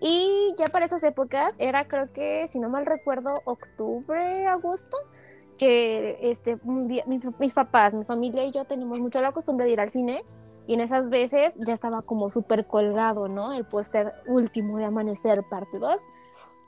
Y 0.00 0.54
ya 0.58 0.66
para 0.66 0.84
esas 0.84 1.02
épocas, 1.02 1.56
era 1.58 1.86
creo 1.88 2.12
que, 2.12 2.46
si 2.46 2.58
no 2.58 2.68
mal 2.68 2.84
recuerdo, 2.84 3.40
octubre, 3.44 4.46
agosto, 4.46 4.96
que 5.56 6.18
este, 6.20 6.58
un 6.64 6.88
día, 6.88 7.04
mis, 7.06 7.22
mis 7.38 7.54
papás, 7.54 7.94
mi 7.94 8.04
familia 8.04 8.44
y 8.44 8.50
yo 8.50 8.64
tenemos 8.64 8.98
mucho 8.98 9.20
la 9.20 9.32
costumbre 9.32 9.66
de 9.66 9.72
ir 9.72 9.80
al 9.80 9.90
cine. 9.90 10.24
Y 10.66 10.74
en 10.74 10.80
esas 10.80 11.10
veces 11.10 11.58
ya 11.66 11.74
estaba 11.74 12.02
como 12.02 12.30
súper 12.30 12.66
colgado, 12.66 13.28
¿no? 13.28 13.52
El 13.52 13.66
póster 13.66 14.14
último 14.26 14.78
de 14.78 14.86
Amanecer, 14.86 15.42
parte 15.48 15.78
2. 15.78 16.00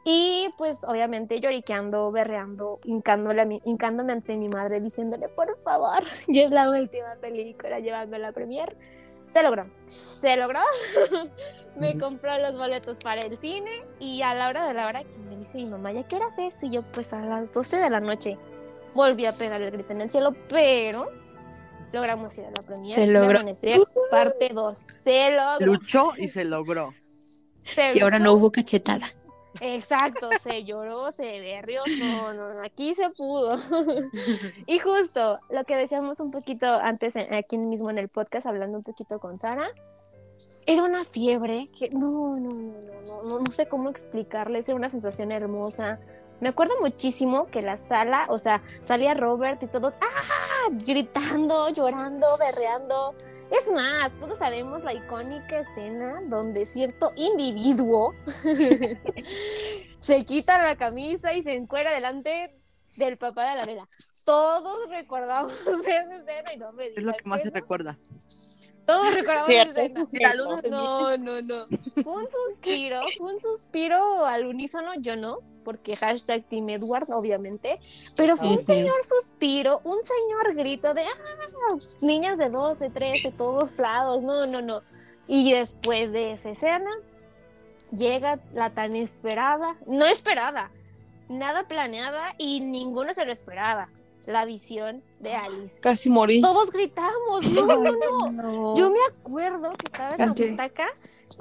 Y 0.08 0.54
pues 0.56 0.84
obviamente 0.84 1.40
lloriqueando, 1.40 2.12
berreando, 2.12 2.78
hincándole 2.84 3.60
hincándome 3.64 4.12
ante 4.12 4.36
mi 4.36 4.48
madre, 4.48 4.80
diciéndole, 4.80 5.28
por 5.28 5.58
favor, 5.58 6.04
y 6.28 6.40
es 6.40 6.52
la 6.52 6.70
última 6.70 7.16
película, 7.20 7.80
llévame 7.80 8.16
a 8.16 8.20
la 8.20 8.32
premier. 8.32 8.76
Se 9.26 9.42
logró, 9.42 9.64
se 10.20 10.36
logró. 10.36 10.60
me 11.76 11.98
compró 11.98 12.38
los 12.38 12.56
boletos 12.56 12.98
para 12.98 13.22
el 13.22 13.36
cine 13.38 13.82
y 13.98 14.22
a 14.22 14.32
la 14.34 14.48
hora 14.48 14.68
de 14.68 14.74
la 14.74 14.86
hora 14.86 15.02
que 15.02 15.18
me 15.28 15.36
dice 15.36 15.58
mi 15.58 15.66
mamá, 15.66 15.90
¿ya 15.90 16.04
qué 16.04 16.14
horas 16.14 16.38
es? 16.38 16.62
Y 16.62 16.70
yo, 16.70 16.82
pues 16.92 17.12
a 17.12 17.20
las 17.20 17.52
12 17.52 17.78
de 17.78 17.90
la 17.90 17.98
noche. 17.98 18.38
Volví 18.94 19.26
a 19.26 19.32
pegar 19.32 19.60
el 19.60 19.72
grito 19.72 19.92
en 19.92 20.02
el 20.02 20.10
cielo, 20.10 20.36
pero 20.48 21.10
logramos 21.92 22.36
ir 22.38 22.44
a 22.44 22.50
la 22.50 22.62
premier. 22.66 22.94
Se 22.94 23.06
logró. 23.06 23.38
Amanecer, 23.40 23.80
parte 24.10 24.50
2. 24.52 24.76
Se 24.78 25.30
logró. 25.32 25.66
Luchó 25.66 26.12
y 26.16 26.28
se 26.28 26.44
logró. 26.44 26.94
se 27.64 27.96
Y 27.96 28.00
ahora 28.00 28.18
no 28.18 28.32
hubo 28.34 28.50
cachetada. 28.50 29.06
Exacto, 29.60 30.28
se 30.42 30.64
lloró, 30.64 31.10
se 31.12 31.40
berrió, 31.40 31.80
no, 31.98 32.34
no, 32.34 32.54
no, 32.54 32.62
aquí 32.62 32.92
se 32.92 33.08
pudo. 33.08 33.56
y 34.66 34.78
justo 34.78 35.38
lo 35.48 35.64
que 35.64 35.76
decíamos 35.76 36.20
un 36.20 36.30
poquito 36.30 36.66
antes, 36.66 37.16
en- 37.16 37.32
aquí 37.32 37.56
mismo 37.56 37.88
en 37.88 37.96
el 37.96 38.08
podcast, 38.10 38.46
hablando 38.46 38.76
un 38.76 38.84
poquito 38.84 39.18
con 39.18 39.40
Sara, 39.40 39.70
era 40.66 40.82
una 40.82 41.04
fiebre 41.04 41.68
que 41.78 41.88
no, 41.88 42.36
no, 42.36 42.50
no, 42.50 42.80
no, 42.82 43.00
no, 43.06 43.22
no, 43.22 43.38
no 43.40 43.50
sé 43.50 43.66
cómo 43.66 43.88
explicarles, 43.88 44.68
era 44.68 44.76
una 44.76 44.90
sensación 44.90 45.32
hermosa. 45.32 46.00
Me 46.40 46.50
acuerdo 46.50 46.74
muchísimo 46.80 47.46
que 47.46 47.62
la 47.62 47.76
sala, 47.76 48.26
o 48.28 48.38
sea, 48.38 48.62
salía 48.82 49.14
Robert 49.14 49.62
y 49.62 49.66
todos, 49.66 49.94
¡ah! 50.00 50.68
gritando, 50.70 51.68
llorando, 51.70 52.26
berreando. 52.38 53.14
Es 53.50 53.70
más, 53.70 54.12
todos 54.16 54.38
sabemos 54.38 54.82
la 54.82 54.92
icónica 54.92 55.60
escena 55.60 56.20
donde 56.26 56.66
cierto 56.66 57.12
individuo 57.14 58.14
se 60.00 60.24
quita 60.24 60.62
la 60.62 60.76
camisa 60.76 61.32
y 61.32 61.42
se 61.42 61.54
encuera 61.54 61.92
delante 61.92 62.58
del 62.96 63.16
papá 63.16 63.50
de 63.50 63.56
la 63.56 63.64
vela. 63.64 63.88
Todos 64.24 64.88
recordamos 64.90 65.60
esa 65.66 66.16
escena 66.16 66.52
y 66.52 66.58
no 66.58 66.72
me 66.72 66.88
Es 66.94 67.02
lo 67.04 67.12
digas 67.12 67.22
que 67.22 67.28
más 67.28 67.42
se 67.42 67.50
no. 67.50 67.54
recuerda. 67.54 67.98
Todos 68.86 69.14
recordamos 69.14 69.50
esa 69.50 69.80
escena. 69.82 70.08
No, 70.70 71.16
no, 71.18 71.42
no. 71.42 71.66
Fue 72.02 72.14
un 72.14 72.26
suspiro, 72.28 73.00
fue 73.18 73.34
un 73.34 73.40
suspiro 73.40 74.24
al 74.24 74.46
unísono, 74.46 74.94
yo 75.00 75.16
no, 75.16 75.38
porque 75.64 75.96
hashtag 75.96 76.44
Team 76.44 76.68
Edward, 76.70 77.06
obviamente, 77.10 77.80
pero 78.16 78.36
fue 78.36 78.46
un 78.48 78.54
Ujú. 78.54 78.62
señor 78.62 79.02
suspiro, 79.02 79.80
un 79.82 79.98
señor 80.02 80.54
grito 80.54 80.94
de, 80.94 81.02
ah, 81.02 81.76
niñas 82.00 82.38
de 82.38 82.48
12, 82.48 82.90
13, 82.90 83.32
todos 83.32 83.76
lados, 83.78 84.22
no, 84.22 84.46
no, 84.46 84.62
no. 84.62 84.82
Y 85.26 85.52
después 85.52 86.12
de 86.12 86.32
esa 86.32 86.50
escena, 86.50 86.90
llega 87.90 88.38
la 88.54 88.70
tan 88.70 88.94
esperada, 88.94 89.76
no 89.86 90.06
esperada, 90.06 90.70
nada 91.28 91.66
planeada 91.66 92.34
y 92.38 92.60
ninguno 92.60 93.12
se 93.14 93.24
lo 93.24 93.32
esperaba, 93.32 93.88
la 94.26 94.44
visión 94.44 95.02
de 95.20 95.34
Alice. 95.34 95.78
Casi 95.80 96.10
morí. 96.10 96.40
Todos 96.40 96.70
gritamos, 96.70 97.44
no, 97.44 97.66
no, 97.66 98.32
no. 98.32 98.76
Yo 98.76 98.90
me 98.90 98.98
acuerdo 99.08 99.72
que 99.78 99.86
estaba 99.86 100.10
en 100.12 100.18
la 100.18 100.24
Así. 100.26 100.50
butaca, 100.50 100.86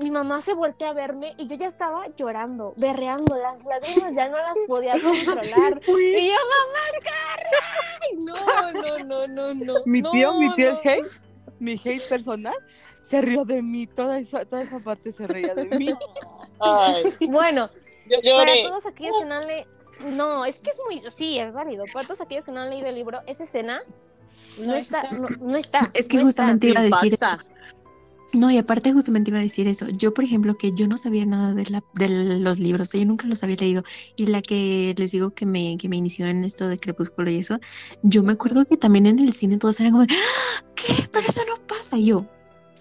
mi 0.02 0.12
mamá 0.12 0.42
se 0.42 0.54
voltea 0.54 0.90
a 0.90 0.94
verme 0.94 1.34
y 1.38 1.48
yo 1.48 1.56
ya 1.56 1.68
estaba 1.68 2.08
llorando, 2.16 2.74
berreando, 2.78 3.38
las 3.38 3.64
lágrimas 3.66 4.14
ya 4.16 4.30
no 4.30 4.38
las 4.38 4.58
podía 4.68 4.94
controlar. 5.02 5.82
Y 5.88 6.28
yo, 6.28 6.36
mamá, 6.54 6.86
corre. 7.04 8.24
No, 8.24 8.72
no, 8.72 9.28
no, 9.28 9.28
no, 9.28 9.54
no. 9.54 9.74
Mi 9.86 10.02
tío, 10.02 10.32
no, 10.34 10.40
mi 10.40 10.54
tío 10.54 10.74
no. 10.74 10.80
el 10.84 10.90
hate, 10.90 11.08
mi 11.60 11.74
hate 11.84 12.08
personal, 12.08 12.56
se 13.10 13.22
rió 13.22 13.46
de 13.46 13.62
mí. 13.62 13.88
Toda 13.88 14.20
esa, 14.20 14.46
toda 14.46 14.62
esa 14.64 14.80
parte 14.80 15.12
se 15.12 15.28
reía 15.28 15.54
de 15.56 15.66
mí. 15.66 15.94
Ay, 16.60 17.04
Bueno, 17.30 17.70
yo 18.08 18.36
para 18.38 18.54
todos 18.68 18.86
aquellos 18.86 19.16
que 19.18 19.26
no 19.26 19.36
han 19.36 19.48
leído, 19.48 19.68
no, 20.14 20.46
es 20.46 20.58
que 20.58 20.70
es 20.72 20.78
muy, 20.86 21.02
sí, 21.16 21.38
es 21.40 21.54
válido. 21.54 21.86
Para 21.94 22.08
todos 22.08 22.22
aquellos 22.22 22.46
que 22.46 22.52
no 22.52 22.62
han 22.62 22.70
leído 22.70 22.88
el 22.88 22.96
libro, 22.96 23.20
esa 23.28 23.44
escena 23.44 23.82
no, 24.58 24.74
está, 24.76 25.12
no, 25.12 25.28
no 25.42 25.58
está. 25.58 25.90
Es 25.94 26.08
que 26.08 26.18
no 26.18 26.28
está. 26.30 26.44
justamente 26.44 26.68
iba 26.68 26.80
a 26.82 26.84
decir 26.84 27.14
Impacta. 27.14 27.44
No, 28.34 28.52
y 28.52 28.58
aparte 28.58 28.92
justamente 28.92 29.32
iba 29.32 29.40
a 29.40 29.44
decir 29.44 29.66
eso. 29.68 29.88
Yo, 29.88 30.14
por 30.14 30.26
ejemplo, 30.26 30.56
que 30.58 30.72
yo 30.76 30.88
no 30.88 30.98
sabía 30.98 31.26
nada 31.26 31.54
de, 31.54 31.66
la, 31.70 31.82
de 31.94 32.10
los 32.40 32.60
libros, 32.60 32.92
yo 32.92 33.06
nunca 33.06 33.28
los 33.28 33.42
había 33.44 33.56
leído. 33.56 33.84
Y 34.18 34.26
la 34.26 34.42
que 34.42 34.94
les 34.98 35.12
digo 35.12 35.30
que 35.32 35.46
me, 35.46 35.78
que 35.78 35.88
me 35.88 35.96
inició 35.96 36.26
en 36.28 36.44
esto 36.44 36.68
de 36.68 36.78
Crepúsculo 36.78 37.32
y 37.32 37.38
eso, 37.38 37.60
yo 38.04 38.24
me 38.24 38.34
acuerdo 38.34 38.66
que 38.66 38.76
también 38.76 39.06
en 39.06 39.20
el 39.20 39.32
cine 39.34 39.58
todos 39.58 39.80
eran 39.80 39.94
como, 39.94 40.06
de, 40.06 40.14
"¡Ah! 40.14 40.64
¿qué? 40.76 40.94
Pero 41.14 41.26
eso 41.28 41.42
no 41.48 41.66
pasa. 41.66 41.98
Y 41.98 42.08
yo, 42.08 42.26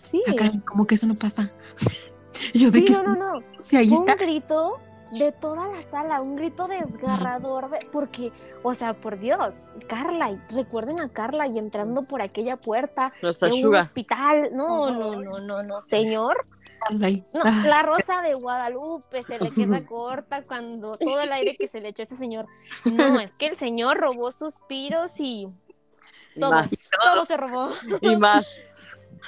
Sí, 0.01 0.21
"Ah, 0.29 0.33
caray, 0.37 0.61
¿cómo 0.67 0.87
que 0.87 0.97
eso 0.97 1.07
no 1.07 1.15
pasa? 1.15 1.53
Yo, 2.53 2.71
¿de 2.71 2.81
sí, 2.81 2.85
qué? 2.87 2.93
no, 2.93 3.03
no, 3.05 3.15
no. 3.15 3.37
O 3.39 3.63
sea, 3.63 3.79
ahí 3.81 3.89
Fue 3.89 3.99
un 3.99 4.09
está. 4.09 4.23
grito 4.23 4.79
de 5.11 5.33
toda 5.33 5.69
la 5.69 5.77
sala, 5.77 6.21
un 6.21 6.37
grito 6.37 6.67
desgarrador, 6.67 7.71
de, 7.71 7.79
porque, 7.93 8.33
o 8.63 8.75
sea, 8.75 8.95
por 8.95 9.19
Dios, 9.19 9.73
Carla, 9.87 10.31
y 10.31 10.55
recuerden 10.55 11.01
a 11.01 11.09
Carla 11.09 11.47
y 11.47 11.59
entrando 11.59 12.03
por 12.03 12.23
aquella 12.23 12.57
puerta 12.57 13.13
Nuestra 13.23 13.49
de 13.49 13.55
un 13.55 13.75
hospital, 13.75 14.51
no, 14.53 14.91
no, 14.91 15.17
no, 15.17 15.39
no, 15.41 15.63
no, 15.63 15.81
señor, 15.81 16.47
no, 16.91 17.45
la 17.67 17.83
rosa 17.83 18.21
de 18.23 18.35
Guadalupe 18.35 19.23
se 19.23 19.39
le 19.39 19.51
queda 19.51 19.85
corta 19.87 20.43
cuando 20.43 20.97
todo 20.99 21.21
el 21.21 21.33
aire 21.33 21.57
que 21.57 21.67
se 21.67 21.81
le 21.81 21.89
echó 21.89 22.03
a 22.03 22.05
ese 22.05 22.17
señor, 22.17 22.47
no, 22.85 23.21
es 23.21 23.33
que 23.33 23.47
el 23.47 23.57
señor 23.57 23.99
robó 23.99 24.33
suspiros 24.33 25.19
y 25.19 25.49
Y 26.35 26.41
todo 26.41 27.25
se 27.25 27.37
robó. 27.37 27.71
Y 28.01 28.17
más. 28.17 28.47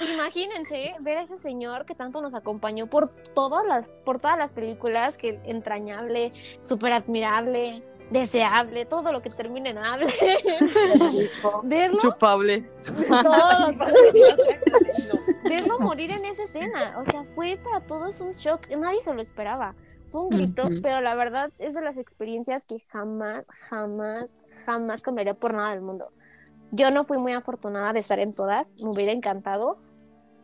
Imagínense 0.01 0.95
ver 0.99 1.17
a 1.17 1.21
ese 1.23 1.37
señor 1.37 1.85
que 1.85 1.95
tanto 1.95 2.21
nos 2.21 2.33
acompañó 2.33 2.87
por 2.87 3.09
todas 3.09 3.65
las, 3.65 3.91
por 4.05 4.19
todas 4.19 4.37
las 4.37 4.53
películas, 4.53 5.17
que 5.17 5.39
entrañable, 5.45 6.31
súper 6.61 6.93
admirable, 6.93 7.83
deseable, 8.11 8.85
todo 8.85 9.11
lo 9.11 9.21
que 9.21 9.29
termine 9.29 9.71
en 9.71 9.77
hable. 9.77 10.07
Verlo, 11.63 11.99
Chupable. 11.99 12.69
todo, 13.07 13.73
verlo 15.43 15.79
morir 15.79 16.11
en 16.11 16.25
esa 16.25 16.43
escena. 16.43 16.99
O 16.99 17.05
sea, 17.09 17.23
fue 17.23 17.57
para 17.63 17.81
todos 17.85 18.19
un 18.21 18.31
shock. 18.31 18.67
Nadie 18.69 19.01
se 19.03 19.13
lo 19.13 19.21
esperaba. 19.21 19.75
fue 20.09 20.21
un 20.21 20.29
grito, 20.29 20.69
pero 20.81 21.01
la 21.01 21.15
verdad 21.15 21.51
es 21.59 21.73
de 21.73 21.81
las 21.81 21.97
experiencias 21.97 22.65
que 22.65 22.79
jamás, 22.91 23.47
jamás, 23.69 24.33
jamás 24.65 25.01
cambiaría 25.01 25.33
por 25.33 25.53
nada 25.53 25.71
del 25.71 25.81
mundo. 25.81 26.11
Yo 26.71 26.91
no 26.91 27.03
fui 27.03 27.17
muy 27.17 27.33
afortunada 27.33 27.93
de 27.93 27.99
estar 27.99 28.19
en 28.19 28.33
todas, 28.33 28.73
me 28.81 28.89
hubiera 28.89 29.13
encantado, 29.13 29.77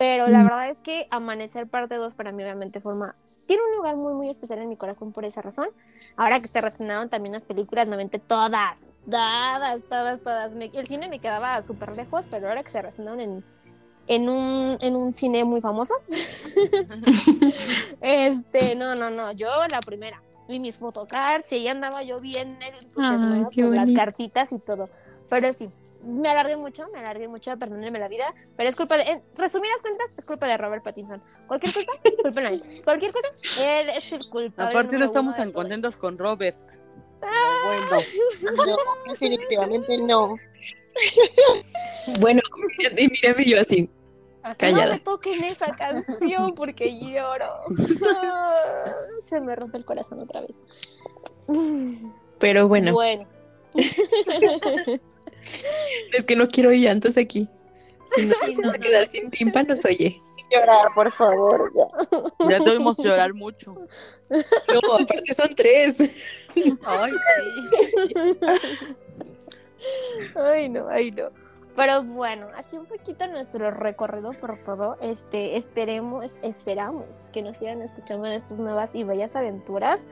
pero 0.04 0.28
la 0.28 0.40
Mm. 0.40 0.44
verdad 0.44 0.70
es 0.70 0.82
que 0.82 1.08
Amanecer 1.12 1.66
parte 1.70 1.96
2 1.96 2.14
para 2.14 2.34
mí 2.34 2.44
obviamente 2.44 2.82
forma, 2.82 3.16
tiene 3.48 3.64
un 3.70 3.78
lugar 3.78 3.96
muy 3.96 4.14
muy 4.14 4.30
especial 4.30 4.60
en 4.60 4.68
mi 4.68 4.76
corazón 4.76 5.14
por 5.14 5.24
esa 5.24 5.42
razón. 5.42 5.70
Ahora 6.18 6.42
que 6.42 6.50
se 6.50 6.60
reestrenaron 6.60 7.08
también 7.08 7.32
las 7.32 7.46
películas, 7.46 7.88
me 7.88 7.94
aventé 7.96 8.20
todas, 8.20 8.92
todas, 9.10 9.82
todas, 9.88 10.20
todas. 10.20 10.54
Me- 10.56 10.70
el 10.74 10.88
cine 10.88 11.08
me 11.08 11.20
quedaba 11.20 11.62
súper 11.62 11.96
lejos, 11.96 12.26
pero 12.30 12.50
ahora 12.50 12.64
que 12.64 12.72
se 12.72 12.82
reestrenaron 12.82 13.22
en, 13.22 13.46
en, 14.08 14.28
un, 14.28 14.78
en 14.82 14.94
un 14.98 15.14
cine 15.14 15.46
muy 15.46 15.62
famoso, 15.62 15.94
este, 18.02 18.76
no, 18.76 18.96
no, 18.96 19.10
no, 19.10 19.32
yo 19.32 19.48
la 19.72 19.80
primera. 19.80 20.22
Y 20.50 20.60
mis 20.60 20.76
photocards, 20.76 21.50
y 21.54 21.56
ahí 21.56 21.68
andaba 21.70 22.04
yo 22.04 22.20
bien 22.20 22.60
Ay, 22.98 23.46
con 23.56 23.74
las 23.74 23.90
cartitas 23.92 24.52
y 24.52 24.60
todo. 24.60 24.90
Pero 25.30 25.54
sí, 25.54 25.70
me 26.06 26.30
alargué 26.30 26.56
mucho, 26.56 26.88
me 26.94 27.00
alargué 27.00 27.28
mucho, 27.28 27.58
perdónenme 27.58 28.00
la 28.00 28.08
vida, 28.08 28.34
pero 28.58 28.70
es 28.70 28.76
culpa 28.76 28.98
de, 28.98 29.04
en 29.04 29.22
resumidas 29.36 29.82
cuentas, 29.82 30.10
es 30.18 30.26
culpa 30.26 30.48
de 30.48 30.58
Robert 30.58 30.84
Pattinson. 30.84 31.22
Cualquier 31.48 31.74
cosa, 31.74 31.92
culpa 32.22 32.42
de 32.42 32.48
él. 32.48 32.82
Cualquier 32.84 33.12
cosa, 33.12 33.28
él 33.62 33.90
es 33.90 34.12
el 34.12 34.30
culpable. 34.30 34.72
Aparte 34.72 34.98
no 34.98 35.06
estamos 35.06 35.36
tan 35.36 35.52
contentos 35.52 35.96
con 35.98 36.18
Robert. 36.18 36.58
Bueno, 37.66 37.86
No, 38.66 38.76
definitivamente 39.10 39.98
no. 40.00 40.36
Bueno, 42.20 42.42
y 42.98 43.08
mírame 43.08 43.46
yo 43.46 43.62
así. 43.62 43.90
esto. 44.44 44.56
Callada. 44.58 44.86
No 44.88 44.92
me 44.92 45.00
toquen 45.00 45.44
esa 45.46 45.68
canción 45.68 46.54
porque 46.54 47.00
lloro. 47.00 47.46
Ah, 48.14 48.54
Se 49.22 49.40
me 49.40 49.56
rompe 49.56 49.78
el 49.78 49.86
corazón 49.86 50.20
otra 50.20 50.42
vez. 50.42 50.62
Pero 52.40 52.68
bueno, 52.68 52.92
Bueno. 52.94 53.26
es 56.14 56.26
que 56.26 56.36
no 56.36 56.48
quiero 56.48 56.72
llantos 56.72 57.18
aquí. 57.18 57.48
Si 58.16 58.26
no, 58.26 58.36
Sí, 58.46 58.56
no, 58.56 58.72
no, 58.72 58.80
quedar 58.80 59.04
no. 59.04 59.08
sin 59.08 59.30
tímpanos, 59.32 59.86
oye. 59.86 60.22
Llorar, 60.52 60.94
por 60.94 61.12
favor. 61.16 61.72
ya. 61.76 62.50
ya 62.50 62.60
debemos 62.60 62.98
llorar 62.98 63.34
mucho. 63.34 63.74
No, 64.30 64.96
aparte 65.00 65.34
son 65.34 65.56
tres. 65.56 66.50
Ay, 66.86 67.12
sí. 67.12 68.38
Ay, 70.36 70.70
no, 70.70 70.88
ay, 70.88 71.12
no. 71.12 71.30
Pero 71.76 72.04
bueno, 72.04 72.48
así 72.56 72.78
un 72.78 72.86
poquito 72.86 73.26
nuestro 73.28 73.72
recorrido 73.72 74.32
por 74.34 74.64
todo. 74.64 74.98
Este, 75.02 75.58
esperemos, 75.58 76.38
esperamos 76.44 77.32
que 77.34 77.42
nos 77.42 77.58
sigan 77.58 77.82
escuchando 77.82 78.28
en 78.28 78.34
estas 78.34 78.60
nuevas 78.60 78.94
y 78.96 79.04
bellas 79.04 79.36
aventuras, 79.36 80.06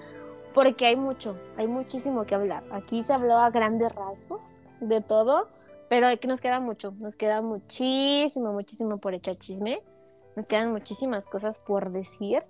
porque 0.54 0.88
hay 0.88 0.96
mucho, 0.96 1.40
hay 1.58 1.68
muchísimo 1.68 2.26
que 2.26 2.36
hablar. 2.36 2.64
Aquí 2.72 3.04
se 3.04 3.14
habló 3.14 3.38
a 3.38 3.50
grandes 3.52 3.94
rasgos 3.94 4.60
de 4.82 5.02
todo, 5.02 5.48
pero 5.90 6.08
que 6.20 6.28
nos 6.28 6.42
queda 6.42 6.60
mucho, 6.60 6.94
nos 7.00 7.16
queda 7.16 7.42
muchísimo, 7.42 8.54
muchísimo 8.54 8.98
por 9.00 9.14
echar 9.14 9.38
chisme. 9.38 9.82
Nos 10.36 10.48
quedan 10.48 10.72
muchísimas 10.72 11.28
cosas 11.28 11.60
por 11.60 11.92
decir. 11.92 12.44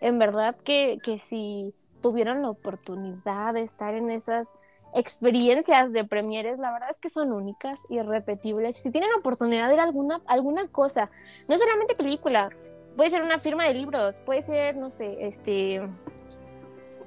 En 0.00 0.18
verdad 0.18 0.56
que, 0.64 0.98
que 1.04 1.18
si 1.18 1.74
tuvieron 2.00 2.42
la 2.42 2.50
oportunidad 2.50 3.54
de 3.54 3.62
estar 3.62 3.94
en 3.94 4.10
esas 4.10 4.48
experiencias 4.94 5.92
de 5.92 6.04
premieres, 6.04 6.58
la 6.58 6.72
verdad 6.72 6.90
es 6.90 6.98
que 6.98 7.10
son 7.10 7.32
únicas, 7.32 7.80
irrepetibles. 7.88 8.76
Si 8.76 8.90
tienen 8.90 9.10
oportunidad 9.18 9.68
de 9.68 9.74
ir 9.74 9.80
a 9.80 9.84
alguna, 9.84 10.20
alguna 10.26 10.66
cosa, 10.68 11.10
no 11.48 11.56
solamente 11.56 11.94
película, 11.94 12.48
puede 12.96 13.10
ser 13.10 13.22
una 13.22 13.38
firma 13.38 13.66
de 13.66 13.74
libros, 13.74 14.20
puede 14.20 14.42
ser, 14.42 14.76
no 14.76 14.90
sé, 14.90 15.26
este, 15.26 15.80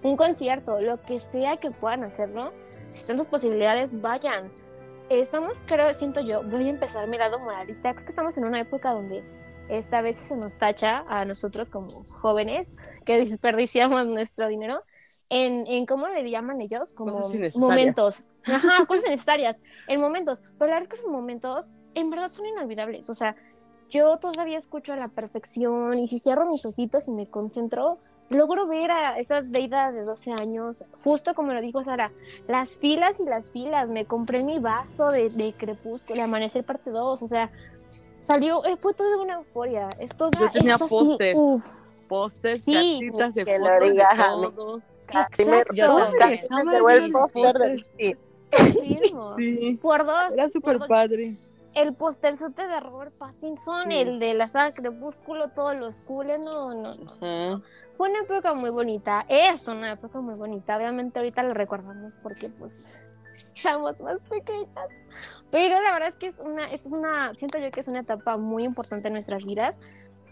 un 0.01 0.17
concierto, 0.17 0.79
lo 0.79 1.01
que 1.01 1.19
sea 1.19 1.57
que 1.57 1.71
puedan 1.71 2.03
hacerlo, 2.03 2.53
si 2.89 2.99
están 2.99 3.17
sus 3.17 3.27
posibilidades, 3.27 3.99
vayan. 4.01 4.51
Estamos, 5.19 5.61
creo, 5.67 5.93
siento 5.93 6.21
yo, 6.21 6.43
voy 6.43 6.65
a 6.65 6.69
empezar 6.69 7.07
mi 7.07 7.17
lado 7.17 7.39
moralista, 7.39 7.93
creo 7.93 8.05
que 8.05 8.09
estamos 8.09 8.35
en 8.37 8.45
una 8.45 8.59
época 8.59 8.93
donde 8.93 9.23
esta 9.69 10.01
vez 10.01 10.15
se 10.15 10.35
nos 10.35 10.55
tacha 10.55 11.05
a 11.07 11.23
nosotros 11.23 11.69
como 11.69 12.03
jóvenes 12.05 12.81
que 13.05 13.17
desperdiciamos 13.19 14.07
nuestro 14.07 14.47
dinero 14.47 14.83
en, 15.29 15.65
en 15.67 15.85
¿cómo 15.85 16.07
le 16.07 16.29
llaman 16.29 16.61
ellos? 16.61 16.93
Como 16.93 17.29
momentos. 17.55 18.23
Ajá, 18.45 18.85
cosas 18.85 19.03
necesarias, 19.07 19.61
en 19.87 20.01
momentos. 20.01 20.41
Pero 20.57 20.71
la 20.71 20.75
verdad 20.75 20.81
es 20.81 20.87
que 20.87 20.95
esos 20.95 21.11
momentos 21.11 21.69
en 21.93 22.09
verdad 22.09 22.31
son 22.31 22.45
inolvidables. 22.45 23.09
O 23.09 23.13
sea, 23.13 23.35
yo 23.89 24.17
todavía 24.17 24.57
escucho 24.57 24.93
a 24.93 24.97
la 24.97 25.09
perfección 25.09 25.97
y 25.97 26.07
si 26.07 26.19
cierro 26.19 26.49
mis 26.49 26.65
ojitos 26.65 27.07
y 27.07 27.11
me 27.11 27.27
concentro, 27.27 27.99
logro 28.33 28.67
ver 28.67 28.91
a 28.91 29.17
esa 29.19 29.41
deida 29.41 29.91
de 29.91 30.03
12 30.03 30.31
años, 30.41 30.85
justo 31.03 31.33
como 31.33 31.53
lo 31.53 31.61
dijo 31.61 31.83
Sara, 31.83 32.11
las 32.47 32.77
filas 32.77 33.19
y 33.19 33.25
las 33.25 33.51
filas. 33.51 33.89
Me 33.89 34.05
compré 34.05 34.43
mi 34.43 34.59
vaso 34.59 35.07
de, 35.09 35.29
de 35.29 35.53
Crepúsculo, 35.53 36.17
de 36.17 36.23
Amanecer 36.23 36.63
parte 36.63 36.89
2, 36.91 37.21
o 37.21 37.27
sea, 37.27 37.49
salió, 38.25 38.63
eh, 38.65 38.75
fue 38.77 38.93
toda 38.93 39.17
una 39.21 39.35
euforia. 39.35 39.89
Es 39.99 40.15
toda, 40.15 40.31
Yo 40.39 40.49
tenía 40.49 40.77
pósters. 40.77 41.39
Pósters, 42.07 42.63
Sí, 42.63 42.99
cartitas 43.01 43.33
de 43.33 43.45
fotos 43.45 43.87
de 43.87 44.55
todos. 44.55 44.95
Casi 45.05 45.45
me, 45.45 45.57
Exacto. 45.59 45.73
Yo 45.73 46.11
también. 46.19 46.45
el 46.91 47.11
póster 47.11 47.53
del 47.53 47.85
sí. 47.97 48.15
firmo. 48.73 49.35
Sí, 49.35 49.79
Por 49.81 50.05
dos. 50.05 50.31
era 50.33 50.49
súper 50.49 50.79
padre. 50.87 51.33
El 51.75 51.95
posterzote 51.95 52.67
de 52.67 52.79
Robert 52.79 53.11
Pattinson, 53.17 53.89
Sí. 53.89 53.97
el 53.97 54.19
de 54.19 54.33
la 54.33 54.47
saga 54.47 54.71
Crepúsculo, 54.71 55.49
todos 55.49 55.75
los 55.75 56.01
cool, 56.01 56.27
no, 56.27 56.73
no, 56.73 56.93
no. 56.93 57.05
Ajá. 57.21 57.61
Fue 57.97 58.09
una 58.09 58.21
época 58.21 58.53
muy 58.53 58.69
bonita, 58.69 59.25
es 59.27 59.67
una 59.67 59.93
época 59.93 60.19
muy 60.19 60.35
bonita. 60.35 60.77
Obviamente 60.77 61.19
ahorita 61.19 61.43
lo 61.43 61.53
recordamos 61.53 62.15
porque 62.21 62.49
pues 62.49 62.93
éramos 63.63 64.01
más 64.01 64.25
pequeñas. 64.27 64.91
Pero 65.51 65.81
la 65.81 65.91
verdad 65.93 66.09
es 66.09 66.15
que 66.15 66.27
es 66.27 66.39
una, 66.39 66.67
es 66.67 66.85
una, 66.85 67.33
siento 67.35 67.57
yo 67.57 67.71
que 67.71 67.79
es 67.79 67.87
una 67.87 68.01
etapa 68.01 68.37
muy 68.37 68.63
importante 68.63 69.07
en 69.07 69.13
nuestras 69.13 69.43
vidas. 69.45 69.77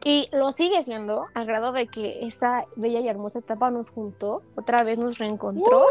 Y 0.04 0.28
lo 0.32 0.52
sigue 0.52 0.82
siendo, 0.82 1.28
al 1.36 1.46
grado 1.46 1.72
de 1.74 1.86
que 1.86 2.26
esa 2.26 2.66
bella 2.76 3.00
y 3.02 3.08
hermosa 3.08 3.38
etapa 3.38 3.70
nos 3.70 3.92
juntó, 3.92 4.42
otra 4.56 4.84
vez 4.84 4.98
nos 4.98 5.20
reencontró. 5.20 5.86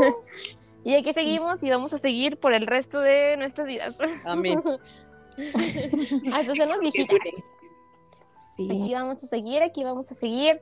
y 0.84 0.94
aquí 0.94 1.12
seguimos 1.12 1.62
y 1.62 1.70
vamos 1.70 1.92
a 1.92 1.98
seguir 1.98 2.38
por 2.38 2.52
el 2.54 2.66
resto 2.66 3.00
de 3.00 3.36
nuestras 3.36 3.66
vidas. 3.66 3.96
Amén. 4.26 4.60
Hasta 6.34 6.54
sernos 6.54 6.80
viejitas. 6.80 7.18
Sí. 8.56 8.68
Aquí 8.70 8.94
vamos 8.94 9.22
a 9.22 9.26
seguir, 9.26 9.62
aquí 9.62 9.84
vamos 9.84 10.10
a 10.10 10.14
seguir. 10.14 10.60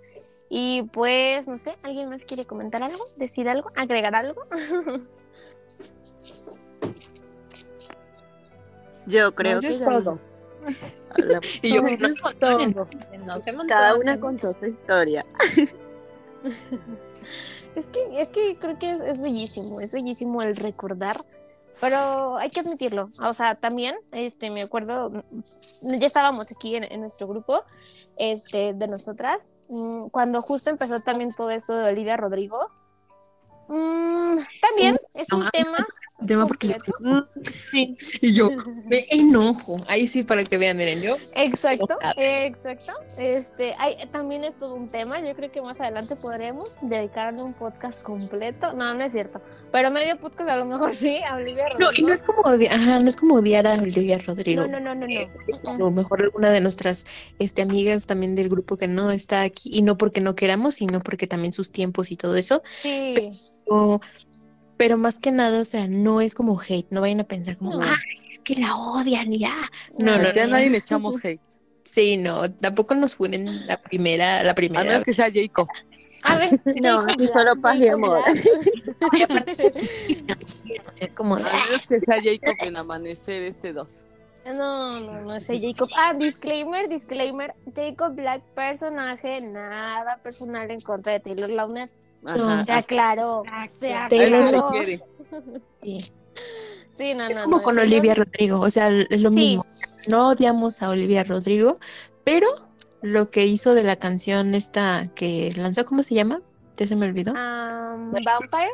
Y 0.51 0.83
pues, 0.93 1.47
no 1.47 1.59
sé, 1.59 1.75
¿alguien 1.83 2.09
más 2.09 2.25
quiere 2.25 2.47
comentar 2.47 2.83
algo? 2.83 3.05
¿Decir 3.16 3.49
algo? 3.49 3.71
¿Agregar 3.77 4.14
algo? 4.14 4.43
Yo 9.07 9.35
creo 9.35 9.57
No, 9.57 9.61
que 9.62 9.69
es 9.75 9.83
todo. 9.83 10.19
Y 11.62 11.75
yo, 11.75 11.83
No, 11.83 11.89
no 11.97 12.07
es 12.07 12.14
se 12.14 12.21
montonen. 12.23 12.75
todo. 12.75 12.89
No 13.25 13.41
se 13.41 13.53
montó. 13.53 13.73
Cada 13.75 13.95
una 13.97 14.21
contó 14.21 14.53
su 14.53 14.66
historia. 14.66 15.25
Es 17.79 17.89
que, 17.89 18.20
es 18.20 18.31
que 18.31 18.59
creo 18.59 18.76
que 18.76 18.91
es, 18.91 19.01
es 19.01 19.20
bellísimo, 19.20 19.81
es 19.81 19.93
bellísimo 19.93 20.43
el 20.43 20.57
recordar, 20.57 21.16
pero 21.81 22.37
hay 22.37 22.51
que 22.51 22.59
admitirlo. 22.59 23.09
O 23.22 23.33
sea, 23.33 23.55
también, 23.55 23.95
este, 24.11 24.51
me 24.51 24.62
acuerdo, 24.62 25.24
ya 25.83 26.07
estábamos 26.07 26.51
aquí 26.51 26.74
en, 26.74 26.83
en 26.83 27.01
nuestro 27.01 27.29
grupo, 27.29 27.62
este, 28.16 28.74
de 28.74 28.89
nosotras, 28.89 29.47
mm, 29.68 30.09
cuando 30.09 30.43
justo 30.43 30.70
empezó 30.70 30.99
también 31.01 31.33
todo 31.35 31.51
esto 31.51 31.76
de 31.76 31.89
Olivia 31.89 32.16
Rodrigo. 32.16 32.59
Mm, 33.68 34.39
también 34.61 34.99
es 35.14 35.33
un 35.33 35.49
tema 35.51 35.79
Tema 36.27 36.47
porque 36.47 36.75
completo. 36.75 37.29
Sí. 37.43 37.97
y 38.21 38.35
yo 38.35 38.51
me 38.87 39.05
enojo. 39.11 39.77
Ahí 39.87 40.07
sí, 40.09 40.25
para 40.25 40.43
que 40.45 40.59
vean, 40.59 40.77
miren, 40.77 41.01
yo. 41.01 41.16
Exacto, 41.35 41.97
exacto. 42.16 42.93
Este, 43.16 43.75
hay, 43.79 43.97
también 44.11 44.43
es 44.45 44.57
todo 44.57 44.75
un 44.75 44.89
tema. 44.89 45.21
Yo 45.21 45.35
creo 45.37 45.53
que 45.53 45.62
más 45.62 45.81
adelante 45.81 46.16
podremos 46.16 46.79
dedicarle 46.83 47.43
un 47.43 47.55
podcast 47.55 48.03
completo. 48.03 48.73
No, 48.73 48.93
no 48.95 49.05
es 49.05 49.12
cierto. 49.12 49.41
Pero 49.71 49.91
medio 49.91 50.19
podcast 50.19 50.51
a 50.51 50.57
lo 50.57 50.64
mejor 50.64 50.93
sí, 50.95 51.19
a 51.19 51.37
Olivia 51.37 51.69
No, 51.79 51.93
y 51.93 52.03
Rodrigo. 52.03 52.09
no 52.09 52.14
es 52.14 52.23
como 52.23 52.43
ajá, 52.49 52.99
no 53.01 53.09
es 53.09 53.16
como 53.16 53.35
odiar 53.37 53.66
a 53.66 53.75
Olivia 53.75 54.19
Rodrigo. 54.19 54.66
no, 54.66 54.81
no, 54.81 54.81
no, 54.81 54.95
no, 54.95 55.07
no. 55.07 55.12
Eh, 55.12 55.29
Mm, 55.62 55.69
A 55.69 55.79
lo 55.79 55.91
mejor 55.91 56.23
alguna 56.23 56.51
de 56.51 56.61
nuestras 56.61 57.05
este, 57.39 57.62
amigas 57.62 58.07
también 58.07 58.35
del 58.35 58.49
grupo 58.49 58.77
que 58.77 58.87
no 58.89 59.11
está 59.11 59.43
aquí, 59.43 59.71
y 59.73 59.83
no 59.83 59.97
porque 59.97 60.21
no 60.21 60.35
queramos, 60.35 60.77
sino 60.77 61.01
porque 61.01 61.27
también 61.27 61.53
sus 61.53 61.71
tiempos 61.71 62.11
y 62.11 62.16
todo 62.16 62.37
eso. 62.37 62.62
Sí, 62.83 63.31
o- 63.66 64.01
pero 64.79 64.97
más 64.97 65.18
que 65.18 65.31
nada, 65.33 65.61
o 65.61 65.64
sea, 65.66 65.87
no 65.89 66.20
es 66.22 66.35
como 66.35 66.59
hate, 66.59 66.87
no 66.91 67.03
vayan 67.03 67.20
a 67.20 67.24
pensar 67.24 67.59
como, 67.59 67.72
No. 67.74 67.83
ah, 67.83 67.95
es 68.31 68.39
que 68.39 68.55
la 68.55 68.74
odian 68.76 69.31
y 69.33 69.41
ya. 69.41 69.55
No, 69.99 70.16
no, 70.18 70.29
a 70.29 70.33
no. 70.33 70.47
nadie 70.47 70.70
le 70.70 70.79
echamos 70.79 71.16
hate. 71.24 71.41
Sí, 71.85 72.16
no, 72.18 72.51
tampoco 72.51 72.95
nos 72.95 73.14
funen 73.16 73.66
la 73.66 73.81
primera, 73.81 74.43
la 74.43 74.51
A 74.53 74.55
primera. 74.55 74.85
menos 74.85 75.05
que 75.05 75.12
sea 75.14 75.31
Jacob. 75.33 75.68
A 76.24 76.37
ver, 76.37 76.61
No, 76.83 77.03
y 77.18 77.26
solo 77.29 77.57
paz 77.61 77.76
y 77.79 77.89
amor. 77.89 78.20
Y 79.12 79.22
aparte, 79.22 79.72
es 81.01 81.09
como, 81.14 81.37
A 81.37 81.39
menos 81.41 81.87
que 81.89 82.01
sea 82.01 82.18
Jacob 82.22 82.55
en 82.61 82.76
amanecer 82.76 83.43
este 83.43 83.72
2. 83.72 84.05
No, 84.47 85.01
no, 85.01 85.20
no 85.22 85.41
sé, 85.41 85.61
Jacob. 85.61 85.89
Ah, 85.97 86.14
disclaimer, 86.14 86.89
disclaimer. 86.89 87.55
Jacob 87.74 88.14
Black, 88.14 88.43
personaje, 88.55 89.41
nada 89.43 90.18
personal 90.22 90.70
en 90.70 90.81
contra 90.81 91.12
de 91.14 91.20
Taylor 91.20 91.51
Lautner. 91.51 91.91
Ajá. 92.25 92.64
Se 92.64 92.73
aclaró. 92.73 93.43
Se 93.69 93.95
Taylor 94.09 94.43
aclaró. 94.45 94.57
lo 94.59 94.71
quiere. 94.71 95.01
Sí. 95.83 95.99
Sí, 96.91 97.14
no, 97.14 97.27
Es 97.27 97.37
no. 97.37 97.43
como 97.43 97.57
no, 97.59 97.62
con 97.62 97.79
Olivia 97.79 98.14
Rodrigo, 98.14 98.61
o 98.61 98.71
sea, 98.71 98.89
es 98.91 99.21
lo 99.23 99.31
Sí. 99.31 99.37
mismo. 99.39 99.66
No 100.09 100.31
odiamos 100.31 100.83
a 100.83 100.91
Olivia 100.91 101.23
Rodrigo, 101.25 101.77
pero 102.25 102.47
lo 103.03 103.31
que 103.31 103.47
hizo 103.47 103.75
de 103.75 103.85
la 103.85 103.97
canción 103.97 104.55
esta 104.55 105.05
que 105.14 105.53
lanzó, 105.57 105.85
¿cómo 105.85 106.03
se 106.03 106.14
llama? 106.14 106.41
Ya 106.77 106.87
se 106.87 106.97
me 106.97 107.07
olvidó. 107.07 107.33
Um, 107.33 108.12
Vampire. 108.12 108.71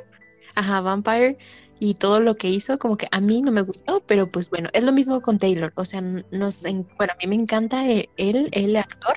Ajá, 0.54 0.80
Vampire 0.80 1.36
y 1.80 1.94
todo 1.94 2.20
lo 2.20 2.36
que 2.36 2.48
hizo, 2.48 2.78
como 2.78 2.96
que 2.96 3.08
a 3.10 3.20
mí 3.20 3.42
no 3.42 3.50
me 3.50 3.60
gustó, 3.62 4.00
pero 4.06 4.30
pues 4.30 4.48
bueno, 4.48 4.70
es 4.72 4.84
lo 4.84 4.92
mismo 4.92 5.20
con 5.20 5.38
Taylor, 5.38 5.72
o 5.74 5.84
sea, 5.84 6.00
nos, 6.02 6.64
en- 6.64 6.88
bueno, 6.96 7.12
a 7.12 7.16
mí 7.16 7.26
me 7.26 7.34
encanta 7.42 7.86
e- 7.88 8.08
él, 8.16 8.48
el 8.52 8.76
actor, 8.76 9.16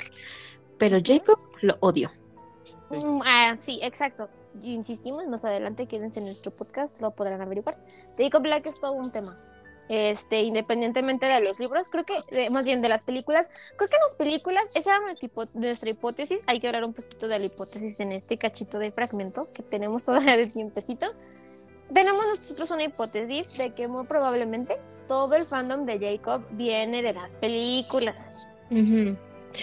pero 0.78 0.98
Jacob 1.04 1.38
lo 1.62 1.78
odio. 1.82 2.12
Sí. 2.92 2.98
Mm, 2.98 3.22
ah, 3.26 3.56
sí, 3.60 3.80
exacto. 3.84 4.30
Insistimos, 4.64 5.26
más 5.28 5.46
adelante 5.46 5.86
quédense 5.88 6.20
en 6.20 6.26
nuestro 6.26 6.52
podcast, 6.52 7.00
lo 7.02 7.12
podrán 7.12 7.42
averiguar. 7.42 7.78
Jacob 8.18 8.42
Black 8.42 8.66
es 8.68 8.80
todo 8.80 8.94
un 8.94 9.12
tema. 9.12 9.38
Este, 9.90 10.42
independientemente 10.42 11.28
de 11.28 11.40
los 11.40 11.60
libros, 11.60 11.90
creo 11.90 12.04
que, 12.06 12.20
de- 12.32 12.50
más 12.50 12.66
bien 12.66 12.82
de 12.82 12.90
las 12.90 13.04
películas, 13.04 13.50
creo 13.78 13.88
que 13.88 13.96
las 14.06 14.16
películas, 14.16 14.66
esa 14.76 14.92
era 14.96 15.00
nuestra, 15.02 15.30
hipo- 15.30 15.50
nuestra 15.54 15.90
hipótesis, 15.90 16.40
hay 16.46 16.60
que 16.60 16.68
hablar 16.68 16.84
un 16.84 16.94
poquito 16.94 17.28
de 17.30 17.40
la 17.40 17.46
hipótesis 17.46 17.98
en 18.02 18.12
este 18.12 18.38
cachito 18.38 18.80
de 18.80 18.92
fragmento 18.92 19.48
que 19.54 19.64
tenemos 19.64 20.04
todavía 20.04 20.36
de 20.36 20.48
tiempecito. 20.48 21.08
Tenemos 21.94 22.26
nosotros 22.28 22.70
una 22.72 22.84
hipótesis 22.84 23.58
de 23.58 23.74
que 23.74 23.88
muy 23.88 24.06
probablemente 24.06 24.78
todo 25.08 25.36
el 25.36 25.46
fandom 25.46 25.86
de 25.86 26.00
Jacob 26.00 26.42
viene 26.52 27.02
de 27.02 27.14
las 27.14 27.36
películas. 27.36 28.32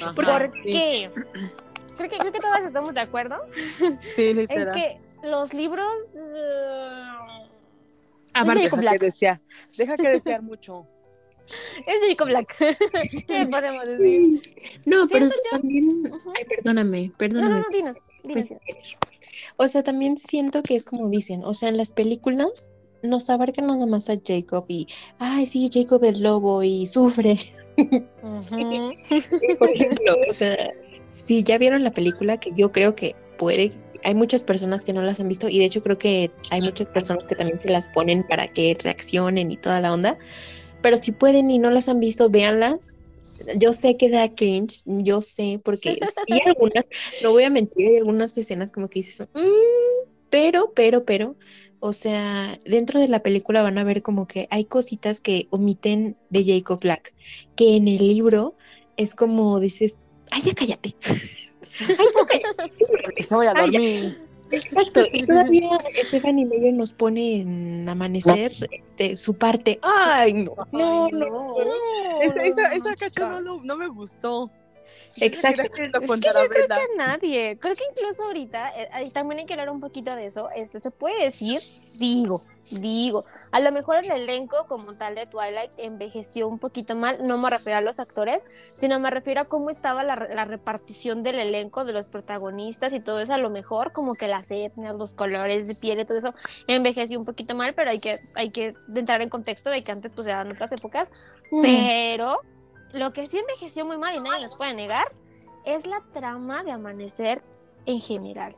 Ajá, 0.00 0.14
¿Por 0.16 0.50
sí. 0.52 0.62
qué? 0.64 1.10
Creo 1.96 2.10
que, 2.10 2.18
creo 2.18 2.32
que 2.32 2.40
todas 2.40 2.62
estamos 2.64 2.92
de 2.94 3.00
acuerdo 3.00 3.36
Sí, 4.16 4.28
en 4.30 4.36
literal. 4.38 4.74
que 4.74 4.98
los 5.28 5.52
libros. 5.54 6.14
eh, 6.16 7.02
Aparte, 8.34 8.62
Jacob 8.64 8.80
Deja 8.80 8.90
Black. 8.90 9.00
que 9.00 9.06
desear, 9.06 9.40
deja 9.76 9.96
que 9.96 10.08
desear 10.08 10.42
mucho. 10.42 10.86
es 11.86 12.00
Jacob 12.08 12.26
Black. 12.28 12.56
¿Qué 13.28 13.46
podemos 13.46 13.86
decir? 13.86 14.42
no, 14.86 15.06
pero 15.08 15.26
yo- 15.26 15.32
también, 15.52 15.88
ay, 16.36 16.44
perdóname, 16.46 17.02
No, 17.02 17.06
no, 17.08 17.16
perdóname. 17.16 17.60
no, 17.60 17.64
dinos. 17.70 17.96
dinos, 18.22 18.32
Pues, 18.32 18.48
dinos. 18.48 18.96
o 19.56 19.68
sea, 19.68 19.82
también 19.84 20.16
siento 20.16 20.62
que 20.62 20.74
es 20.74 20.84
como 20.84 21.08
dicen, 21.08 21.44
o 21.44 21.54
sea, 21.54 21.68
en 21.68 21.76
las 21.76 21.92
películas 21.92 22.72
nos 23.02 23.28
abarcan 23.30 23.66
nada 23.66 23.84
más 23.86 24.08
a 24.10 24.14
Jacob 24.22 24.64
y, 24.68 24.88
ay, 25.18 25.46
sí, 25.46 25.68
Jacob 25.72 26.02
es 26.04 26.18
lobo 26.18 26.62
y 26.64 26.86
sufre. 26.86 27.36
Por 29.58 29.70
ejemplo, 29.70 30.16
o 30.28 30.32
sea, 30.32 30.56
si 31.04 31.42
ya 31.42 31.58
vieron 31.58 31.84
la 31.84 31.92
película, 31.92 32.38
que 32.38 32.50
yo 32.54 32.72
creo 32.72 32.94
que 32.94 33.14
puede, 33.38 33.70
hay 34.04 34.14
muchas 34.14 34.44
personas 34.44 34.84
que 34.84 34.92
no 34.92 35.02
las 35.02 35.20
han 35.20 35.28
visto 35.28 35.48
y 35.48 35.58
de 35.58 35.64
hecho 35.64 35.82
creo 35.82 35.98
que 35.98 36.30
hay 36.50 36.60
muchas 36.60 36.86
personas 36.88 37.24
que 37.24 37.34
también 37.34 37.58
se 37.58 37.70
las 37.70 37.86
ponen 37.88 38.26
para 38.26 38.48
que 38.48 38.76
reaccionen 38.80 39.50
y 39.50 39.56
toda 39.56 39.80
la 39.80 39.92
onda, 39.92 40.18
pero 40.82 41.02
si 41.02 41.12
pueden 41.12 41.50
y 41.50 41.58
no 41.58 41.70
las 41.70 41.88
han 41.88 42.00
visto, 42.00 42.28
véanlas. 42.30 43.02
Yo 43.56 43.72
sé 43.72 43.96
que 43.96 44.10
da 44.10 44.32
cringe, 44.32 44.82
yo 44.86 45.20
sé, 45.20 45.60
porque 45.64 45.98
sí 46.26 46.40
algunas, 46.46 46.84
no 47.22 47.32
voy 47.32 47.44
a 47.44 47.50
mentir, 47.50 47.88
hay 47.88 47.96
algunas 47.96 48.36
escenas 48.38 48.70
como 48.70 48.86
que 48.86 49.00
dices, 49.00 49.26
"Mm", 49.34 50.08
pero, 50.30 50.72
pero, 50.74 51.04
pero, 51.04 51.36
o 51.80 51.92
sea, 51.92 52.56
dentro 52.64 53.00
de 53.00 53.08
la 53.08 53.22
película 53.22 53.62
van 53.62 53.78
a 53.78 53.84
ver 53.84 54.02
como 54.02 54.26
que 54.26 54.46
hay 54.50 54.66
cositas 54.66 55.20
que 55.20 55.48
omiten 55.50 56.16
de 56.30 56.44
Jacob 56.44 56.80
Black, 56.80 57.14
que 57.56 57.76
en 57.76 57.88
el 57.88 57.98
libro 57.98 58.56
es 58.96 59.14
como 59.14 59.58
dices, 59.60 60.04
ay, 60.30 60.42
ya 60.42 60.54
cállate. 60.54 60.94
Ay, 61.80 62.06
ya 62.16 62.26
cállate. 62.26 63.22
Se 63.22 63.34
voy 63.34 63.46
a 63.46 63.52
Ay, 63.56 63.70
dormir. 63.70 64.24
Exacto, 64.50 65.00
y 65.12 65.26
todavía 65.26 65.68
Stephanie 66.04 66.44
Meyer 66.44 66.72
nos 66.74 66.92
pone 66.92 67.40
en 67.40 67.88
Amanecer 67.88 68.52
este, 68.70 69.16
su 69.16 69.34
parte. 69.34 69.80
Ay, 69.82 70.32
no, 70.34 70.54
no, 70.70 71.08
no. 71.08 71.56
Esa, 72.22 72.44
esa, 72.44 72.72
esa 72.74 72.94
cacho 72.94 73.28
no, 73.28 73.40
lo- 73.40 73.60
no 73.64 73.76
me 73.76 73.88
gustó. 73.88 74.50
Exacto. 75.16 75.62
Yo 75.64 75.70
que 75.70 75.88
lo 75.88 75.98
Es 75.98 76.00
que 76.02 76.06
contara 76.06 76.42
yo 76.42 76.48
creo 76.50 76.66
que 76.68 76.72
a 76.74 76.78
nadie. 76.96 77.58
Creo 77.58 77.74
que 77.74 77.82
incluso 77.90 78.22
ahorita, 78.24 78.70
eh, 78.76 79.10
también 79.12 79.40
hay 79.40 79.46
que 79.46 79.54
hablar 79.54 79.70
un 79.70 79.80
poquito 79.80 80.14
de 80.14 80.26
eso. 80.26 80.48
Este, 80.54 80.78
se 80.80 80.90
puede 80.90 81.24
decir, 81.24 81.60
digo, 81.98 82.44
digo, 82.70 83.24
a 83.50 83.60
lo 83.60 83.72
mejor 83.72 83.98
el 83.98 84.10
elenco 84.10 84.66
como 84.66 84.94
tal 84.94 85.14
de 85.14 85.26
Twilight 85.26 85.72
envejeció 85.78 86.48
un 86.48 86.58
poquito 86.58 86.94
mal. 86.94 87.18
No 87.22 87.38
me 87.38 87.50
refiero 87.50 87.78
a 87.78 87.82
los 87.82 88.00
actores, 88.00 88.44
sino 88.78 88.98
me 89.00 89.10
refiero 89.10 89.42
a 89.42 89.44
cómo 89.44 89.70
estaba 89.70 90.02
la, 90.02 90.16
la 90.16 90.44
repartición 90.44 91.22
del 91.22 91.38
elenco, 91.38 91.84
de 91.84 91.92
los 91.92 92.08
protagonistas 92.08 92.92
y 92.92 93.00
todo 93.00 93.20
eso. 93.20 93.34
A 93.34 93.38
lo 93.38 93.50
mejor 93.50 93.92
como 93.92 94.14
que 94.14 94.28
las 94.28 94.50
etnias, 94.50 94.98
los 94.98 95.14
colores 95.14 95.66
de 95.66 95.74
piel 95.74 96.00
y 96.00 96.04
todo 96.04 96.18
eso 96.18 96.34
envejeció 96.66 97.18
un 97.18 97.24
poquito 97.24 97.54
mal, 97.54 97.74
pero 97.74 97.90
hay 97.90 97.98
que, 97.98 98.18
hay 98.34 98.50
que 98.50 98.74
entrar 98.94 99.22
en 99.22 99.28
contexto 99.28 99.70
de 99.70 99.82
que 99.82 99.92
antes 99.92 100.12
pues 100.12 100.26
eran 100.26 100.50
otras 100.50 100.72
épocas. 100.72 101.10
Pero 101.62 102.38
lo 102.92 103.12
que 103.12 103.26
sí 103.26 103.38
envejeció 103.38 103.84
muy 103.84 103.98
mal 103.98 104.14
y 104.14 104.20
nadie 104.20 104.42
nos 104.42 104.56
puede 104.56 104.74
negar 104.74 105.12
es 105.64 105.86
la 105.86 106.00
trama 106.12 106.62
de 106.62 106.72
Amanecer 106.72 107.42
en 107.86 108.00
general. 108.00 108.56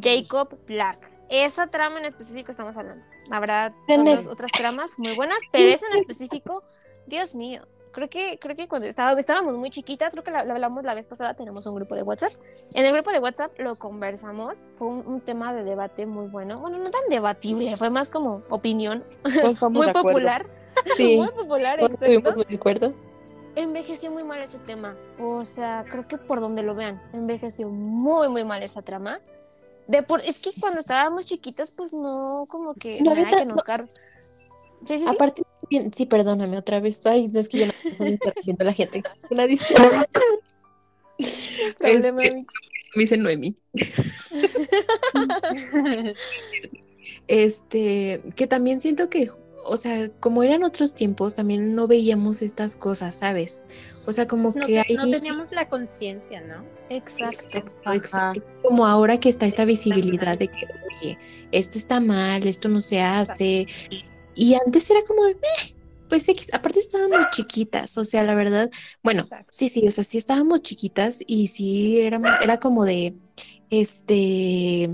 Jacob 0.00 0.58
Black. 0.66 1.17
Esa 1.28 1.66
trama 1.66 1.98
en 1.98 2.06
específico 2.06 2.50
estamos 2.52 2.76
hablando. 2.76 3.04
Habrá 3.30 3.74
otras, 4.28 4.50
tramas 4.52 4.98
muy 4.98 5.14
buenas, 5.14 5.38
pero 5.52 5.68
esa 5.70 5.86
en 5.92 5.98
específico, 5.98 6.62
Dios 7.06 7.34
mío. 7.34 7.62
Creo 7.92 8.08
que, 8.08 8.38
creo 8.38 8.54
que 8.54 8.68
cuando 8.68 8.86
estaba- 8.86 9.18
estábamos 9.18 9.56
muy 9.56 9.70
chiquitas, 9.70 10.12
creo 10.12 10.22
que 10.22 10.30
lo, 10.30 10.38
hablamos 10.38 10.84
la 10.84 10.94
vez 10.94 11.06
pasada, 11.06 11.34
tenemos 11.34 11.66
un 11.66 11.74
grupo 11.74 11.94
de 11.94 12.02
WhatsApp. 12.02 12.32
En 12.74 12.84
el 12.84 12.92
grupo 12.92 13.10
de 13.10 13.18
WhatsApp 13.18 13.50
lo 13.58 13.76
conversamos, 13.76 14.62
fue 14.74 14.88
un, 14.88 15.06
un 15.06 15.20
tema 15.20 15.52
de 15.52 15.64
debate 15.64 16.06
muy 16.06 16.28
bueno. 16.28 16.60
Bueno, 16.60 16.78
no 16.78 16.90
tan 16.90 17.00
debatible, 17.08 17.76
fue 17.76 17.90
más 17.90 18.10
como 18.10 18.42
opinión 18.50 19.04
muy 19.70 19.92
popular. 19.92 20.46
Sí, 20.96 21.16
muy 21.16 21.28
popular, 21.28 21.80
exacto 21.80 22.04
estuvimos 22.04 22.36
muy 22.36 22.44
de 22.44 22.54
acuerdo. 22.54 22.92
envejeció 23.56 24.12
muy 24.12 24.22
mal 24.22 24.40
ese 24.42 24.60
tema. 24.60 24.94
O 25.18 25.44
sea, 25.44 25.84
creo 25.90 26.06
que 26.06 26.18
por 26.18 26.40
donde 26.40 26.62
lo 26.62 26.74
vean, 26.74 27.02
envejeció 27.12 27.68
muy, 27.68 28.28
muy 28.28 28.44
mal 28.44 28.62
esa 28.62 28.80
trama. 28.82 29.20
De 29.88 30.02
por, 30.02 30.20
es 30.20 30.38
que 30.38 30.50
cuando 30.60 30.80
estábamos 30.80 31.26
chiquitas, 31.26 31.72
pues 31.72 31.92
no, 31.92 32.46
como 32.48 32.74
que 32.74 33.00
No, 33.00 33.14
nada 33.14 33.30
que 33.30 33.46
nos 33.46 33.56
no. 33.56 33.88
Sí, 34.84 34.86
sí, 34.86 34.98
sí. 34.98 35.04
Aparte, 35.08 35.42
bien, 35.70 35.92
sí, 35.92 36.06
perdóname 36.06 36.58
otra 36.58 36.78
vez. 36.78 37.04
Ay, 37.06 37.28
no 37.28 37.40
es 37.40 37.48
que 37.48 37.60
yo 37.60 37.66
no 37.66 37.72
estoy 37.90 38.10
interrumpiendo 38.10 38.62
a 38.62 38.66
la 38.66 38.72
gente. 38.72 39.02
Una 39.30 39.46
disculpa. 39.46 40.06
Problema, 41.78 42.22
Este, 42.22 42.38
me 42.94 43.02
dice 43.02 43.16
Noemi. 43.16 43.56
Este, 47.26 48.22
que 48.36 48.46
también 48.46 48.80
siento 48.80 49.10
que, 49.10 49.28
o 49.64 49.76
sea, 49.76 50.08
como 50.20 50.42
eran 50.42 50.62
otros 50.64 50.94
tiempos, 50.94 51.34
también 51.34 51.74
no 51.74 51.86
veíamos 51.86 52.42
estas 52.42 52.76
cosas, 52.76 53.16
¿sabes? 53.16 53.64
O 54.06 54.12
sea, 54.12 54.26
como 54.26 54.52
No, 54.54 54.66
que 54.66 54.82
te- 54.86 54.94
no 54.94 55.10
teníamos 55.10 55.52
la 55.52 55.68
conciencia, 55.68 56.40
¿no? 56.40 56.64
Exacto. 56.88 57.64
Exacto. 57.92 58.42
Como 58.62 58.86
ahora 58.86 59.18
que 59.20 59.28
está 59.28 59.46
esta 59.46 59.64
visibilidad 59.64 60.38
de 60.38 60.48
que, 60.48 60.66
oye, 61.02 61.18
esto 61.52 61.76
está 61.78 62.00
mal, 62.00 62.46
esto 62.46 62.68
no 62.68 62.80
se 62.80 63.00
hace. 63.00 63.66
Y 64.34 64.54
antes 64.54 64.88
era 64.90 65.00
como 65.06 65.24
de, 65.24 65.34
"Meh", 65.34 65.74
pues 66.08 66.26
aparte 66.52 66.78
estábamos 66.80 67.26
chiquitas, 67.32 67.98
o 67.98 68.04
sea, 68.04 68.22
la 68.22 68.34
verdad, 68.34 68.70
bueno, 69.02 69.22
Exacto. 69.22 69.46
sí, 69.50 69.68
sí, 69.68 69.86
o 69.86 69.90
sea, 69.90 70.04
sí 70.04 70.16
estábamos 70.16 70.62
chiquitas 70.62 71.20
y 71.26 71.48
sí 71.48 72.00
era, 72.00 72.20
era 72.42 72.58
como 72.58 72.84
de, 72.86 73.14
este, 73.68 74.90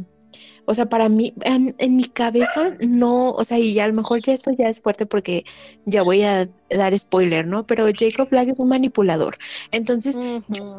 o 0.67 0.75
sea, 0.75 0.89
para 0.89 1.09
mí, 1.09 1.35
en, 1.43 1.75
en 1.79 1.97
mi 1.97 2.05
cabeza 2.05 2.77
no, 2.81 3.31
o 3.33 3.45
sea, 3.45 3.59
y 3.59 3.79
a 3.81 3.87
lo 3.87 3.93
mejor 3.95 4.21
ya 4.23 4.33
esto 4.33 4.51
ya 4.53 4.69
es 4.69 4.81
fuerte 4.81 5.07
porque 5.07 5.45
ya 5.85 6.03
voy 6.03 6.23
a 6.23 6.49
dar 6.71 6.99
spoiler, 6.99 7.47
¿no? 7.47 7.67
Pero 7.67 7.87
Jacob 7.97 8.29
Black 8.31 8.49
es 8.49 8.59
un 8.59 8.69
manipulador. 8.69 9.37
Entonces, 9.71 10.17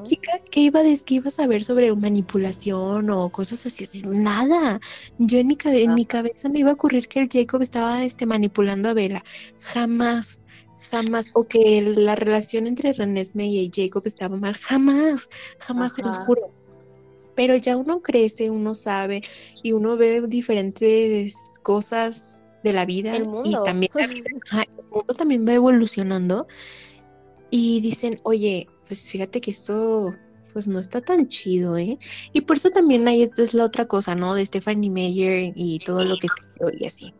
chica, 0.04 0.32
¿qué 0.52 0.62
iba, 0.62 0.80
a 0.80 0.84
des- 0.84 1.04
qué 1.04 1.16
iba 1.16 1.28
a 1.28 1.32
saber 1.32 1.64
sobre 1.64 1.94
manipulación 1.96 3.10
o 3.10 3.30
cosas 3.32 3.66
así? 3.66 3.84
así? 3.84 4.02
Nada. 4.06 4.80
Yo 5.18 5.38
en 5.40 5.48
mi, 5.48 5.56
cabe- 5.56 5.84
en 5.84 5.94
mi 5.94 6.06
cabeza 6.06 6.50
me 6.50 6.60
iba 6.60 6.72
a 6.72 6.74
ocurrir 6.74 7.08
que 7.08 7.22
el 7.22 7.30
Jacob 7.32 7.62
estaba 7.62 8.04
este, 8.04 8.26
manipulando 8.26 8.90
a 8.90 8.94
Bella. 8.94 9.24
Jamás, 9.60 10.42
jamás. 10.92 11.32
O 11.34 11.48
que 11.48 11.82
la 11.96 12.16
relación 12.16 12.68
entre 12.68 12.94
Renesme 12.94 13.46
y 13.48 13.72
Jacob 13.74 14.04
estaba 14.06 14.36
mal. 14.38 14.56
Jamás, 14.56 15.30
jamás, 15.60 15.94
se 15.94 16.04
lo 16.04 16.14
juro. 16.14 16.52
Pero 17.36 17.56
ya 17.56 17.78
uno 17.78 18.02
crece, 18.02 18.50
uno 18.50 18.74
sabe 18.74 19.22
y 19.62 19.74
uno 19.74 19.98
ve 19.98 20.22
diferentes 20.28 21.60
cosas 21.64 22.56
de 22.64 22.74
la 22.74 22.86
vida 22.86 23.16
El 23.16 23.24
y 23.44 23.54
también 23.64 23.92
la 23.94 24.08
vida, 24.08 24.30
ajá, 24.50 24.64
el 24.64 24.86
mundo 24.86 25.14
también 25.14 25.46
va 25.48 25.54
evolucionando 25.54 26.48
y 27.50 27.82
dicen, 27.82 28.20
oye, 28.24 28.68
pues 28.88 29.10
fíjate 29.10 29.42
que 29.42 29.52
esto 29.52 30.14
pues 30.56 30.68
no 30.68 30.80
está 30.80 31.02
tan 31.02 31.28
chido, 31.28 31.76
¿eh? 31.76 32.00
Y 32.32 32.42
por 32.42 32.56
eso 32.56 32.70
también 32.70 33.06
ahí 33.10 33.24
esta 33.24 33.44
es 33.44 33.54
la 33.54 33.66
otra 33.66 33.88
cosa, 33.90 34.16
¿no? 34.16 34.34
De 34.36 34.46
Stephanie 34.46 34.90
Meyer 34.90 35.52
y 35.54 35.80
todo 35.80 36.06
lo 36.06 36.16
que 36.18 36.28
escribió 36.28 36.70
y 36.80 36.86
así. 36.86 37.14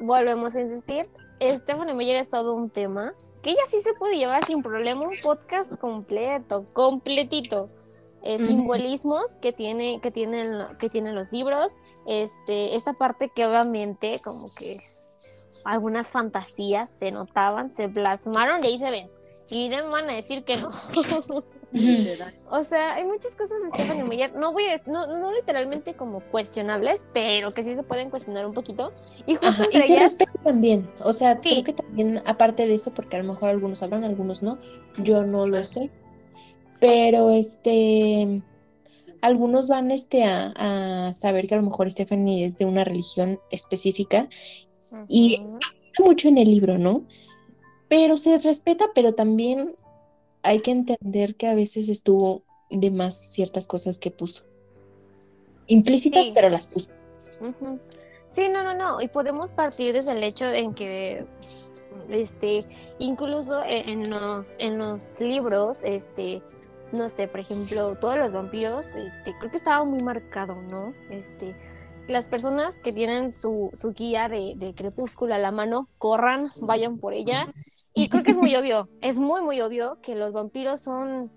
Volvemos 0.00 0.56
a 0.56 0.62
insistir. 0.62 1.06
Stephanie 1.38 1.92
Meyer 1.92 2.16
es 2.16 2.30
todo 2.30 2.54
un 2.54 2.70
tema 2.70 3.12
que 3.42 3.50
ella 3.50 3.60
sí 3.66 3.82
se 3.82 3.92
puede 3.92 4.16
llevar 4.16 4.42
sin 4.46 4.62
problema 4.62 5.02
un 5.02 5.20
podcast 5.22 5.74
completo, 5.76 6.64
completito. 6.72 7.68
Eh, 8.26 8.38
simbolismos 8.38 9.38
que 9.38 9.52
tiene 9.52 10.00
que 10.00 10.10
tienen 10.10 10.76
que 10.78 10.88
tienen 10.88 11.14
los 11.14 11.32
libros 11.32 11.80
este 12.06 12.74
esta 12.74 12.92
parte 12.94 13.30
que 13.32 13.46
obviamente 13.46 14.20
como 14.24 14.46
que 14.58 14.80
algunas 15.64 16.08
fantasías 16.08 16.90
se 16.90 17.12
notaban 17.12 17.70
se 17.70 17.88
plasmaron 17.88 18.64
y 18.64 18.66
ahí 18.66 18.78
se 18.78 18.90
ven 18.90 19.08
y 19.48 19.68
no 19.68 19.84
me 19.84 19.90
van 19.90 20.10
a 20.10 20.14
decir 20.14 20.42
que 20.44 20.56
no 20.56 20.68
o 22.50 22.64
sea 22.64 22.94
hay 22.94 23.04
muchas 23.04 23.36
cosas 23.36 23.62
de 23.62 23.70
Stephanie 23.70 24.02
Meyer 24.02 24.34
no 24.34 24.52
voy 24.52 24.64
a 24.64 24.80
no, 24.86 25.06
no 25.18 25.32
literalmente 25.32 25.94
como 25.94 26.18
cuestionables 26.18 27.06
pero 27.12 27.54
que 27.54 27.62
sí 27.62 27.76
se 27.76 27.84
pueden 27.84 28.10
cuestionar 28.10 28.44
un 28.44 28.54
poquito 28.54 28.92
y 29.26 29.34
justo 29.34 29.48
Ajá, 29.48 29.66
y 29.72 29.80
se 29.82 29.94
ellas 29.94 30.16
también. 30.42 30.88
O 31.04 31.12
sea, 31.12 31.38
Sí. 31.42 31.50
creo 31.50 31.64
que 31.64 31.72
también, 31.72 32.20
aparte 32.26 32.66
de 32.66 32.74
eso, 32.74 32.94
porque 32.94 33.16
a 33.16 33.22
lo 33.22 33.32
mejor 33.32 33.50
algunos 33.50 33.80
sabrán, 33.80 34.04
algunos 34.04 34.42
no, 34.42 34.58
yo 34.98 35.24
no 35.24 35.46
lo 35.46 35.62
sé. 35.64 35.90
Pero 36.80 37.30
este, 37.30 38.42
algunos 39.22 39.68
van 39.68 39.90
este 39.90 40.24
a, 40.24 40.52
a 41.08 41.14
saber 41.14 41.48
que 41.48 41.54
a 41.54 41.58
lo 41.58 41.64
mejor 41.64 41.90
Stephanie 41.90 42.44
es 42.44 42.56
de 42.58 42.64
una 42.66 42.84
religión 42.84 43.40
específica, 43.50 44.28
y- 45.08 45.40
Ujú. 45.40 45.58
mucho 46.04 46.28
en 46.28 46.38
el 46.38 46.50
libro, 46.50 46.78
¿no? 46.78 47.04
Pero 47.88 48.16
se 48.18 48.38
respeta, 48.38 48.86
pero 48.94 49.14
también 49.14 49.74
hay 50.42 50.60
que 50.60 50.70
entender 50.70 51.36
que 51.36 51.46
a 51.46 51.54
veces 51.54 51.88
estuvo 51.88 52.42
de 52.70 52.90
más 52.90 53.14
ciertas 53.32 53.66
cosas 53.66 53.98
que 53.98 54.10
puso. 54.10 54.44
Implícitas, 55.68 56.26
Sí. 56.26 56.32
pero 56.34 56.48
las 56.50 56.66
puso. 56.66 56.90
Sí, 58.28 58.48
no, 58.50 58.62
no, 58.62 58.74
no. 58.74 59.00
Y 59.00 59.08
podemos 59.08 59.50
partir 59.52 59.92
desde 59.94 60.12
el 60.12 60.22
hecho 60.22 60.44
en 60.46 60.74
que, 60.74 61.24
este, 62.10 62.64
incluso 62.98 63.62
e- 63.64 63.90
en 63.90 64.08
los, 64.10 64.56
en 64.58 64.78
los 64.78 65.18
libros, 65.20 65.80
este, 65.82 66.42
no 66.92 67.08
sé, 67.08 67.28
por 67.28 67.40
ejemplo, 67.40 67.96
todos 67.96 68.16
los 68.16 68.32
vampiros, 68.32 68.94
este, 68.94 69.36
creo 69.38 69.50
que 69.50 69.56
estaba 69.56 69.84
muy 69.84 70.00
marcado, 70.00 70.54
¿no? 70.62 70.92
Este, 71.10 71.56
las 72.08 72.28
personas 72.28 72.78
que 72.78 72.92
tienen 72.92 73.32
su, 73.32 73.70
su 73.72 73.92
guía 73.92 74.28
de, 74.28 74.54
de 74.56 74.74
crepúsculo 74.74 75.34
a 75.34 75.38
la 75.38 75.50
mano, 75.50 75.88
corran, 75.98 76.50
vayan 76.60 76.98
por 76.98 77.14
ella. 77.14 77.52
Y 77.94 78.08
creo 78.08 78.22
que 78.22 78.32
es 78.32 78.36
muy 78.36 78.54
obvio, 78.56 78.88
es 79.00 79.18
muy, 79.18 79.40
muy 79.42 79.60
obvio 79.60 79.98
que 80.02 80.16
los 80.16 80.32
vampiros 80.32 80.82
son 80.82 81.32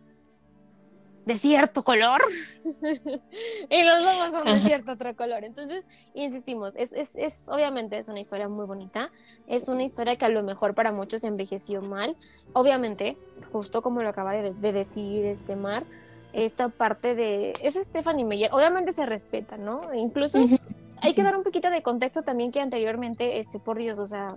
de 1.30 1.38
cierto 1.38 1.84
color 1.84 2.20
y 2.66 3.84
los 3.84 4.04
lobos 4.04 4.32
son 4.32 4.46
de 4.46 4.60
cierto 4.62 4.94
otro 4.94 5.16
color. 5.16 5.44
Entonces, 5.44 5.86
insistimos, 6.16 6.76
es, 6.76 6.92
es, 6.92 7.16
es 7.16 7.48
obviamente 7.50 8.00
es 8.00 8.08
una 8.08 8.20
historia 8.20 8.50
muy 8.50 8.66
bonita, 8.66 9.12
es 9.46 9.68
una 9.68 9.84
historia 9.84 10.16
que 10.16 10.26
a 10.26 10.30
lo 10.30 10.42
mejor 10.42 10.74
para 10.74 10.92
muchos 10.92 11.24
envejeció 11.24 11.84
mal. 11.84 12.18
Obviamente, 12.54 13.16
justo 13.52 13.84
como 13.84 14.02
lo 14.02 14.10
acaba 14.10 14.34
de, 14.34 14.54
de 14.54 14.74
decir 14.74 15.24
este 15.26 15.56
Mar, 15.56 15.86
esta 16.34 16.70
parte 16.70 17.14
de 17.14 17.54
es 17.62 17.76
Stephanie 17.76 18.26
Meyer, 18.26 18.50
obviamente 18.52 18.92
se 18.92 19.06
respeta, 19.06 19.58
¿no? 19.58 19.82
Incluso 19.94 20.40
hay 20.40 21.12
sí. 21.12 21.16
que 21.16 21.22
dar 21.22 21.38
un 21.38 21.44
poquito 21.44 21.70
de 21.70 21.84
contexto 21.84 22.24
también 22.24 22.52
que 22.52 22.60
anteriormente, 22.60 23.38
este, 23.38 23.60
por 23.60 23.78
Dios, 23.78 24.00
o 24.00 24.08
sea, 24.08 24.30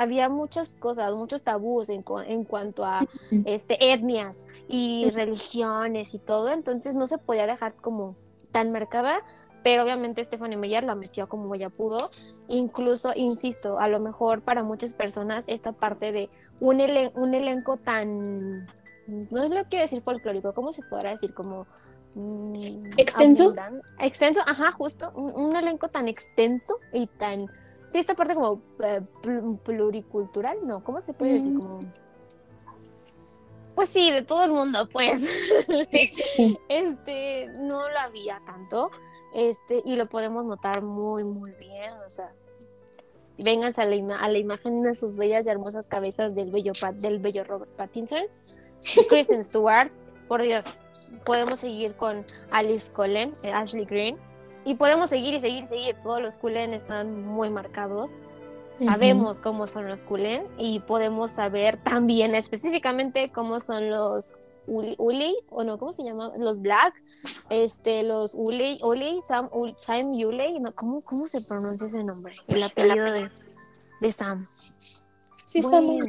había 0.00 0.28
muchas 0.28 0.76
cosas, 0.76 1.12
muchos 1.14 1.42
tabús 1.42 1.88
en, 1.90 2.02
cu- 2.02 2.20
en 2.20 2.44
cuanto 2.44 2.84
a 2.84 3.06
este, 3.44 3.92
etnias 3.92 4.46
y 4.68 5.10
religiones 5.10 6.14
y 6.14 6.18
todo, 6.18 6.50
entonces 6.50 6.94
no 6.94 7.06
se 7.06 7.18
podía 7.18 7.46
dejar 7.46 7.74
como 7.74 8.16
tan 8.50 8.72
marcada, 8.72 9.22
pero 9.62 9.82
obviamente 9.82 10.24
Stephanie 10.24 10.56
Meyer 10.56 10.84
la 10.84 10.94
metió 10.94 11.28
como 11.28 11.54
ella 11.54 11.68
pudo, 11.68 12.10
incluso, 12.48 13.12
insisto, 13.14 13.78
a 13.78 13.88
lo 13.88 14.00
mejor 14.00 14.40
para 14.40 14.62
muchas 14.62 14.94
personas 14.94 15.44
esta 15.48 15.72
parte 15.72 16.12
de 16.12 16.30
un, 16.60 16.78
elen- 16.80 17.12
un 17.14 17.34
elenco 17.34 17.76
tan, 17.76 18.66
no 19.06 19.48
lo 19.48 19.64
quiero 19.64 19.82
decir 19.82 20.00
folclórico, 20.00 20.54
¿cómo 20.54 20.72
se 20.72 20.82
podrá 20.82 21.10
decir? 21.10 21.34
Como... 21.34 21.66
mm, 22.14 22.92
¿Extenso? 22.96 23.44
Extenso, 23.98 24.40
ajá, 24.46 24.72
justo, 24.72 25.12
un, 25.14 25.34
un 25.34 25.54
elenco 25.56 25.88
tan 25.88 26.08
extenso 26.08 26.76
y 26.92 27.06
tan... 27.06 27.46
Sí, 27.92 27.98
esta 27.98 28.14
parte 28.14 28.34
como 28.34 28.60
eh, 28.84 29.00
pl- 29.22 29.56
pluricultural, 29.64 30.58
no, 30.66 30.82
¿cómo 30.84 31.00
se 31.00 31.12
puede 31.12 31.34
decir? 31.34 31.52
Mm. 31.52 31.58
Como... 31.60 31.80
Pues 33.74 33.88
sí, 33.88 34.10
de 34.10 34.22
todo 34.22 34.44
el 34.44 34.52
mundo, 34.52 34.88
pues. 34.92 35.22
Sí, 35.90 36.06
sí, 36.08 36.24
sí. 36.34 36.58
este, 36.68 37.48
no 37.58 37.88
lo 37.88 37.98
había 37.98 38.40
tanto, 38.46 38.90
este, 39.34 39.82
y 39.84 39.96
lo 39.96 40.06
podemos 40.06 40.44
notar 40.44 40.82
muy, 40.82 41.24
muy 41.24 41.52
bien, 41.52 41.92
o 42.06 42.10
sea, 42.10 42.32
vénganse 43.38 43.80
a 43.82 43.86
la, 43.86 43.96
ima- 43.96 44.18
a 44.20 44.28
la 44.28 44.38
imagen 44.38 44.82
de 44.82 44.94
sus 44.94 45.16
bellas 45.16 45.46
y 45.46 45.50
hermosas 45.50 45.88
cabezas 45.88 46.34
del 46.34 46.50
bello, 46.50 46.72
Pat- 46.80 46.96
del 46.96 47.18
bello 47.20 47.42
Robert 47.44 47.70
Pattinson, 47.76 48.22
Kristen 49.08 49.44
Stewart, 49.44 49.90
por 50.28 50.42
Dios, 50.42 50.66
podemos 51.24 51.58
seguir 51.60 51.94
con 51.96 52.24
Alice 52.50 52.92
Cullen, 52.92 53.30
eh, 53.42 53.52
Ashley 53.52 53.84
Green, 53.84 54.16
y 54.64 54.74
podemos 54.74 55.10
seguir 55.10 55.34
y 55.34 55.40
seguir, 55.40 55.64
seguir, 55.66 55.96
todos 56.02 56.20
los 56.20 56.36
Cullen 56.36 56.74
están 56.74 57.24
muy 57.26 57.50
marcados, 57.50 58.12
sabemos 58.76 59.40
cómo 59.40 59.66
son 59.66 59.88
los 59.88 60.04
Cullen 60.04 60.46
y 60.58 60.80
podemos 60.80 61.30
saber 61.30 61.76
también 61.82 62.34
específicamente 62.34 63.30
cómo 63.30 63.60
son 63.60 63.90
los 63.90 64.34
Uli, 64.66 64.94
Uli, 64.98 65.36
o 65.50 65.64
no, 65.64 65.78
¿cómo 65.78 65.92
se 65.92 66.04
llama? 66.04 66.30
Los 66.38 66.60
Black, 66.60 66.94
este, 67.48 68.02
los 68.04 68.34
Uli, 68.34 68.78
Uli, 68.84 69.18
Sam, 69.26 69.48
Ul- 69.50 69.74
Sam 69.76 70.10
Uley, 70.12 70.60
no, 70.60 70.72
¿cómo, 70.74 71.00
¿cómo 71.02 71.26
se 71.26 71.40
pronuncia 71.42 71.88
ese 71.88 72.04
nombre? 72.04 72.36
El 72.46 72.62
apellido 72.62 73.10
de, 73.10 73.30
de 74.00 74.12
Sam. 74.12 74.46
Sí, 75.44 75.60
Bueno. 75.62 76.04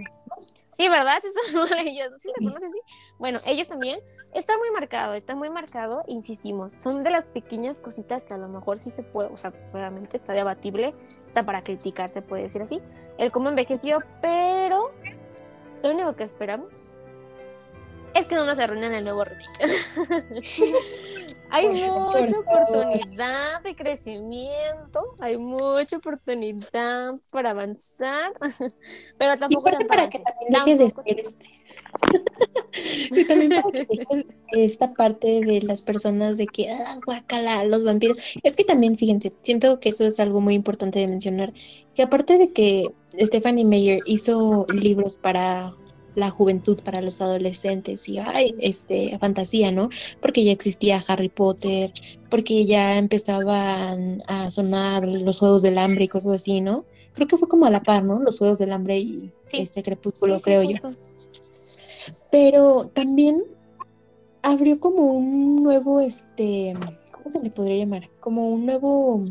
Sí, 0.82 0.90
¿verdad? 0.90 1.22
Son 1.52 1.62
Uley, 1.72 1.96
yo- 2.00 2.18
¿sí 2.18 2.30
se 2.30 2.34
pronuncia 2.44 2.68
así? 2.68 2.80
Bueno, 3.20 3.40
ellos 3.46 3.68
también. 3.68 4.00
Está 4.34 4.58
muy 4.58 4.72
marcado, 4.72 5.14
está 5.14 5.36
muy 5.36 5.50
marcado, 5.52 6.02
insistimos. 6.08 6.74
Son 6.74 7.04
de 7.04 7.12
las 7.12 7.26
pequeñas 7.26 7.80
cositas 7.82 8.26
que 8.26 8.34
a 8.34 8.38
lo 8.38 8.48
mejor 8.48 8.80
sí 8.80 8.90
se 8.90 9.04
puede, 9.04 9.30
o 9.30 9.38
sea, 9.38 9.54
obviamente 9.74 10.18
está 10.18 10.34
debatible, 10.34 10.96
está 11.26 11.44
para 11.46 11.62
criticar, 11.62 12.10
se 12.10 12.22
puede 12.24 12.44
decir 12.44 12.62
así. 12.64 12.82
El 13.20 13.32
cómo 13.32 13.50
envejeció, 13.50 14.00
pero 14.22 14.92
lo 15.84 15.92
único 15.92 16.16
que 16.16 16.24
esperamos 16.24 16.88
es 18.16 18.26
que 18.26 18.36
no 18.36 18.46
nos 18.46 18.58
arruinen 18.58 18.94
el 18.94 19.04
nuevo 19.04 19.24
remake. 19.24 19.70
hay 21.52 21.68
mucha 21.68 22.39
oportunidad 22.39 23.62
de 23.62 23.76
crecimiento, 23.76 25.18
hay 25.20 25.38
mucha 25.38 25.97
oportunidad 25.97 27.14
para 27.30 27.52
avanzar, 27.52 28.32
pero 29.18 29.38
tampoco 29.38 29.70
para 29.88 30.10
que 30.10 30.20
también 30.49 30.49
deje 30.49 30.76
de 30.78 30.89
ser 30.89 31.20
este. 31.20 31.62
y 33.12 33.26
también 33.26 33.52
para 33.52 33.72
que 33.72 33.86
deje 33.86 34.26
esta 34.54 34.93
parte 34.93 35.41
de 35.41 35.62
las 35.62 35.82
personas 35.82 36.38
de 36.38 36.47
que, 36.47 36.72
ah, 36.72 36.99
guacala, 37.06 37.66
los 37.66 37.84
vampiros. 37.84 38.18
Es 38.43 38.56
que 38.56 38.64
también, 38.64 38.95
fíjense, 38.95 39.34
siento 39.41 39.80
que 39.80 39.89
eso 39.89 40.06
es 40.06 40.20
algo 40.20 40.39
muy 40.39 40.54
importante 40.54 40.99
de 40.99 41.08
mencionar, 41.08 41.54
que 41.93 42.04
aparte 42.04 42.38
de 42.38 42.54
que 42.54 42.93
Stephanie 43.20 43.66
Meyer 43.66 43.99
hizo 44.06 44.66
libros 44.74 45.18
para 45.18 45.74
la 46.16 46.30
juventud, 46.30 46.78
para 46.84 47.01
los 47.01 47.22
adolescentes 47.22 48.07
y, 48.09 48.18
ay, 48.20 48.53
este, 48.59 49.18
fantasía, 49.20 49.72
¿no? 49.72 49.89
Porque 50.22 50.43
ya 50.43 50.51
existía 50.51 51.01
Harry 51.07 51.30
Potter, 51.30 51.93
porque 52.30 52.66
ya 52.66 52.97
empezaban 52.97 54.22
a 54.28 54.49
sonar 54.49 55.07
los 55.07 55.39
Juegos 55.39 55.62
del 55.62 55.78
Hambre 55.78 56.05
y 56.05 56.07
cosas 56.09 56.34
así, 56.34 56.62
¿no? 56.62 56.86
Creo 57.14 57.28
que 57.28 57.38
fue 57.38 57.47
como 57.47 57.66
a 57.66 57.70
la 57.72 57.82
par, 57.84 58.03
¿no? 58.03 58.20
Los 58.20 58.38
Juegos 58.39 58.59
del 58.59 58.72
Hambre 58.74 58.99
y 58.99 59.32
Sí. 59.47 59.57
este 59.59 59.84
Crepúsculo, 59.84 60.36
Sí, 60.36 60.39
sí, 60.39 60.43
creo 60.43 60.64
yo. 60.64 60.78
Pero 62.32 62.89
también 62.93 63.43
abrió 64.41 64.80
como 64.80 65.05
un 65.14 65.57
nuevo, 65.57 65.99
este, 66.01 66.74
¿cómo 67.12 67.30
se 67.30 67.39
le 67.41 67.51
podría 67.51 67.78
llamar? 67.78 68.09
Como 68.20 68.49
un 68.49 68.66
nuevo, 68.66 69.24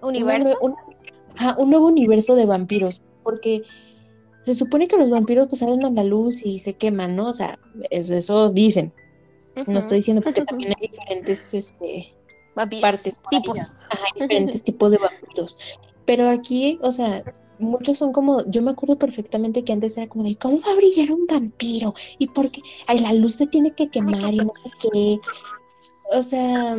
Universo. 0.00 0.50
nue- 0.50 0.56
un, 0.62 0.74
ajá, 1.36 1.56
un 1.58 1.70
nuevo 1.70 1.86
universo 1.88 2.34
de 2.34 2.46
vampiros, 2.46 3.02
porque 3.22 3.62
se 4.42 4.54
supone 4.54 4.86
que 4.88 4.96
los 4.96 5.10
vampiros 5.10 5.46
pues 5.48 5.60
salen 5.60 5.84
a 5.84 5.90
la 5.90 6.04
luz 6.04 6.44
y 6.44 6.58
se 6.58 6.74
queman, 6.74 7.16
¿no? 7.16 7.28
O 7.28 7.34
sea, 7.34 7.58
es- 7.90 8.10
eso 8.10 8.50
dicen. 8.50 8.92
No 9.66 9.80
estoy 9.80 9.98
diciendo 9.98 10.22
porque 10.22 10.42
también 10.46 10.72
hay 10.80 10.88
diferentes, 10.88 11.52
este, 11.54 12.06
Vampiros, 12.54 12.82
partes 12.82 13.20
tipos. 13.30 13.58
Ajá, 13.58 14.04
hay 14.14 14.20
diferentes 14.22 14.62
tipos 14.62 14.90
de 14.90 14.98
vampiros. 14.98 15.56
Pero 16.04 16.28
aquí, 16.28 16.78
o 16.82 16.90
sea, 16.92 17.22
muchos 17.58 17.98
son 17.98 18.12
como, 18.12 18.44
yo 18.46 18.62
me 18.62 18.70
acuerdo 18.72 18.98
perfectamente 18.98 19.62
que 19.62 19.72
antes 19.72 19.96
era 19.96 20.08
como 20.08 20.24
de, 20.24 20.34
¿cómo 20.36 20.58
va 20.60 20.72
a 20.72 20.76
brillar 20.76 21.12
un 21.12 21.26
vampiro? 21.26 21.94
¿Y 22.18 22.26
por 22.28 22.50
qué? 22.50 22.60
Ay, 22.86 22.98
la 23.00 23.12
luz 23.12 23.34
se 23.36 23.46
tiene 23.46 23.70
que 23.72 23.88
quemar 23.88 24.34
y 24.34 24.38
no 24.38 24.52
sé 24.64 24.70
qué. 24.90 25.20
O 26.14 26.22
sea, 26.22 26.76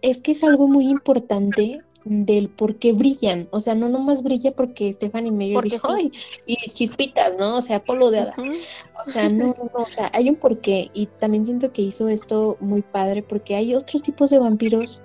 es 0.00 0.18
que 0.20 0.32
es 0.32 0.42
algo 0.44 0.68
muy 0.68 0.86
importante 0.86 1.82
del 2.04 2.48
por 2.48 2.76
qué 2.76 2.92
brillan. 2.92 3.48
O 3.50 3.60
sea, 3.60 3.74
no 3.74 3.88
nomás 3.88 4.22
brilla 4.22 4.52
porque 4.54 4.92
Stephanie 4.92 5.32
Meyer 5.32 5.54
Porque 5.54 5.70
dijo, 5.70 5.88
ay, 5.92 6.12
y 6.46 6.56
chispitas, 6.70 7.34
¿no? 7.38 7.56
O 7.58 7.62
sea, 7.62 7.84
polvo 7.84 8.10
de 8.10 8.20
hadas. 8.20 8.38
O 8.38 9.10
sea, 9.10 9.28
no, 9.28 9.48
no, 9.48 9.54
no, 9.74 9.82
o 9.82 9.94
sea, 9.94 10.10
hay 10.14 10.28
un 10.28 10.36
porqué 10.36 10.90
y 10.94 11.06
también 11.06 11.44
siento 11.44 11.72
que 11.72 11.82
hizo 11.82 12.08
esto 12.08 12.56
muy 12.60 12.82
padre 12.82 13.22
porque 13.22 13.54
hay 13.56 13.74
otros 13.74 14.02
tipos 14.02 14.30
de 14.30 14.38
vampiros 14.38 15.02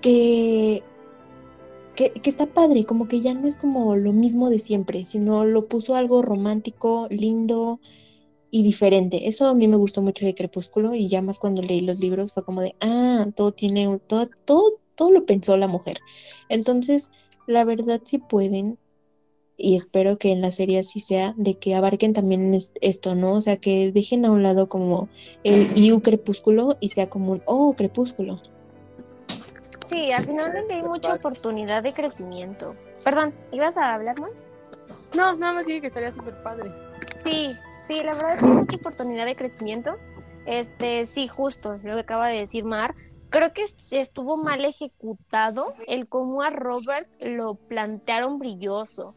que 0.00 0.82
que, 1.96 2.12
que 2.12 2.30
está 2.30 2.46
padre, 2.46 2.84
como 2.84 3.08
que 3.08 3.20
ya 3.20 3.34
no 3.34 3.48
es 3.48 3.56
como 3.56 3.96
lo 3.96 4.12
mismo 4.12 4.50
de 4.50 4.60
siempre, 4.60 5.04
sino 5.04 5.44
lo 5.44 5.66
puso 5.66 5.96
algo 5.96 6.22
romántico, 6.22 7.08
lindo 7.10 7.80
y 8.52 8.62
diferente. 8.62 9.26
Eso 9.28 9.48
a 9.48 9.54
mí 9.54 9.66
me 9.66 9.76
gustó 9.76 10.00
mucho 10.00 10.24
de 10.24 10.34
Crepúsculo 10.34 10.94
y 10.94 11.08
ya 11.08 11.22
más 11.22 11.40
cuando 11.40 11.60
leí 11.60 11.80
los 11.80 11.98
libros 11.98 12.32
fue 12.32 12.44
como 12.44 12.60
de, 12.60 12.76
ah, 12.80 13.26
todo 13.34 13.50
tiene, 13.50 13.88
un- 13.88 13.98
todo, 13.98 14.28
todo, 14.44 14.70
todo 14.98 15.12
lo 15.12 15.24
pensó 15.24 15.56
la 15.56 15.68
mujer. 15.68 16.00
Entonces, 16.50 17.10
la 17.46 17.64
verdad 17.64 18.02
sí 18.04 18.18
pueden 18.18 18.78
y 19.56 19.74
espero 19.74 20.18
que 20.18 20.30
en 20.30 20.40
la 20.40 20.50
serie 20.50 20.78
así 20.80 21.00
sea, 21.00 21.34
de 21.36 21.54
que 21.54 21.74
abarquen 21.74 22.12
también 22.12 22.52
es- 22.54 22.72
esto, 22.80 23.14
¿no? 23.14 23.32
O 23.32 23.40
sea, 23.40 23.56
que 23.56 23.90
dejen 23.92 24.24
a 24.24 24.30
un 24.30 24.42
lado 24.42 24.68
como 24.68 25.08
el 25.42 25.66
IU 25.76 26.00
Crepúsculo 26.02 26.76
y 26.80 26.90
sea 26.90 27.08
como 27.08 27.32
un, 27.32 27.42
oh, 27.46 27.74
Crepúsculo. 27.74 28.36
Sí, 29.88 30.12
al 30.12 30.24
final 30.24 30.52
hay 30.70 30.82
mucha 30.82 31.14
oportunidad 31.14 31.82
de 31.82 31.92
crecimiento. 31.92 32.76
Perdón, 33.04 33.32
¿ibas 33.52 33.76
a 33.76 33.94
hablar, 33.94 34.18
Mon? 34.20 34.30
No, 35.14 35.34
nada 35.36 35.54
más 35.54 35.64
dije 35.66 35.80
que 35.80 35.86
estaría 35.86 36.12
súper 36.12 36.40
padre. 36.42 36.70
Sí, 37.24 37.52
sí, 37.88 38.02
la 38.02 38.14
verdad 38.14 38.34
es 38.34 38.40
que 38.40 38.46
hay 38.46 38.52
mucha 38.52 38.76
oportunidad 38.76 39.26
de 39.26 39.34
crecimiento. 39.34 39.96
Este, 40.46 41.04
sí, 41.06 41.26
justo, 41.28 41.78
lo 41.82 41.94
que 41.94 42.00
acaba 42.00 42.28
de 42.28 42.36
decir 42.36 42.64
Mar. 42.64 42.94
Creo 43.30 43.52
que 43.52 43.62
est- 43.62 43.80
estuvo 43.92 44.36
mal 44.36 44.64
ejecutado 44.64 45.74
el 45.86 46.08
cómo 46.08 46.42
a 46.42 46.48
Robert 46.48 47.08
lo 47.20 47.54
plantearon 47.56 48.38
brilloso. 48.38 49.14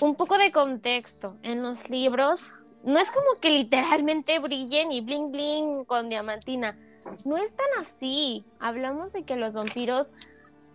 Un 0.00 0.14
poco 0.16 0.38
de 0.38 0.50
contexto. 0.52 1.36
En 1.42 1.62
los 1.62 1.90
libros, 1.90 2.50
no 2.82 2.98
es 2.98 3.10
como 3.10 3.40
que 3.40 3.50
literalmente 3.50 4.38
brillen 4.38 4.90
y 4.92 5.00
bling 5.02 5.30
bling 5.30 5.84
con 5.84 6.08
diamantina. 6.08 6.76
No 7.24 7.36
es 7.36 7.54
tan 7.54 7.66
así. 7.80 8.44
Hablamos 8.58 9.12
de 9.12 9.24
que 9.24 9.36
los 9.36 9.52
vampiros 9.52 10.10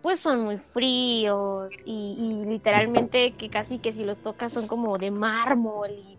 pues 0.02 0.20
son 0.20 0.44
muy 0.44 0.58
fríos 0.58 1.72
y, 1.86 2.16
y 2.18 2.46
literalmente 2.46 3.32
que 3.32 3.48
casi 3.48 3.78
que 3.78 3.92
si 3.92 4.04
los 4.04 4.18
tocas 4.18 4.52
son 4.52 4.66
como 4.66 4.98
de 4.98 5.10
mármol 5.10 5.90
y 5.92 6.18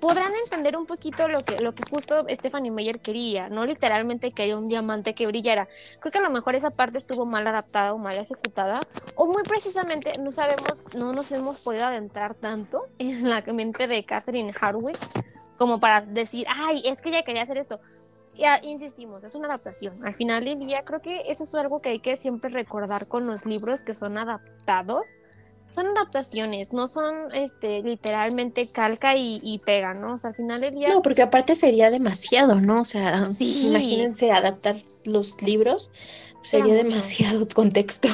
podrán 0.00 0.32
entender 0.44 0.76
un 0.76 0.86
poquito 0.86 1.28
lo 1.28 1.42
que, 1.42 1.58
lo 1.58 1.74
que 1.74 1.82
justo 1.90 2.24
Stephanie 2.28 2.70
Meyer 2.70 3.00
quería, 3.00 3.48
no 3.48 3.66
literalmente 3.66 4.32
quería 4.32 4.56
un 4.56 4.68
diamante 4.68 5.14
que 5.14 5.26
brillara. 5.26 5.68
Creo 6.00 6.12
que 6.12 6.18
a 6.18 6.22
lo 6.22 6.30
mejor 6.30 6.54
esa 6.54 6.70
parte 6.70 6.98
estuvo 6.98 7.26
mal 7.26 7.46
adaptada 7.46 7.92
o 7.92 7.98
mal 7.98 8.16
ejecutada, 8.16 8.80
o 9.16 9.26
muy 9.26 9.42
precisamente 9.42 10.12
no 10.22 10.32
sabemos, 10.32 10.94
no 10.96 11.12
nos 11.12 11.30
hemos 11.32 11.60
podido 11.60 11.86
adentrar 11.86 12.34
tanto 12.34 12.86
en 12.98 13.28
la 13.28 13.42
mente 13.42 13.86
de 13.86 14.04
Catherine 14.04 14.52
Hardwick 14.58 14.98
como 15.58 15.80
para 15.80 16.00
decir, 16.02 16.46
ay, 16.48 16.82
es 16.84 17.00
que 17.02 17.08
ella 17.08 17.22
quería 17.24 17.42
hacer 17.42 17.58
esto. 17.58 17.80
Ya 18.36 18.60
insistimos, 18.62 19.24
es 19.24 19.34
una 19.34 19.48
adaptación. 19.48 20.06
Al 20.06 20.14
final 20.14 20.44
del 20.44 20.60
día, 20.60 20.84
creo 20.84 21.02
que 21.02 21.22
eso 21.26 21.42
es 21.42 21.52
algo 21.56 21.82
que 21.82 21.88
hay 21.88 21.98
que 21.98 22.16
siempre 22.16 22.50
recordar 22.50 23.08
con 23.08 23.26
los 23.26 23.44
libros 23.44 23.82
que 23.82 23.94
son 23.94 24.16
adaptados 24.16 25.18
son 25.70 25.86
adaptaciones, 25.88 26.72
no 26.72 26.88
son 26.88 27.34
este 27.34 27.82
literalmente 27.82 28.70
calca 28.72 29.16
y, 29.16 29.40
y 29.42 29.58
pega, 29.58 29.94
¿no? 29.94 30.14
O 30.14 30.18
sea, 30.18 30.30
al 30.30 30.36
final 30.36 30.60
del 30.60 30.74
día. 30.74 30.88
No, 30.88 31.02
porque 31.02 31.22
aparte 31.22 31.54
sería 31.54 31.90
demasiado, 31.90 32.60
¿no? 32.60 32.80
O 32.80 32.84
sea, 32.84 33.24
Sí. 33.26 33.66
imagínense 33.68 34.30
adaptar 34.32 34.76
los 35.04 35.40
libros, 35.42 35.90
sería 36.42 36.74
demasiado 36.74 37.46
contexto. 37.54 38.08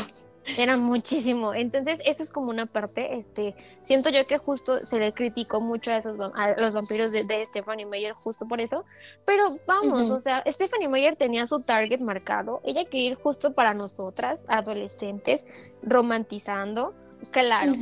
Era 0.59 0.76
muchísimo. 0.76 1.55
Entonces, 1.55 2.00
eso 2.05 2.22
es 2.22 2.30
como 2.30 2.50
una 2.50 2.66
parte, 2.66 3.16
este, 3.16 3.55
siento 3.84 4.11
yo 4.11 4.26
que 4.26 4.36
justo 4.36 4.84
se 4.84 4.98
le 4.98 5.11
criticó 5.14 5.62
mucho 5.62 5.90
a 5.90 5.96
esos 5.96 6.18
a 6.34 6.61
los 6.61 6.74
vampiros 6.74 7.12
de, 7.12 7.24
de 7.24 7.46
Stephanie 7.46 7.86
Meyer 7.86 8.12
justo 8.12 8.46
por 8.46 8.61
eso. 8.61 8.84
Pero 9.24 9.57
vamos, 9.66 10.11
o 10.11 10.20
sea, 10.20 10.44
Stephanie 10.46 10.88
Meyer 10.88 11.16
tenía 11.16 11.46
su 11.46 11.61
target 11.62 12.00
marcado. 12.00 12.61
Ella 12.62 12.84
quería 12.84 13.12
ir 13.12 13.14
justo 13.14 13.55
para 13.55 13.72
nosotras, 13.72 14.40
adolescentes, 14.48 15.46
romantizando. 15.82 16.92
Claro, 17.30 17.74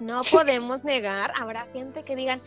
no 0.00 0.22
podemos 0.30 0.84
negar, 0.84 1.32
habrá 1.36 1.66
gente 1.72 2.02
que 2.02 2.16
digan, 2.16 2.40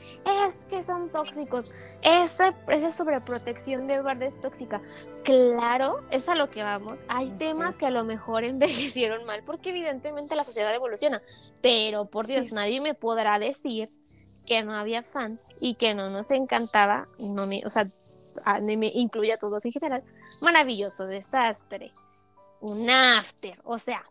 es 0.45 0.65
que 0.65 0.83
son 0.83 1.09
tóxicos, 1.09 1.73
esa, 2.03 2.53
esa 2.67 2.91
sobreprotección 2.91 3.87
de 3.87 3.95
Edward 3.95 4.21
es 4.21 4.39
tóxica. 4.39 4.81
Claro, 5.23 6.03
es 6.11 6.27
a 6.27 6.35
lo 6.35 6.49
que 6.49 6.61
vamos. 6.61 7.03
Hay 7.07 7.29
temas 7.31 7.77
que 7.77 7.85
a 7.85 7.89
lo 7.89 8.03
mejor 8.03 8.43
envejecieron 8.43 9.25
mal, 9.25 9.43
porque 9.43 9.69
evidentemente 9.69 10.35
la 10.35 10.43
sociedad 10.43 10.73
evoluciona, 10.73 11.21
pero 11.61 12.05
por 12.05 12.27
Dios, 12.27 12.51
nadie 12.53 12.81
me 12.81 12.93
podrá 12.93 13.39
decir 13.39 13.89
que 14.45 14.63
no 14.63 14.75
había 14.75 15.03
fans 15.03 15.57
y 15.59 15.75
que 15.75 15.93
no 15.93 16.09
nos 16.09 16.31
encantaba, 16.31 17.07
no 17.17 17.47
me, 17.47 17.63
o 17.65 17.69
sea, 17.69 17.87
me 18.61 18.91
incluye 18.93 19.33
a 19.33 19.37
todos 19.37 19.65
en 19.65 19.71
general, 19.71 20.03
maravilloso 20.41 21.05
desastre, 21.05 21.91
un 22.59 22.89
after, 22.89 23.59
o 23.63 23.79
sea, 23.79 24.05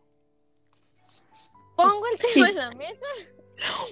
pongo 1.76 2.06
el 2.06 2.16
tema 2.20 2.48
en 2.50 2.56
la 2.56 2.70
mesa 2.72 3.06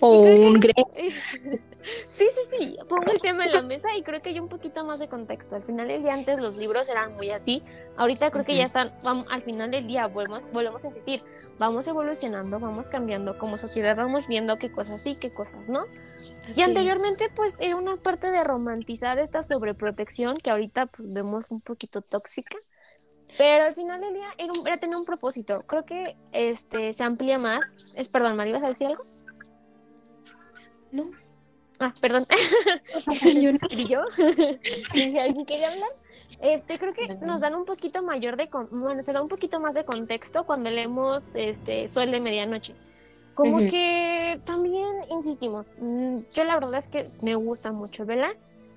O 0.01 0.23
que- 0.23 0.41
un 0.47 0.61
gre- 0.61 0.75
Sí, 2.09 2.27
sí, 2.33 2.41
sí, 2.59 2.77
pongo 2.89 3.13
el 3.13 3.21
tema 3.21 3.45
en 3.45 3.53
la 3.53 3.61
mesa 3.63 3.95
y 3.97 4.03
creo 4.03 4.23
que 4.23 4.31
hay 4.31 4.41
un 4.41 4.49
poquito 4.49 4.85
más 4.85 4.99
de 5.01 5.09
contexto. 5.09 5.55
Al 5.55 5.63
final 5.63 5.89
del 5.89 6.03
día 6.03 6.15
antes 6.15 6.39
los 6.39 6.57
libros 6.57 6.89
eran 6.89 7.13
muy 7.13 7.29
así, 7.31 7.63
ahorita 7.97 8.31
creo 8.31 8.45
que 8.45 8.57
ya 8.57 8.65
están, 8.65 8.95
vamos, 9.03 9.27
al 9.31 9.43
final 9.43 9.71
del 9.71 9.87
día 9.87 10.07
volvemos, 10.07 10.43
volvemos 10.53 10.83
a 10.85 10.89
insistir, 10.89 11.23
vamos 11.59 11.87
evolucionando, 11.87 12.59
vamos 12.59 12.89
cambiando, 12.89 13.37
como 13.37 13.59
sociedad 13.59 13.97
vamos 13.97 14.29
viendo 14.29 14.57
qué 14.59 14.73
cosas 14.73 15.03
sí, 15.03 15.19
qué 15.21 15.33
cosas 15.35 15.69
no. 15.69 15.85
Así 16.49 16.61
Y 16.61 16.63
es. 16.63 16.69
anteriormente 16.69 17.29
pues 17.37 17.57
era 17.61 17.77
una 17.77 17.97
parte 17.97 18.31
de 18.31 18.43
romantizar 18.45 19.19
esta 19.19 19.43
sobreprotección 19.43 20.39
que 20.39 20.51
ahorita 20.51 20.87
pues 20.87 21.13
vemos 21.13 21.51
un 21.51 21.61
poquito 21.61 22.01
tóxica. 22.01 22.57
Pero 23.39 23.65
al 23.65 23.75
final 23.75 24.01
del 24.01 24.15
día 24.15 24.29
era, 24.39 24.53
un- 24.53 24.67
era 24.67 24.77
tener 24.77 24.97
un 24.97 25.05
propósito. 25.05 25.63
Creo 25.67 25.85
que 25.85 26.17
este 26.33 26.93
se 26.93 27.03
amplía 27.03 27.39
más. 27.39 27.61
Es 27.97 28.09
perdón, 28.09 28.37
María, 28.37 28.55
¿vas 28.55 28.63
a 28.65 28.69
decir 28.69 28.87
algo? 28.89 29.03
No. 30.93 31.11
Ah, 31.81 31.93
perdón. 32.01 32.27
Señora. 33.13 33.59
¿Y 33.71 33.87
yo? 33.89 34.01
Alguien 35.21 35.45
quiere 35.45 35.67
hablar. 35.67 35.91
Este, 36.41 36.79
creo 36.79 36.93
que 36.95 37.07
nos 37.17 37.41
dan 37.41 37.55
un 37.55 37.65
poquito 37.65 38.03
mayor 38.03 38.37
de, 38.37 38.49
con- 38.49 38.69
bueno, 38.71 39.03
se 39.03 39.13
da 39.13 39.21
un 39.23 39.29
poquito 39.29 39.61
más 39.61 39.75
de 39.75 39.85
contexto 39.85 40.45
cuando 40.45 40.71
leemos 40.71 41.35
este 41.35 41.87
Sol 41.89 42.11
de 42.11 42.21
Medianoche. 42.21 42.75
Como 43.35 43.59
que 43.59 44.39
también 44.47 44.87
insistimos, 45.11 45.73
mm, 45.79 46.19
yo 46.33 46.45
la 46.45 46.55
verdad 46.55 46.77
es 46.79 46.87
que 46.87 47.05
me 47.23 47.35
gusta 47.35 47.73
mucho 47.73 48.07
Vela. 48.07 48.33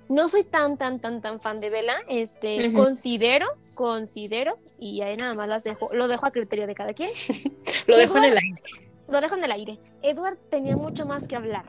No 0.10 0.30
soy 0.30 0.44
tan, 0.44 0.78
tan, 0.78 1.00
tan, 1.00 1.22
tan 1.22 1.42
fan 1.42 1.60
de 1.60 1.70
Vela. 1.70 1.98
Este, 2.08 2.72
considero, 2.74 3.46
considero, 3.76 4.58
y 4.80 5.02
ahí 5.02 5.16
nada 5.18 5.34
más 5.34 5.50
las 5.50 5.64
dejo, 5.64 5.94
lo 5.94 6.08
dejo 6.08 6.26
a 6.26 6.32
criterio 6.32 6.68
de 6.68 6.76
cada 6.76 6.94
quien. 6.94 7.10
Lo 7.88 7.96
dejo 7.96 8.18
en 8.18 8.26
el 8.26 8.38
aire. 8.38 8.62
Lo 9.08 9.22
dejo 9.22 9.36
en 9.36 9.44
el 9.46 9.52
aire. 9.52 9.80
Edward 10.02 10.38
tenía 10.50 10.76
mucho 10.76 11.06
más 11.06 11.26
que 11.26 11.38
hablar. 11.38 11.64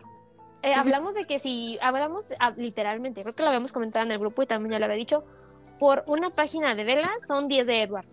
Eh. 0.62 0.74
Hablamos 0.74 1.14
de 1.14 1.26
que 1.26 1.38
si 1.38 1.78
hablamos 1.80 2.26
ah, 2.40 2.52
literalmente, 2.56 3.22
creo 3.22 3.34
que 3.34 3.42
lo 3.42 3.48
habíamos 3.48 3.72
comentado 3.72 4.04
en 4.04 4.10
el 4.10 4.18
grupo 4.18 4.42
y 4.42 4.46
también 4.46 4.72
ya 4.72 4.78
lo 4.80 4.86
había 4.86 4.96
dicho, 4.96 5.24
por 5.78 6.02
una 6.08 6.30
página 6.30 6.74
de 6.74 6.82
Vela 6.82 7.10
son 7.26 7.46
10 7.46 7.66
de 7.66 7.82
Edward. 7.82 8.06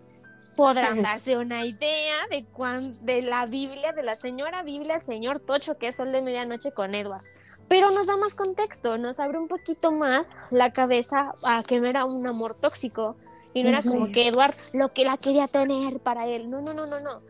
Podrán 0.56 1.02
darse 1.02 1.36
una 1.36 1.66
idea 1.66 2.26
de 2.30 2.44
cuán, 2.46 2.92
de 3.04 3.22
la 3.22 3.44
Biblia, 3.46 3.92
de 3.92 4.02
la 4.02 4.14
señora 4.14 4.62
Biblia, 4.62 4.98
señor 4.98 5.40
Tocho, 5.40 5.76
que 5.76 5.88
es 5.88 5.98
el 5.98 6.12
de 6.12 6.22
medianoche 6.22 6.70
con 6.70 6.94
Edward. 6.94 7.24
Pero 7.68 7.90
nos 7.90 8.06
da 8.06 8.16
más 8.16 8.34
contexto, 8.34 8.96
nos 8.96 9.18
abre 9.18 9.38
un 9.38 9.48
poquito 9.48 9.90
más 9.90 10.36
la 10.50 10.72
cabeza 10.72 11.34
a 11.42 11.62
que 11.62 11.80
no 11.80 11.86
era 11.86 12.04
un 12.04 12.26
amor 12.26 12.54
tóxico 12.54 13.16
y 13.54 13.62
no 13.62 13.70
era 13.70 13.80
como 13.82 14.12
que 14.12 14.28
Edward 14.28 14.54
lo 14.72 14.92
que 14.92 15.04
la 15.04 15.16
quería 15.16 15.48
tener 15.48 15.98
para 15.98 16.26
él. 16.26 16.48
No, 16.48 16.60
no, 16.60 16.74
no, 16.74 16.86
no, 16.86 17.00
no 17.00 17.20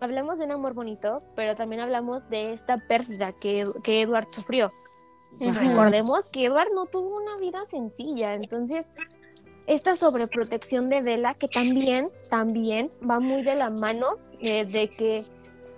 hablamos 0.00 0.38
de 0.38 0.46
un 0.46 0.52
amor 0.52 0.74
bonito, 0.74 1.18
pero 1.36 1.54
también 1.54 1.80
hablamos 1.80 2.28
de 2.28 2.52
esta 2.52 2.78
pérdida 2.78 3.32
que, 3.32 3.66
que 3.82 4.02
Edward 4.02 4.26
sufrió. 4.30 4.72
Recordemos 5.38 6.28
que 6.28 6.46
Edward 6.46 6.70
no 6.74 6.86
tuvo 6.86 7.16
una 7.16 7.36
vida 7.36 7.64
sencilla, 7.64 8.34
entonces 8.34 8.90
esta 9.66 9.94
sobreprotección 9.94 10.88
de 10.88 11.02
Bella, 11.02 11.34
que 11.34 11.46
también, 11.46 12.10
también 12.28 12.90
va 13.08 13.20
muy 13.20 13.42
de 13.42 13.54
la 13.54 13.70
mano 13.70 14.16
eh, 14.40 14.64
de 14.64 14.88
que 14.88 15.22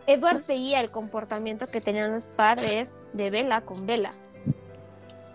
Edward 0.06 0.44
veía 0.46 0.80
el 0.80 0.90
comportamiento 0.90 1.66
que 1.66 1.80
tenían 1.80 2.12
los 2.12 2.26
padres 2.26 2.94
de 3.12 3.30
Bella 3.30 3.60
con 3.62 3.86
Bella. 3.86 4.12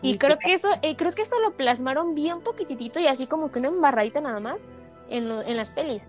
Y 0.02 0.18
creo 0.20 0.38
que 0.38 0.54
eso, 0.54 0.70
eh, 0.84 0.96
creo 0.96 1.12
que 1.12 1.24
eso 1.24 1.40
lo 1.40 1.56
plasmaron 1.58 2.14
bien 2.14 2.42
poquitito 2.42 3.00
y 3.00 3.08
así 3.08 3.26
como 3.28 3.52
que 3.52 3.60
una 3.60 3.70
embarradita 3.70 4.22
nada 4.22 4.40
más 4.40 4.62
en, 5.10 5.28
lo- 5.28 5.42
en 5.42 5.58
las 5.58 5.72
pelis. 5.72 6.08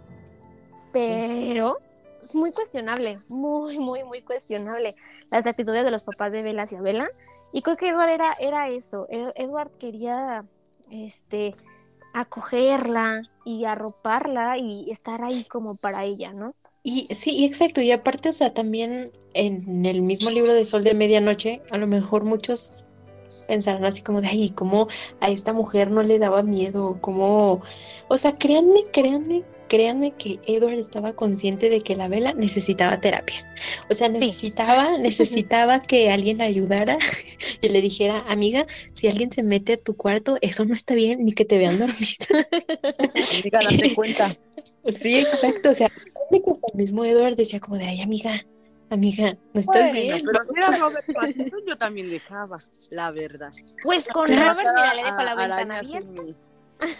Pero 0.92 1.78
es 2.22 2.34
muy 2.34 2.52
cuestionable, 2.52 3.20
muy, 3.28 3.78
muy, 3.78 4.04
muy 4.04 4.22
cuestionable 4.22 4.94
las 5.30 5.46
actitudes 5.46 5.84
de 5.84 5.90
los 5.90 6.04
papás 6.04 6.32
de 6.32 6.42
Bella 6.42 6.62
hacia 6.62 6.80
Bella. 6.82 7.08
Y 7.52 7.62
creo 7.62 7.76
que 7.76 7.88
Edward 7.88 8.10
era, 8.10 8.34
era 8.40 8.68
eso. 8.68 9.06
Ed- 9.08 9.32
Edward 9.36 9.70
quería 9.78 10.44
este 10.90 11.54
acogerla 12.14 13.22
y 13.44 13.64
arroparla 13.64 14.58
y 14.58 14.90
estar 14.90 15.22
ahí 15.22 15.44
como 15.44 15.76
para 15.76 16.04
ella, 16.04 16.32
¿no? 16.32 16.54
Y 16.82 17.06
sí, 17.14 17.44
exacto. 17.44 17.80
Y 17.80 17.90
aparte, 17.90 18.28
o 18.30 18.32
sea, 18.32 18.54
también 18.54 19.10
en 19.34 19.84
el 19.84 20.02
mismo 20.02 20.30
libro 20.30 20.54
de 20.54 20.64
Sol 20.64 20.84
de 20.84 20.94
Medianoche, 20.94 21.62
a 21.70 21.78
lo 21.78 21.86
mejor 21.86 22.24
muchos 22.24 22.84
pensarán 23.46 23.84
así 23.84 24.02
como 24.02 24.20
de, 24.20 24.28
ay, 24.28 24.50
cómo 24.50 24.88
a 25.20 25.30
esta 25.30 25.52
mujer 25.52 25.90
no 25.90 26.02
le 26.02 26.18
daba 26.18 26.42
miedo, 26.42 26.98
cómo, 27.00 27.62
o 28.08 28.16
sea, 28.16 28.38
créanme, 28.38 28.84
créanme 28.92 29.44
créanme 29.68 30.12
que 30.12 30.40
Edward 30.46 30.78
estaba 30.78 31.12
consciente 31.12 31.68
de 31.68 31.82
que 31.82 31.94
la 31.94 32.08
vela 32.08 32.32
necesitaba 32.32 33.00
terapia. 33.00 33.36
O 33.88 33.94
sea, 33.94 34.08
necesitaba, 34.08 34.98
necesitaba 34.98 35.82
que 35.82 36.10
alguien 36.10 36.38
la 36.38 36.44
ayudara 36.44 36.98
y 37.60 37.68
le 37.68 37.80
dijera, 37.80 38.24
amiga, 38.28 38.66
si 38.94 39.06
alguien 39.06 39.30
se 39.30 39.44
mete 39.44 39.74
a 39.74 39.76
tu 39.76 39.96
cuarto, 39.96 40.38
eso 40.40 40.64
no 40.64 40.74
está 40.74 40.94
bien, 40.94 41.24
ni 41.24 41.32
que 41.32 41.44
te 41.44 41.58
vean 41.58 41.78
dormir. 41.78 42.16
Amiga, 43.40 43.60
date 43.70 43.94
cuenta. 43.94 44.28
Sí, 44.90 45.18
exacto. 45.18 45.70
O 45.70 45.74
sea, 45.74 45.90
el 46.30 46.74
mismo 46.74 47.04
Edward 47.04 47.36
decía 47.36 47.60
como 47.60 47.78
de, 47.78 47.84
ay, 47.86 48.00
amiga, 48.02 48.32
amiga, 48.90 49.36
no 49.54 49.60
estás 49.60 49.90
Bueno, 49.90 49.92
bien. 49.92 50.22
pero 50.24 50.44
si 50.44 50.54
era 50.56 50.76
Robert 50.78 51.06
Pattinson, 51.14 51.60
yo 51.66 51.76
también 51.78 52.10
dejaba, 52.10 52.62
la 52.90 53.10
verdad. 53.10 53.52
Pues 53.82 54.08
con 54.08 54.28
De 54.28 54.36
Robert, 54.36 54.68
mira, 54.74 54.94
le 54.94 55.02
dejo 55.04 55.22
la 55.22 55.32
a- 55.32 55.34
ventana 55.36 55.78
abierta. 55.78 56.22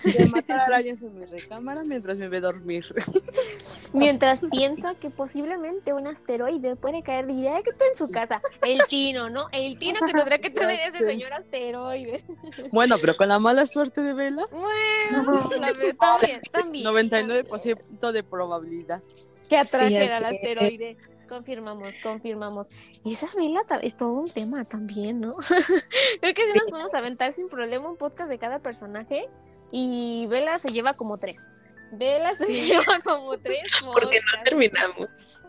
De 0.05 0.26
matar 0.29 0.61
arañas 0.61 1.03
en 1.03 1.18
mi 1.18 1.24
recámara 1.24 1.85
mientras 1.85 2.16
me 2.16 2.29
ve 2.29 2.41
dormir. 2.41 2.85
Mientras 3.93 4.45
piensa 4.51 4.95
que 4.97 5.09
posiblemente 5.09 5.93
un 5.93 6.07
asteroide 6.07 6.76
puede 6.76 7.03
caer 7.03 7.26
directo 7.26 7.85
en 7.91 7.97
su 7.97 8.11
casa. 8.11 8.43
El 8.62 8.81
tino, 8.89 9.31
¿no? 9.31 9.49
El 9.53 9.79
tino 9.79 10.01
que 10.05 10.12
tendrá 10.12 10.39
que 10.39 10.51
tener 10.51 10.79
ese 10.81 11.07
señor 11.07 11.33
asteroide. 11.33 12.24
Bueno, 12.70 12.97
pero 13.01 13.16
con 13.16 13.29
la 13.29 13.39
mala 13.39 13.66
suerte 13.66 14.03
de 14.03 14.14
Vela, 14.14 14.47
Bueno, 14.51 15.49
la 15.59 15.72
verdad, 15.72 15.97
también, 15.99 16.43
también. 16.53 16.85
99% 16.85 18.12
de 18.12 18.22
probabilidad. 18.22 19.03
Que 19.49 19.57
atrajera 19.57 20.18
al 20.18 20.24
es. 20.24 20.31
asteroide. 20.33 20.97
Confirmamos, 21.29 21.99
confirmamos. 22.03 22.68
Y 23.05 23.12
esa 23.12 23.29
vela 23.37 23.61
es 23.83 23.97
todo 23.97 24.12
un 24.12 24.29
tema 24.29 24.64
también, 24.64 25.20
¿no? 25.20 25.35
Creo 26.20 26.35
que 26.35 26.47
sí 26.47 26.59
nos 26.59 26.70
podemos 26.70 26.95
aventar 26.95 27.33
sin 27.33 27.49
problema 27.49 27.91
un 27.91 27.97
podcast 27.97 28.31
de 28.31 28.39
cada 28.39 28.61
personaje. 28.61 29.29
Y 29.70 30.26
Vela 30.28 30.58
se 30.58 30.68
lleva 30.68 30.94
como 30.94 31.18
tres. 31.18 31.46
Vela 31.92 32.34
se 32.34 32.46
lleva 32.66 32.98
como 33.04 33.38
tres. 33.38 33.68
Porque 33.92 34.20
no 34.20 34.42
terminamos. 34.44 35.42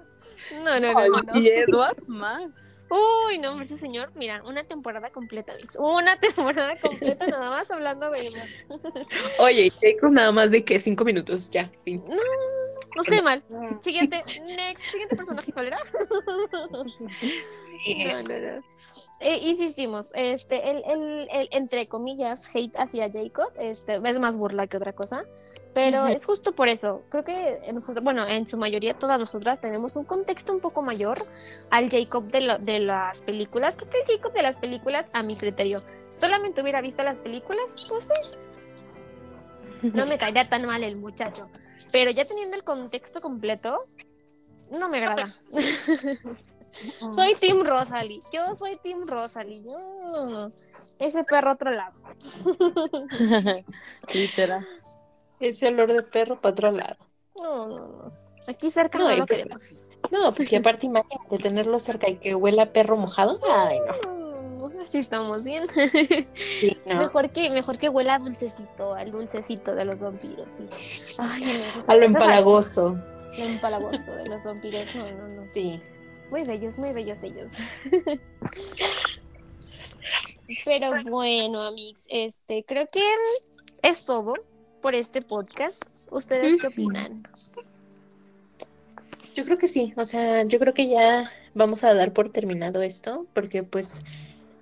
No, 0.63 0.79
no, 0.79 0.93
no, 0.93 1.07
no, 1.07 1.21
no. 1.33 1.39
Y 1.39 1.49
Edward 1.49 2.01
más. 2.07 2.55
Uy, 2.91 3.37
no, 3.37 3.51
hombre, 3.51 3.65
ese 3.65 3.77
señor, 3.77 4.11
mira, 4.15 4.41
una 4.43 4.63
temporada 4.63 5.11
completa, 5.11 5.53
Mix. 5.55 5.75
Una 5.77 6.17
temporada 6.19 6.73
completa 6.81 7.27
nada 7.27 7.49
más 7.51 7.69
hablando 7.69 8.09
de 8.09 8.19
Emma. 8.19 8.81
Oye, 9.39 9.71
Jacob 9.79 10.11
nada 10.11 10.31
más 10.31 10.49
de 10.49 10.63
que 10.65 10.79
cinco 10.79 11.03
minutos, 11.05 11.51
ya, 11.51 11.69
fin. 11.83 12.03
No 12.07 13.01
estoy 13.03 13.21
mal. 13.21 13.43
Siguiente, 13.79 14.21
next, 14.55 14.81
siguiente 14.85 15.15
personaje, 15.15 15.53
¿cuál 15.53 15.67
era? 15.67 15.77
Sí, 17.09 17.35
No, 18.05 18.15
es- 18.15 18.27
no, 18.29 18.39
no. 18.39 18.63
Eh, 19.19 19.37
insistimos, 19.43 20.11
este, 20.15 20.69
el, 20.71 20.83
el, 20.85 21.27
el, 21.31 21.49
entre 21.51 21.87
comillas, 21.87 22.53
hate 22.55 22.75
hacia 22.77 23.09
Jacob, 23.11 23.51
este, 23.59 23.95
es 23.95 24.19
más 24.19 24.37
burla 24.37 24.67
que 24.67 24.77
otra 24.77 24.93
cosa, 24.93 25.25
pero 25.73 26.07
es 26.07 26.25
justo 26.25 26.53
por 26.53 26.67
eso. 26.67 27.03
Creo 27.09 27.23
que 27.23 27.61
nosotros, 27.73 28.03
bueno, 28.03 28.27
en 28.27 28.47
su 28.47 28.57
mayoría 28.57 28.93
todas 28.97 29.19
nosotras 29.19 29.61
tenemos 29.61 29.95
un 29.95 30.05
contexto 30.05 30.51
un 30.53 30.59
poco 30.59 30.81
mayor 30.81 31.17
al 31.69 31.89
Jacob 31.89 32.25
de, 32.31 32.41
lo- 32.41 32.57
de 32.57 32.79
las 32.79 33.21
películas. 33.23 33.77
Creo 33.77 33.89
que 33.89 33.99
el 34.01 34.17
Jacob 34.17 34.33
de 34.33 34.41
las 34.41 34.57
películas, 34.57 35.05
a 35.13 35.21
mi 35.23 35.35
criterio, 35.35 35.81
solamente 36.09 36.61
hubiera 36.61 36.81
visto 36.81 37.03
las 37.03 37.19
películas, 37.19 37.75
pues 37.87 38.07
sí, 38.07 38.37
no 39.93 40.05
me 40.05 40.17
caería 40.17 40.47
tan 40.49 40.65
mal 40.65 40.83
el 40.83 40.95
muchacho. 40.97 41.47
Pero 41.91 42.11
ya 42.11 42.25
teniendo 42.25 42.55
el 42.57 42.63
contexto 42.63 43.21
completo, 43.21 43.85
no 44.71 44.89
me 44.89 44.97
agrada. 45.03 45.33
Soy 47.13 47.35
Team 47.35 47.63
Rosalie. 47.63 48.21
Yo 48.31 48.55
soy 48.55 48.77
Team 48.77 49.07
Rosalie. 49.07 49.63
Yo... 49.63 50.49
Ese 50.99 51.23
perro 51.23 51.51
otro 51.53 51.71
lado. 51.71 51.97
Literal. 54.13 54.67
ese 55.39 55.67
olor 55.67 55.93
de 55.93 56.03
perro 56.03 56.39
para 56.41 56.51
otro 56.51 56.71
lado. 56.71 56.97
No, 57.35 57.67
no, 57.67 57.77
no. 57.87 58.11
Aquí 58.47 58.71
cerca 58.71 58.97
No, 58.97 59.09
no, 59.09 59.15
lo 59.15 59.25
pues- 59.25 59.39
queremos. 59.39 59.85
No, 60.11 60.33
pues 60.33 60.51
y 60.51 60.55
aparte 60.55 60.85
imagínate 60.87 61.37
tenerlo 61.37 61.79
cerca 61.79 62.09
y 62.09 62.15
que 62.15 62.33
huela 62.35 62.71
perro 62.73 62.97
mojado. 62.97 63.37
Ay, 63.67 63.79
no. 63.79 64.69
Mm, 64.69 64.79
Así 64.81 64.97
estamos 64.97 65.45
bien. 65.45 65.67
Sí, 66.35 66.77
no. 66.85 66.95
Mejor 66.95 67.29
que, 67.29 67.49
mejor 67.51 67.77
que 67.77 67.89
huela 67.89 68.15
a 68.15 68.19
dulcecito, 68.19 68.93
al 68.95 69.11
dulcecito 69.11 69.75
de 69.75 69.85
los 69.85 69.99
vampiros, 69.99 70.49
sí. 70.49 70.65
Ay, 71.19 71.41
no, 71.75 71.81
A 71.87 71.95
lo 71.95 72.03
empalagoso. 72.05 72.99
Lo 73.37 73.43
empalagoso 73.43 74.13
de 74.13 74.25
los 74.25 74.43
vampiros. 74.43 74.95
No, 74.95 75.03
no, 75.11 75.23
no. 75.23 75.53
Sí. 75.53 75.79
Muy 76.29 76.43
bellos, 76.43 76.77
muy 76.77 76.93
bellos 76.93 77.23
ellos. 77.23 77.53
Pero 80.65 80.91
bueno, 81.03 81.61
amigos, 81.61 82.05
este, 82.09 82.63
creo 82.63 82.87
que 82.91 83.01
es 83.81 84.03
todo 84.03 84.35
por 84.81 84.95
este 84.95 85.21
podcast. 85.21 85.83
¿Ustedes 86.11 86.57
qué 86.57 86.67
opinan? 86.67 87.23
Yo 89.35 89.45
creo 89.45 89.57
que 89.57 89.67
sí, 89.67 89.93
o 89.95 90.05
sea, 90.05 90.43
yo 90.43 90.59
creo 90.59 90.73
que 90.73 90.87
ya 90.87 91.29
vamos 91.53 91.83
a 91.83 91.93
dar 91.93 92.13
por 92.13 92.31
terminado 92.31 92.81
esto, 92.81 93.25
porque 93.33 93.63
pues 93.63 94.03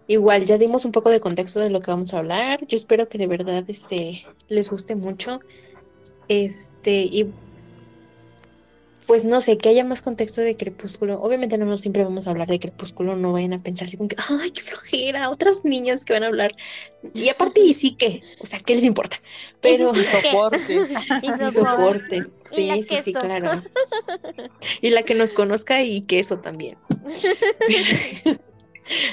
igual 0.07 0.45
ya 0.45 0.57
dimos 0.57 0.85
un 0.85 0.91
poco 0.91 1.09
de 1.09 1.19
contexto 1.19 1.59
de 1.59 1.69
lo 1.69 1.79
que 1.81 1.91
vamos 1.91 2.13
a 2.13 2.19
hablar. 2.19 2.65
Yo 2.67 2.77
espero 2.77 3.09
que 3.09 3.17
de 3.17 3.27
verdad 3.27 3.63
este 3.67 4.25
les 4.49 4.69
guste 4.69 4.95
mucho. 4.95 5.39
Este, 6.27 7.03
y 7.03 7.31
pues 9.07 9.23
no 9.23 9.39
sé, 9.39 9.57
que 9.57 9.69
haya 9.69 9.85
más 9.85 10.01
contexto 10.01 10.41
de 10.41 10.57
Crepúsculo. 10.57 11.21
Obviamente 11.21 11.57
no 11.57 11.77
siempre 11.77 12.03
vamos 12.03 12.27
a 12.27 12.31
hablar 12.31 12.49
de 12.49 12.59
Crepúsculo, 12.59 13.15
no 13.15 13.31
vayan 13.31 13.53
a 13.53 13.59
pensar 13.59 13.87
así 13.87 13.95
como 13.95 14.09
que, 14.09 14.17
ay, 14.29 14.51
qué 14.51 14.61
flojera, 14.61 15.29
otras 15.29 15.63
niñas 15.63 16.03
que 16.03 16.11
van 16.13 16.23
a 16.23 16.27
hablar. 16.27 16.51
Y 17.13 17.29
aparte, 17.29 17.61
y 17.61 17.73
sí 17.73 17.95
que, 17.95 18.21
o 18.41 18.45
sea, 18.45 18.59
¿qué 18.59 18.75
les 18.75 18.83
importa? 18.83 19.17
Pero. 19.61 19.93
Soporte. 20.21 20.73
Y 20.73 20.87
soporte. 20.87 21.51
soporte. 21.51 22.15
Y 22.55 22.67
la 22.67 22.75
Sí, 22.75 22.83
sí, 22.83 22.97
sí, 23.03 23.13
claro. 23.13 23.63
Y 24.81 24.89
la 24.89 25.03
que 25.03 25.15
nos 25.15 25.31
conozca 25.33 25.81
y 25.83 26.01
queso 26.01 26.39
también. 26.39 26.77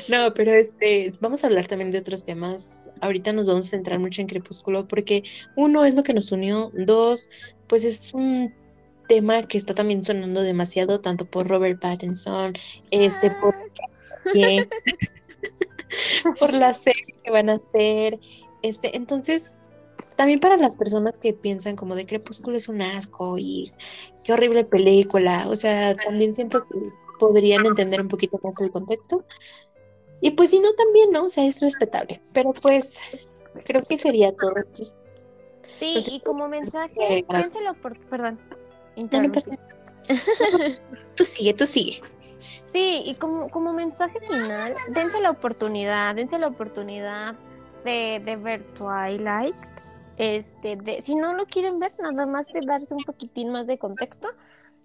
No, 0.09 0.33
pero 0.35 0.53
este, 0.53 1.13
vamos 1.21 1.43
a 1.43 1.49
hablar 1.49 1.67
también 1.67 1.91
de 1.91 1.99
otros 1.99 2.25
temas. 2.25 2.91
Ahorita 3.01 3.33
nos 3.33 3.47
vamos 3.47 3.67
a 3.67 3.71
centrar 3.71 3.99
mucho 3.99 4.21
en 4.21 4.29
Crepúsculo 4.29 4.87
porque 4.87 5.25
uno 5.57 5.85
es 5.85 5.97
lo 5.97 6.05
que 6.05 6.15
nos 6.15 6.31
unió, 6.31 6.71
dos, 6.75 7.29
pues 7.67 7.85
es 7.85 8.15
un 8.15 8.55
tema 9.07 9.43
que 9.43 9.59
está 9.59 9.75
también 9.75 10.03
sonando 10.03 10.43
demasiado, 10.43 11.01
tanto 11.01 11.25
por 11.25 11.49
Robert 11.49 11.81
Pattinson, 11.81 12.53
este, 12.91 13.31
por, 13.31 13.55
bien, 14.33 14.69
por 16.39 16.53
la 16.53 16.75
serie 16.75 17.15
que 17.23 17.31
van 17.31 17.51
a 17.51 17.55
hacer, 17.55 18.19
este, 18.63 18.97
entonces, 18.97 19.69
también 20.17 20.41
para 20.41 20.57
las 20.57 20.77
personas 20.77 21.19
que 21.19 21.33
piensan 21.33 21.77
como 21.77 21.95
de 21.95 22.07
Crepúsculo 22.07 22.57
es 22.57 22.69
un 22.69 22.83
asco 22.83 23.37
y 23.39 23.71
qué 24.25 24.33
horrible 24.33 24.65
película, 24.65 25.47
o 25.49 25.57
sea, 25.57 25.97
también 25.97 26.35
siento 26.35 26.65
que 26.65 26.79
podrían 27.19 27.67
entender 27.67 28.01
un 28.01 28.09
poquito 28.09 28.41
más 28.43 28.61
el 28.61 28.71
contexto. 28.71 29.25
Y 30.21 30.31
pues 30.31 30.51
si 30.51 30.61
no, 30.61 30.73
también, 30.73 31.11
¿no? 31.11 31.25
O 31.25 31.29
sea, 31.29 31.45
es 31.45 31.61
respetable. 31.61 32.21
Pero 32.33 32.55
pues 32.55 32.99
creo 33.65 33.83
que 33.83 33.99
sería 33.99 34.35
todo 34.35 34.55
aquí. 34.59 34.85
Sí, 35.81 35.91
Pues, 35.95 36.09
y 36.09 36.21
como 36.21 36.49
mensaje, 36.49 37.19
eh, 37.19 37.25
piénselo 37.29 37.75
por... 37.75 37.99
Perdón. 38.09 38.41
No, 39.11 39.23
no 39.23 39.31
pasa 39.31 39.51
nada. 39.51 39.63
Tú 41.17 41.25
sigue, 41.25 41.55
tú 41.55 41.67
sigue. 41.67 42.01
Sí, 42.73 43.03
y 43.07 43.17
como, 43.17 43.51
como 43.51 43.73
mensaje 43.73 44.21
final, 44.29 44.81
dense 44.87 45.21
la 45.21 45.31
oportunidad, 45.31 46.15
dense 46.17 46.39
la 46.39 46.49
oportunidad 46.49 47.39
de, 47.85 48.21
de 48.25 48.37
ver 48.37 48.65
Twilight. 48.75 49.57
Este, 50.17 50.77
de, 50.77 51.03
si 51.03 51.15
no 51.17 51.35
lo 51.35 51.47
quieren 51.47 51.79
ver, 51.79 51.93
nada 51.99 52.27
más 52.27 52.51
de 52.53 52.61
darse 52.65 52.95
un 52.95 53.05
poquitín 53.05 53.51
más 53.53 53.67
de 53.67 53.79
contexto. 53.79 54.29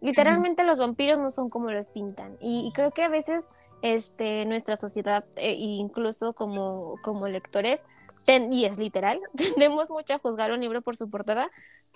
Literalmente 0.01 0.63
los 0.63 0.79
vampiros 0.79 1.19
no 1.19 1.29
son 1.31 1.49
como 1.49 1.71
los 1.71 1.89
pintan. 1.89 2.37
Y, 2.39 2.67
y 2.67 2.71
creo 2.73 2.91
que 2.91 3.03
a 3.03 3.09
veces 3.09 3.49
este, 3.81 4.45
nuestra 4.45 4.77
sociedad, 4.77 5.25
e 5.35 5.53
incluso 5.53 6.33
como, 6.33 6.95
como 7.01 7.27
lectores, 7.27 7.85
ten- 8.25 8.53
y 8.53 8.65
es 8.65 8.77
literal, 8.77 9.19
tendemos 9.35 9.89
mucho 9.89 10.13
a 10.13 10.19
juzgar 10.19 10.51
un 10.51 10.61
libro 10.61 10.81
por 10.81 10.95
su 10.95 11.09
portada, 11.09 11.47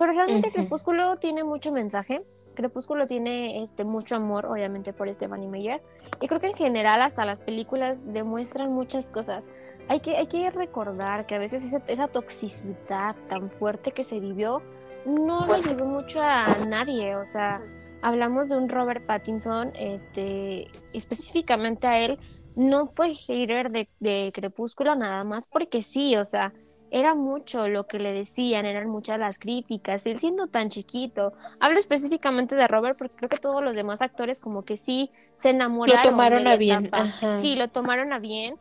pero 0.03 0.11
realmente. 0.11 0.51
Crepúsculo 0.51 1.15
tiene 1.15 1.45
mucho 1.45 1.71
mensaje. 1.71 2.19
Crepúsculo 2.55 3.07
tiene 3.07 3.63
este 3.63 3.85
mucho 3.85 4.17
amor, 4.17 4.45
obviamente, 4.45 4.91
por 4.91 5.11
Stephanie 5.13 5.47
Meyer. 5.47 5.81
Y 6.19 6.27
creo 6.27 6.41
que 6.41 6.47
en 6.47 6.55
general 6.55 7.01
hasta 7.01 7.23
las 7.23 7.39
películas 7.39 7.99
demuestran 8.13 8.73
muchas 8.73 9.09
cosas. 9.09 9.45
Hay 9.87 10.01
que, 10.01 10.17
hay 10.17 10.27
que 10.27 10.51
recordar 10.51 11.25
que 11.25 11.35
a 11.35 11.39
veces 11.39 11.63
esa, 11.63 11.81
esa 11.87 12.09
toxicidad 12.09 13.15
tan 13.29 13.49
fuerte 13.51 13.93
que 13.93 14.03
se 14.03 14.19
vivió 14.19 14.61
no 15.05 15.45
le 15.45 15.53
ayudó 15.53 15.85
mucho 15.85 16.21
a 16.21 16.47
nadie. 16.67 17.15
O 17.15 17.25
sea, 17.25 17.61
hablamos 18.01 18.49
de 18.49 18.57
un 18.57 18.67
Robert 18.67 19.05
Pattinson, 19.05 19.71
este, 19.79 20.67
específicamente 20.93 21.87
a 21.87 22.01
él, 22.01 22.19
no 22.57 22.87
fue 22.87 23.15
hater 23.15 23.71
de, 23.71 23.87
de 24.01 24.33
Crepúsculo 24.35 24.95
nada 24.95 25.23
más 25.23 25.47
porque 25.47 25.81
sí, 25.81 26.17
o 26.17 26.25
sea, 26.25 26.51
era 26.93 27.15
mucho 27.15 27.67
lo 27.67 27.85
que 27.85 27.97
le 27.97 28.13
decían, 28.13 28.67
eran 28.67 28.87
muchas 28.87 29.17
las 29.19 29.39
críticas, 29.39 30.05
él 30.05 30.19
siendo 30.19 30.45
tan 30.45 30.69
chiquito. 30.69 31.33
Hablo 31.59 31.79
específicamente 31.79 32.55
de 32.55 32.67
Robert 32.67 32.95
porque 32.99 33.15
creo 33.15 33.29
que 33.29 33.37
todos 33.37 33.63
los 33.63 33.75
demás 33.75 34.03
actores 34.03 34.39
como 34.39 34.63
que 34.63 34.77
sí 34.77 35.09
se 35.39 35.49
enamoraron. 35.49 36.03
tomaron 36.03 36.37
de 36.37 36.43
la 36.43 36.51
a 36.51 36.57
bien, 36.57 36.89
ajá. 36.93 37.41
Sí, 37.41 37.55
lo 37.55 37.67
tomaron 37.69 38.13
a 38.13 38.19
bien. 38.19 38.55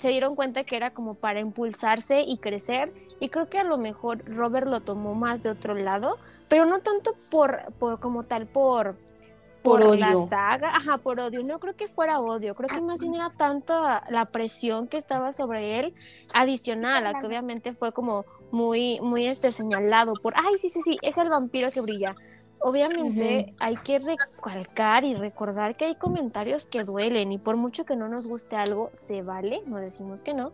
se 0.00 0.08
dieron 0.08 0.34
cuenta 0.34 0.64
que 0.64 0.76
era 0.76 0.90
como 0.90 1.14
para 1.14 1.38
impulsarse 1.38 2.24
y 2.26 2.38
crecer 2.38 2.92
y 3.20 3.28
creo 3.28 3.48
que 3.48 3.58
a 3.58 3.64
lo 3.64 3.78
mejor 3.78 4.20
Robert 4.26 4.66
lo 4.66 4.80
tomó 4.80 5.14
más 5.14 5.44
de 5.44 5.50
otro 5.50 5.74
lado, 5.76 6.18
pero 6.48 6.66
no 6.66 6.80
tanto 6.80 7.14
por, 7.30 7.72
por 7.78 8.00
como 8.00 8.24
tal 8.24 8.48
por 8.48 8.98
Por 9.66 9.98
la 9.98 10.08
odio. 10.08 10.28
saga, 10.28 10.76
ajá, 10.76 10.98
por 10.98 11.20
odio. 11.20 11.42
No 11.42 11.58
creo 11.58 11.76
que 11.76 11.88
fuera 11.88 12.20
odio, 12.20 12.54
creo 12.54 12.68
que 12.68 12.80
más 12.80 13.00
bien 13.00 13.14
era 13.14 13.30
tanta 13.36 14.04
la 14.08 14.26
presión 14.26 14.88
que 14.88 14.96
estaba 14.96 15.32
sobre 15.32 15.80
él, 15.80 15.94
adicional 16.34 17.06
a 17.06 17.20
que 17.20 17.26
obviamente 17.26 17.72
fue 17.72 17.92
como 17.92 18.24
muy, 18.50 19.00
muy 19.00 19.26
este 19.26 19.52
señalado 19.52 20.14
por, 20.22 20.34
ay, 20.36 20.58
sí, 20.60 20.70
sí, 20.70 20.80
sí, 20.82 20.96
es 21.02 21.16
el 21.18 21.28
vampiro 21.28 21.70
que 21.70 21.80
brilla. 21.80 22.14
Obviamente 22.60 23.54
hay 23.58 23.76
que 23.76 23.98
recalcar 23.98 25.04
y 25.04 25.14
recordar 25.14 25.76
que 25.76 25.84
hay 25.84 25.94
comentarios 25.94 26.64
que 26.64 26.84
duelen 26.84 27.32
y 27.32 27.38
por 27.38 27.56
mucho 27.56 27.84
que 27.84 27.96
no 27.96 28.08
nos 28.08 28.26
guste 28.26 28.56
algo, 28.56 28.90
se 28.94 29.22
vale, 29.22 29.60
no 29.66 29.76
decimos 29.76 30.22
que 30.22 30.32
no, 30.32 30.52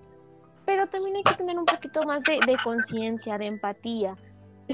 pero 0.65 0.87
también 0.89 1.17
hay 1.17 1.23
que 1.23 1.35
tener 1.35 1.59
un 1.59 1.65
poquito 1.65 2.03
más 2.03 2.23
de, 2.25 2.41
de 2.45 2.57
conciencia, 2.63 3.39
de 3.39 3.47
empatía. 3.47 4.17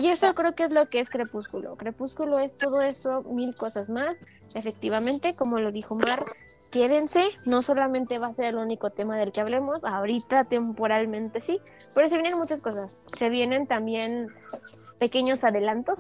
Y 0.00 0.08
eso 0.10 0.32
creo 0.34 0.54
que 0.54 0.64
es 0.64 0.70
lo 0.70 0.88
que 0.88 1.00
es 1.00 1.10
Crepúsculo. 1.10 1.76
Crepúsculo 1.76 2.38
es 2.38 2.54
todo 2.54 2.80
eso, 2.80 3.22
mil 3.22 3.56
cosas 3.56 3.90
más. 3.90 4.24
Efectivamente, 4.54 5.34
como 5.34 5.58
lo 5.58 5.72
dijo 5.72 5.96
Mar, 5.96 6.24
quédense, 6.70 7.24
no 7.44 7.62
solamente 7.62 8.18
va 8.18 8.28
a 8.28 8.32
ser 8.32 8.46
el 8.46 8.56
único 8.56 8.90
tema 8.90 9.16
del 9.16 9.32
que 9.32 9.40
hablemos, 9.40 9.84
ahorita 9.84 10.44
temporalmente 10.44 11.40
sí, 11.40 11.60
pero 11.96 12.08
se 12.08 12.14
vienen 12.14 12.38
muchas 12.38 12.60
cosas. 12.60 12.96
Se 13.16 13.28
vienen 13.28 13.66
también 13.66 14.28
pequeños 14.98 15.42
adelantos. 15.42 15.98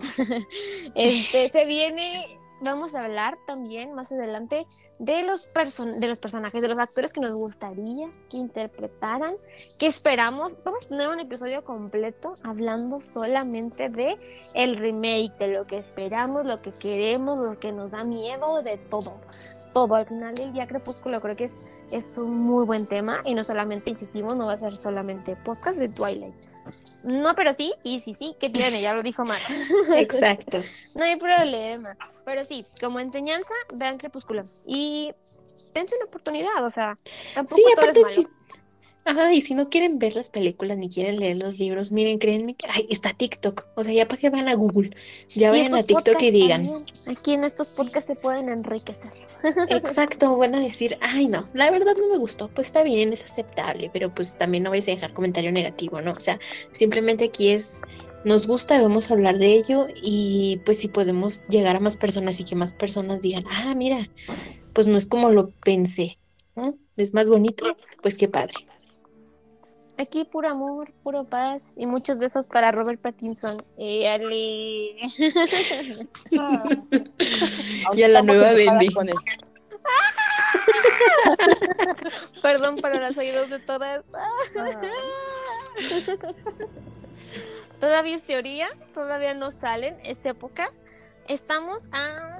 este, 0.94 1.48
se 1.48 1.64
viene, 1.64 2.37
vamos 2.60 2.94
a 2.94 3.04
hablar 3.04 3.38
también 3.46 3.94
más 3.94 4.12
adelante 4.12 4.66
de 4.98 5.22
los, 5.22 5.46
person 5.46 6.00
de 6.00 6.08
los 6.08 6.18
personajes, 6.18 6.60
de 6.60 6.68
los 6.68 6.78
actores 6.78 7.12
que 7.12 7.20
nos 7.20 7.34
gustaría 7.34 8.10
que 8.28 8.36
interpretaran, 8.36 9.34
que 9.78 9.86
esperamos. 9.86 10.56
Vamos 10.64 10.86
a 10.86 10.88
tener 10.88 11.08
un 11.08 11.20
episodio 11.20 11.64
completo 11.64 12.34
hablando 12.42 13.00
solamente 13.00 13.88
de 13.88 14.16
el 14.54 14.76
remake, 14.76 15.36
de 15.38 15.48
lo 15.48 15.66
que 15.66 15.78
esperamos, 15.78 16.44
lo 16.44 16.60
que 16.60 16.72
queremos, 16.72 17.38
lo 17.38 17.58
que 17.58 17.72
nos 17.72 17.90
da 17.90 18.04
miedo, 18.04 18.62
de 18.62 18.78
todo. 18.78 19.20
Todo, 19.72 19.94
al 19.94 20.06
final 20.06 20.34
del 20.34 20.52
día 20.52 20.66
Crepúsculo 20.66 21.20
creo 21.20 21.36
que 21.36 21.44
es, 21.44 21.64
es 21.90 22.16
un 22.18 22.36
muy 22.36 22.64
buen 22.64 22.86
tema 22.86 23.22
y 23.24 23.34
no 23.34 23.44
solamente, 23.44 23.90
insistimos, 23.90 24.36
no 24.36 24.46
va 24.46 24.54
a 24.54 24.56
ser 24.56 24.74
solamente 24.74 25.36
podcast 25.36 25.78
de 25.78 25.88
Twilight. 25.88 26.34
No, 27.02 27.34
pero 27.34 27.52
sí, 27.52 27.72
y 27.82 28.00
sí, 28.00 28.12
sí, 28.14 28.34
¿qué 28.38 28.50
tiene? 28.50 28.80
Ya 28.82 28.92
lo 28.92 29.02
dijo 29.02 29.24
Mar. 29.24 29.38
Exacto. 29.96 30.60
No 30.94 31.04
hay 31.04 31.16
problema. 31.16 31.96
Pero 32.24 32.44
sí, 32.44 32.66
como 32.80 33.00
enseñanza, 33.00 33.54
vean 33.74 33.98
Crepúsculo. 33.98 34.44
Y 34.66 35.12
dense 35.74 35.96
una 35.96 36.06
oportunidad, 36.06 36.64
o 36.64 36.70
sea, 36.70 36.96
tampoco 37.34 37.56
Sí, 37.56 37.62
todo 37.62 37.84
es 37.84 37.90
aparte 37.90 38.00
malo. 38.00 38.12
si, 38.14 38.26
ajá, 39.08 39.32
y 39.32 39.40
si 39.40 39.54
no 39.54 39.70
quieren 39.70 39.98
ver 39.98 40.14
las 40.14 40.28
películas 40.28 40.76
ni 40.76 40.88
quieren 40.88 41.18
leer 41.18 41.38
los 41.38 41.58
libros, 41.58 41.90
miren, 41.90 42.18
créanme 42.18 42.54
que 42.54 42.66
ay, 42.68 42.86
está 42.90 43.14
TikTok. 43.14 43.68
O 43.74 43.82
sea, 43.82 43.92
ya 43.92 44.06
para 44.06 44.20
que 44.20 44.30
van 44.30 44.48
a 44.48 44.54
Google, 44.54 44.90
ya 45.34 45.50
vayan 45.50 45.74
a 45.74 45.82
TikTok 45.82 46.20
y 46.22 46.30
digan. 46.30 46.66
también. 46.66 47.16
Aquí 47.16 47.32
en 47.32 47.44
estos 47.44 47.68
podcasts 47.70 48.06
se 48.06 48.16
pueden 48.16 48.50
enriquecer. 48.50 49.10
Exacto, 49.70 50.36
van 50.36 50.54
a 50.54 50.60
decir, 50.60 50.98
ay 51.00 51.26
no, 51.26 51.48
la 51.54 51.70
verdad 51.70 51.94
no 51.98 52.08
me 52.08 52.18
gustó, 52.18 52.48
pues 52.48 52.66
está 52.66 52.82
bien, 52.82 53.12
es 53.12 53.24
aceptable, 53.24 53.90
pero 53.92 54.14
pues 54.14 54.36
también 54.36 54.64
no 54.64 54.70
vais 54.70 54.86
a 54.88 54.90
dejar 54.90 55.14
comentario 55.14 55.52
negativo, 55.52 56.02
¿no? 56.02 56.12
O 56.12 56.20
sea, 56.20 56.38
simplemente 56.70 57.24
aquí 57.24 57.48
es, 57.50 57.80
nos 58.24 58.46
gusta, 58.46 58.76
debemos 58.76 59.10
hablar 59.10 59.38
de 59.38 59.54
ello 59.54 59.86
y 60.02 60.60
pues 60.66 60.78
si 60.78 60.88
podemos 60.88 61.48
llegar 61.48 61.76
a 61.76 61.80
más 61.80 61.96
personas 61.96 62.40
y 62.40 62.44
que 62.44 62.56
más 62.56 62.72
personas 62.72 63.20
digan, 63.20 63.44
ah, 63.50 63.74
mira, 63.74 64.08
pues 64.74 64.86
no 64.86 64.98
es 64.98 65.06
como 65.06 65.30
lo 65.30 65.50
pensé, 65.50 66.18
¿no? 66.54 66.76
Es 66.96 67.14
más 67.14 67.30
bonito, 67.30 67.64
pues 68.02 68.18
qué 68.18 68.28
padre. 68.28 68.67
Aquí 69.98 70.24
puro 70.24 70.48
amor, 70.48 70.92
puro 71.02 71.24
paz 71.24 71.74
y 71.76 71.84
muchos 71.84 72.20
besos 72.20 72.46
para 72.46 72.70
Robert 72.70 73.00
Pattinson. 73.00 73.60
Eh, 73.76 74.08
ale. 74.08 74.94
Y 77.94 78.02
a 78.02 78.08
la 78.08 78.22
nueva 78.22 78.52
Bendy. 78.52 78.92
con 78.92 79.08
él. 79.08 79.14
Perdón 82.42 82.76
para 82.76 83.00
los 83.00 83.18
oídos 83.18 83.50
de 83.50 83.58
todas. 83.58 84.04
Todavía 87.80 88.16
es 88.16 88.22
teoría, 88.22 88.68
todavía 88.94 89.34
no 89.34 89.50
salen, 89.50 89.96
es 90.04 90.24
época. 90.24 90.70
Estamos 91.26 91.88
a 91.92 92.37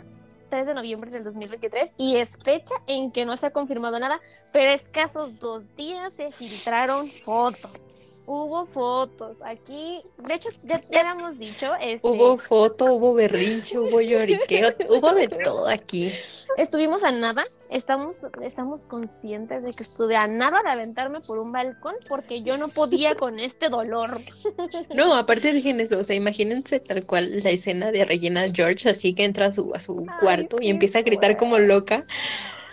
3 0.49 0.67
de 0.67 0.75
noviembre 0.75 1.11
del 1.11 1.25
2023 1.25 1.93
y 1.97 2.17
es 2.17 2.37
fecha 2.37 2.75
en 2.87 3.11
que 3.11 3.25
no 3.25 3.37
se 3.37 3.47
ha 3.47 3.51
confirmado 3.51 3.99
nada, 3.99 4.21
pero 4.53 4.71
escasos 4.71 5.39
dos 5.39 5.75
días 5.77 6.15
se 6.15 6.31
filtraron 6.31 7.07
fotos. 7.07 7.87
Hubo 8.31 8.67
fotos 8.67 9.39
aquí, 9.43 10.03
de 10.19 10.35
hecho 10.35 10.51
ya, 10.63 10.79
ya 10.93 11.03
lo 11.03 11.19
hemos 11.19 11.39
dicho, 11.39 11.75
este, 11.81 12.07
Hubo 12.07 12.37
foto, 12.37 12.93
hubo 12.93 13.15
berrinche, 13.15 13.79
hubo 13.79 14.03
lloriqueo, 14.03 14.69
hubo 14.91 15.15
de 15.15 15.29
todo 15.29 15.67
aquí. 15.67 16.13
estuvimos 16.59 17.05
a 17.05 17.11
nada, 17.11 17.47
estamos, 17.71 18.19
estamos 18.43 18.85
conscientes 18.85 19.63
de 19.63 19.71
que 19.71 19.83
estuve 19.83 20.15
a 20.15 20.27
nada 20.27 20.61
de 20.63 20.69
aventarme 20.69 21.23
por 21.23 21.39
un 21.39 21.53
balcón 21.53 21.95
porque 22.07 22.43
yo 22.43 22.59
no 22.59 22.69
podía 22.69 23.15
con 23.15 23.39
este 23.41 23.71
dolor. 23.71 24.21
No, 24.95 25.15
aparte 25.15 25.55
dejen 25.55 25.81
eso, 25.81 25.99
o 25.99 26.05
sea, 26.05 26.15
imagínense 26.15 26.81
tal 26.81 27.07
cual 27.07 27.43
la 27.43 27.49
escena 27.49 27.93
de 27.93 28.05
Regina 28.05 28.45
George, 28.53 28.91
así 28.91 29.15
que 29.15 29.25
entra 29.25 29.47
a 29.47 29.53
su, 29.53 29.73
a 29.75 29.81
su 29.81 30.01
Ay, 30.01 30.17
cuarto 30.21 30.59
y 30.61 30.69
empieza 30.69 30.99
a 30.99 31.03
gritar 31.03 31.39
como 31.39 31.59
loca, 31.59 32.05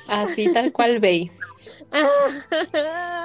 así 0.10 0.52
tal 0.52 0.73
cual 0.73 0.99
ve. 0.99 1.32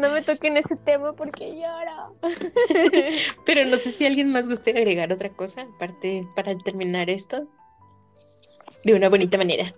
No 0.00 0.10
me 0.10 0.22
toquen 0.22 0.56
ese 0.56 0.76
tema 0.76 1.12
porque 1.12 1.56
lloro. 1.56 2.16
Pero 3.44 3.66
no 3.66 3.76
sé 3.76 3.92
si 3.92 4.06
alguien 4.06 4.32
más 4.32 4.48
guste 4.48 4.70
agregar 4.70 5.12
otra 5.12 5.28
cosa, 5.28 5.62
aparte 5.62 6.26
para 6.34 6.56
terminar 6.56 7.10
esto 7.10 7.46
de 8.84 8.94
una 8.94 9.10
bonita 9.10 9.36
manera. 9.36 9.74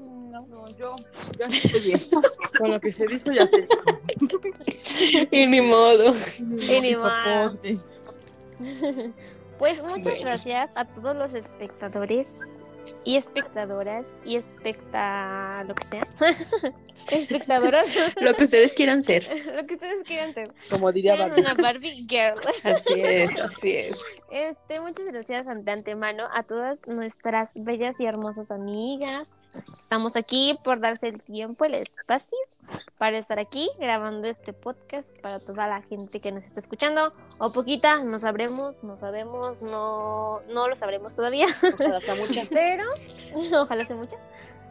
No, 0.00 0.68
yo 0.76 0.94
ya 1.38 1.46
estoy 1.46 1.80
bien. 1.80 2.00
Con 2.58 2.72
lo 2.72 2.80
que 2.80 2.90
se 2.90 3.06
dijo 3.06 3.30
ya 3.30 3.46
dijo. 3.46 5.28
Y 5.30 5.46
ni 5.46 5.60
modo. 5.60 6.12
Y 6.40 6.80
ni 6.80 6.96
modo. 6.96 7.56
Pues 9.58 9.80
muchas 9.82 10.02
Bueno. 10.02 10.20
gracias 10.22 10.72
a 10.74 10.84
todos 10.84 11.16
los 11.16 11.32
espectadores 11.34 12.60
y 13.04 13.16
espectadoras 13.16 14.20
y 14.24 14.36
especta 14.36 15.64
lo 15.64 15.74
que 15.74 15.84
sea. 15.86 16.06
Espectadoras, 17.10 17.94
Lo 18.20 18.34
que 18.34 18.44
ustedes 18.44 18.72
quieran 18.72 19.04
ser. 19.04 19.24
lo 19.54 19.66
que 19.66 19.74
ustedes 19.74 20.02
quieran 20.04 20.32
ser. 20.32 20.52
Como 20.70 20.90
diría 20.90 21.16
Barbie. 21.16 21.40
una 21.40 21.54
Barbie 21.54 22.06
girl. 22.08 22.34
Así 22.62 22.94
es, 22.96 23.38
así 23.38 23.76
es. 23.76 24.02
Este, 24.30 24.80
muchas 24.80 25.04
gracias 25.06 25.46
de 25.64 25.70
antemano 25.70 26.28
a 26.32 26.42
todas 26.44 26.86
nuestras 26.86 27.50
bellas 27.54 28.00
y 28.00 28.06
hermosas 28.06 28.50
amigas. 28.50 29.42
Estamos 29.82 30.16
aquí 30.16 30.58
por 30.64 30.80
darse 30.80 31.08
el 31.08 31.20
tiempo, 31.22 31.66
el 31.66 31.74
espacio 31.74 32.38
para 32.96 33.18
estar 33.18 33.38
aquí 33.38 33.68
grabando 33.78 34.26
este 34.26 34.52
podcast 34.52 35.16
para 35.20 35.38
toda 35.40 35.68
la 35.68 35.82
gente 35.82 36.20
que 36.20 36.32
nos 36.32 36.44
está 36.44 36.60
escuchando. 36.60 37.12
O 37.38 37.52
poquita, 37.52 38.02
no 38.02 38.18
sabremos, 38.18 38.82
no 38.82 38.96
sabemos, 38.96 39.62
no, 39.62 40.40
no 40.48 40.68
lo 40.68 40.74
sabremos 40.76 41.14
todavía, 41.14 41.46
Ojalá 41.62 42.00
sea 42.00 42.14
mucha. 42.14 42.42
pero 42.50 42.84
ojalá 43.52 43.84
sea 43.86 43.96
mucho. 43.96 44.16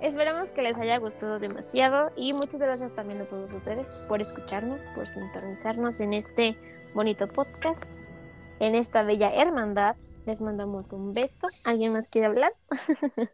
Esperamos 0.01 0.49
que 0.49 0.61
les 0.61 0.77
haya 0.77 0.97
gustado 0.97 1.39
demasiado 1.39 2.11
y 2.17 2.33
muchas 2.33 2.59
gracias 2.59 2.93
también 2.93 3.21
a 3.21 3.27
todos 3.27 3.51
ustedes 3.53 3.89
por 4.09 4.21
escucarnos, 4.21 4.85
por 4.95 5.07
sintonizarnos 5.07 6.01
en 6.01 6.13
este 6.13 6.57
bonito 6.93 7.27
podcast, 7.27 8.09
en 8.59 8.75
esta 8.75 9.03
bella 9.03 9.29
hermandad. 9.33 9.95
Les 10.25 10.41
mandamos 10.41 10.91
un 10.91 11.13
beso. 11.13 11.47
¿Alguien 11.65 11.93
más 11.93 12.09
quiere 12.09 12.27
hablar? 12.27 12.53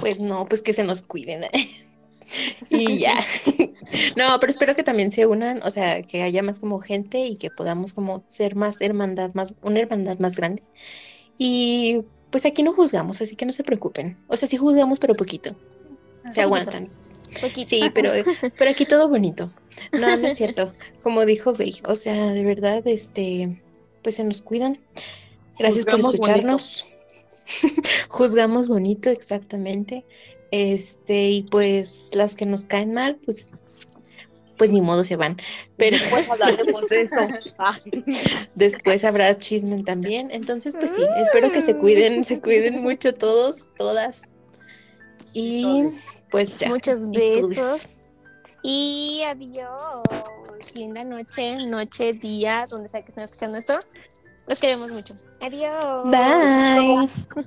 Pues 0.00 0.20
no, 0.20 0.46
pues 0.46 0.62
que 0.62 0.72
se 0.72 0.84
nos 0.84 1.06
cuiden. 1.06 1.42
Y 2.68 2.98
ya. 2.98 3.14
No, 4.16 4.38
pero 4.38 4.50
espero 4.50 4.74
que 4.74 4.82
también 4.82 5.10
se 5.10 5.24
unan, 5.24 5.62
o 5.62 5.70
sea, 5.70 6.02
que 6.02 6.22
haya 6.22 6.42
más 6.42 6.60
como 6.60 6.78
gente 6.78 7.20
y 7.20 7.38
que 7.38 7.50
podamos 7.50 7.94
como 7.94 8.22
ser 8.26 8.54
más 8.54 8.82
hermandad, 8.82 9.32
más, 9.32 9.54
una 9.62 9.80
hermandad 9.80 10.18
más 10.18 10.36
grande. 10.36 10.62
Y 11.38 12.02
pues 12.30 12.44
aquí 12.46 12.62
no 12.62 12.72
juzgamos, 12.72 13.20
así 13.20 13.36
que 13.36 13.46
no 13.46 13.52
se 13.52 13.64
preocupen. 13.64 14.16
O 14.28 14.36
sea, 14.36 14.48
sí 14.48 14.56
juzgamos, 14.56 14.98
pero 14.98 15.14
poquito. 15.14 15.50
Se 15.50 16.24
Poquito. 16.24 16.42
aguantan. 16.42 16.88
Poquito. 17.40 17.68
Sí, 17.68 17.90
pero, 17.94 18.10
pero 18.58 18.70
aquí 18.70 18.84
todo 18.84 19.08
bonito. 19.08 19.52
No, 19.92 20.16
no 20.16 20.26
es 20.26 20.34
cierto. 20.34 20.72
Como 21.02 21.24
dijo 21.24 21.52
Bey, 21.54 21.74
o 21.86 21.96
sea, 21.96 22.32
de 22.32 22.44
verdad, 22.44 22.86
este, 22.86 23.62
pues 24.02 24.16
se 24.16 24.24
nos 24.24 24.42
cuidan. 24.42 24.78
Gracias 25.58 25.84
por 25.84 26.00
escucharnos. 26.00 26.86
Juzgamos 28.08 28.68
bonito, 28.68 29.10
exactamente. 29.10 30.04
Este, 30.50 31.30
y 31.30 31.42
pues 31.44 32.10
las 32.14 32.34
que 32.34 32.46
nos 32.46 32.64
caen 32.64 32.92
mal, 32.92 33.16
pues, 33.24 33.50
pues 34.58 34.70
ni 34.70 34.82
modo 34.82 35.04
se 35.04 35.16
van. 35.16 35.36
Pero 35.76 35.96
Después 35.96 36.28
hablaremos 36.30 36.86
de 36.88 37.02
eso. 37.02 37.14
Ah, 37.58 37.78
después 38.54 39.04
habrá 39.04 39.34
chismen 39.36 39.84
también. 39.84 40.28
Entonces, 40.30 40.74
pues 40.78 40.90
sí, 40.90 41.02
espero 41.16 41.50
que 41.50 41.62
se 41.62 41.76
cuiden, 41.76 42.24
se 42.24 42.40
cuiden 42.40 42.82
mucho 42.82 43.14
todos, 43.14 43.70
todas. 43.76 44.34
Y 45.32 45.88
pues 46.30 46.54
ya. 46.56 46.68
Muchos 46.68 47.00
Y 47.12 47.18
besos. 47.18 48.02
Y 48.62 49.22
adiós. 49.24 50.02
Linda 50.76 51.04
noche, 51.04 51.56
noche, 51.68 52.12
día, 52.12 52.66
donde 52.68 52.88
sea 52.88 53.02
que 53.02 53.10
estén 53.10 53.24
escuchando 53.24 53.56
esto. 53.56 53.78
Los 54.46 54.58
queremos 54.58 54.90
mucho. 54.90 55.14
Adiós. 55.40 56.04
Bye. 56.04 57.44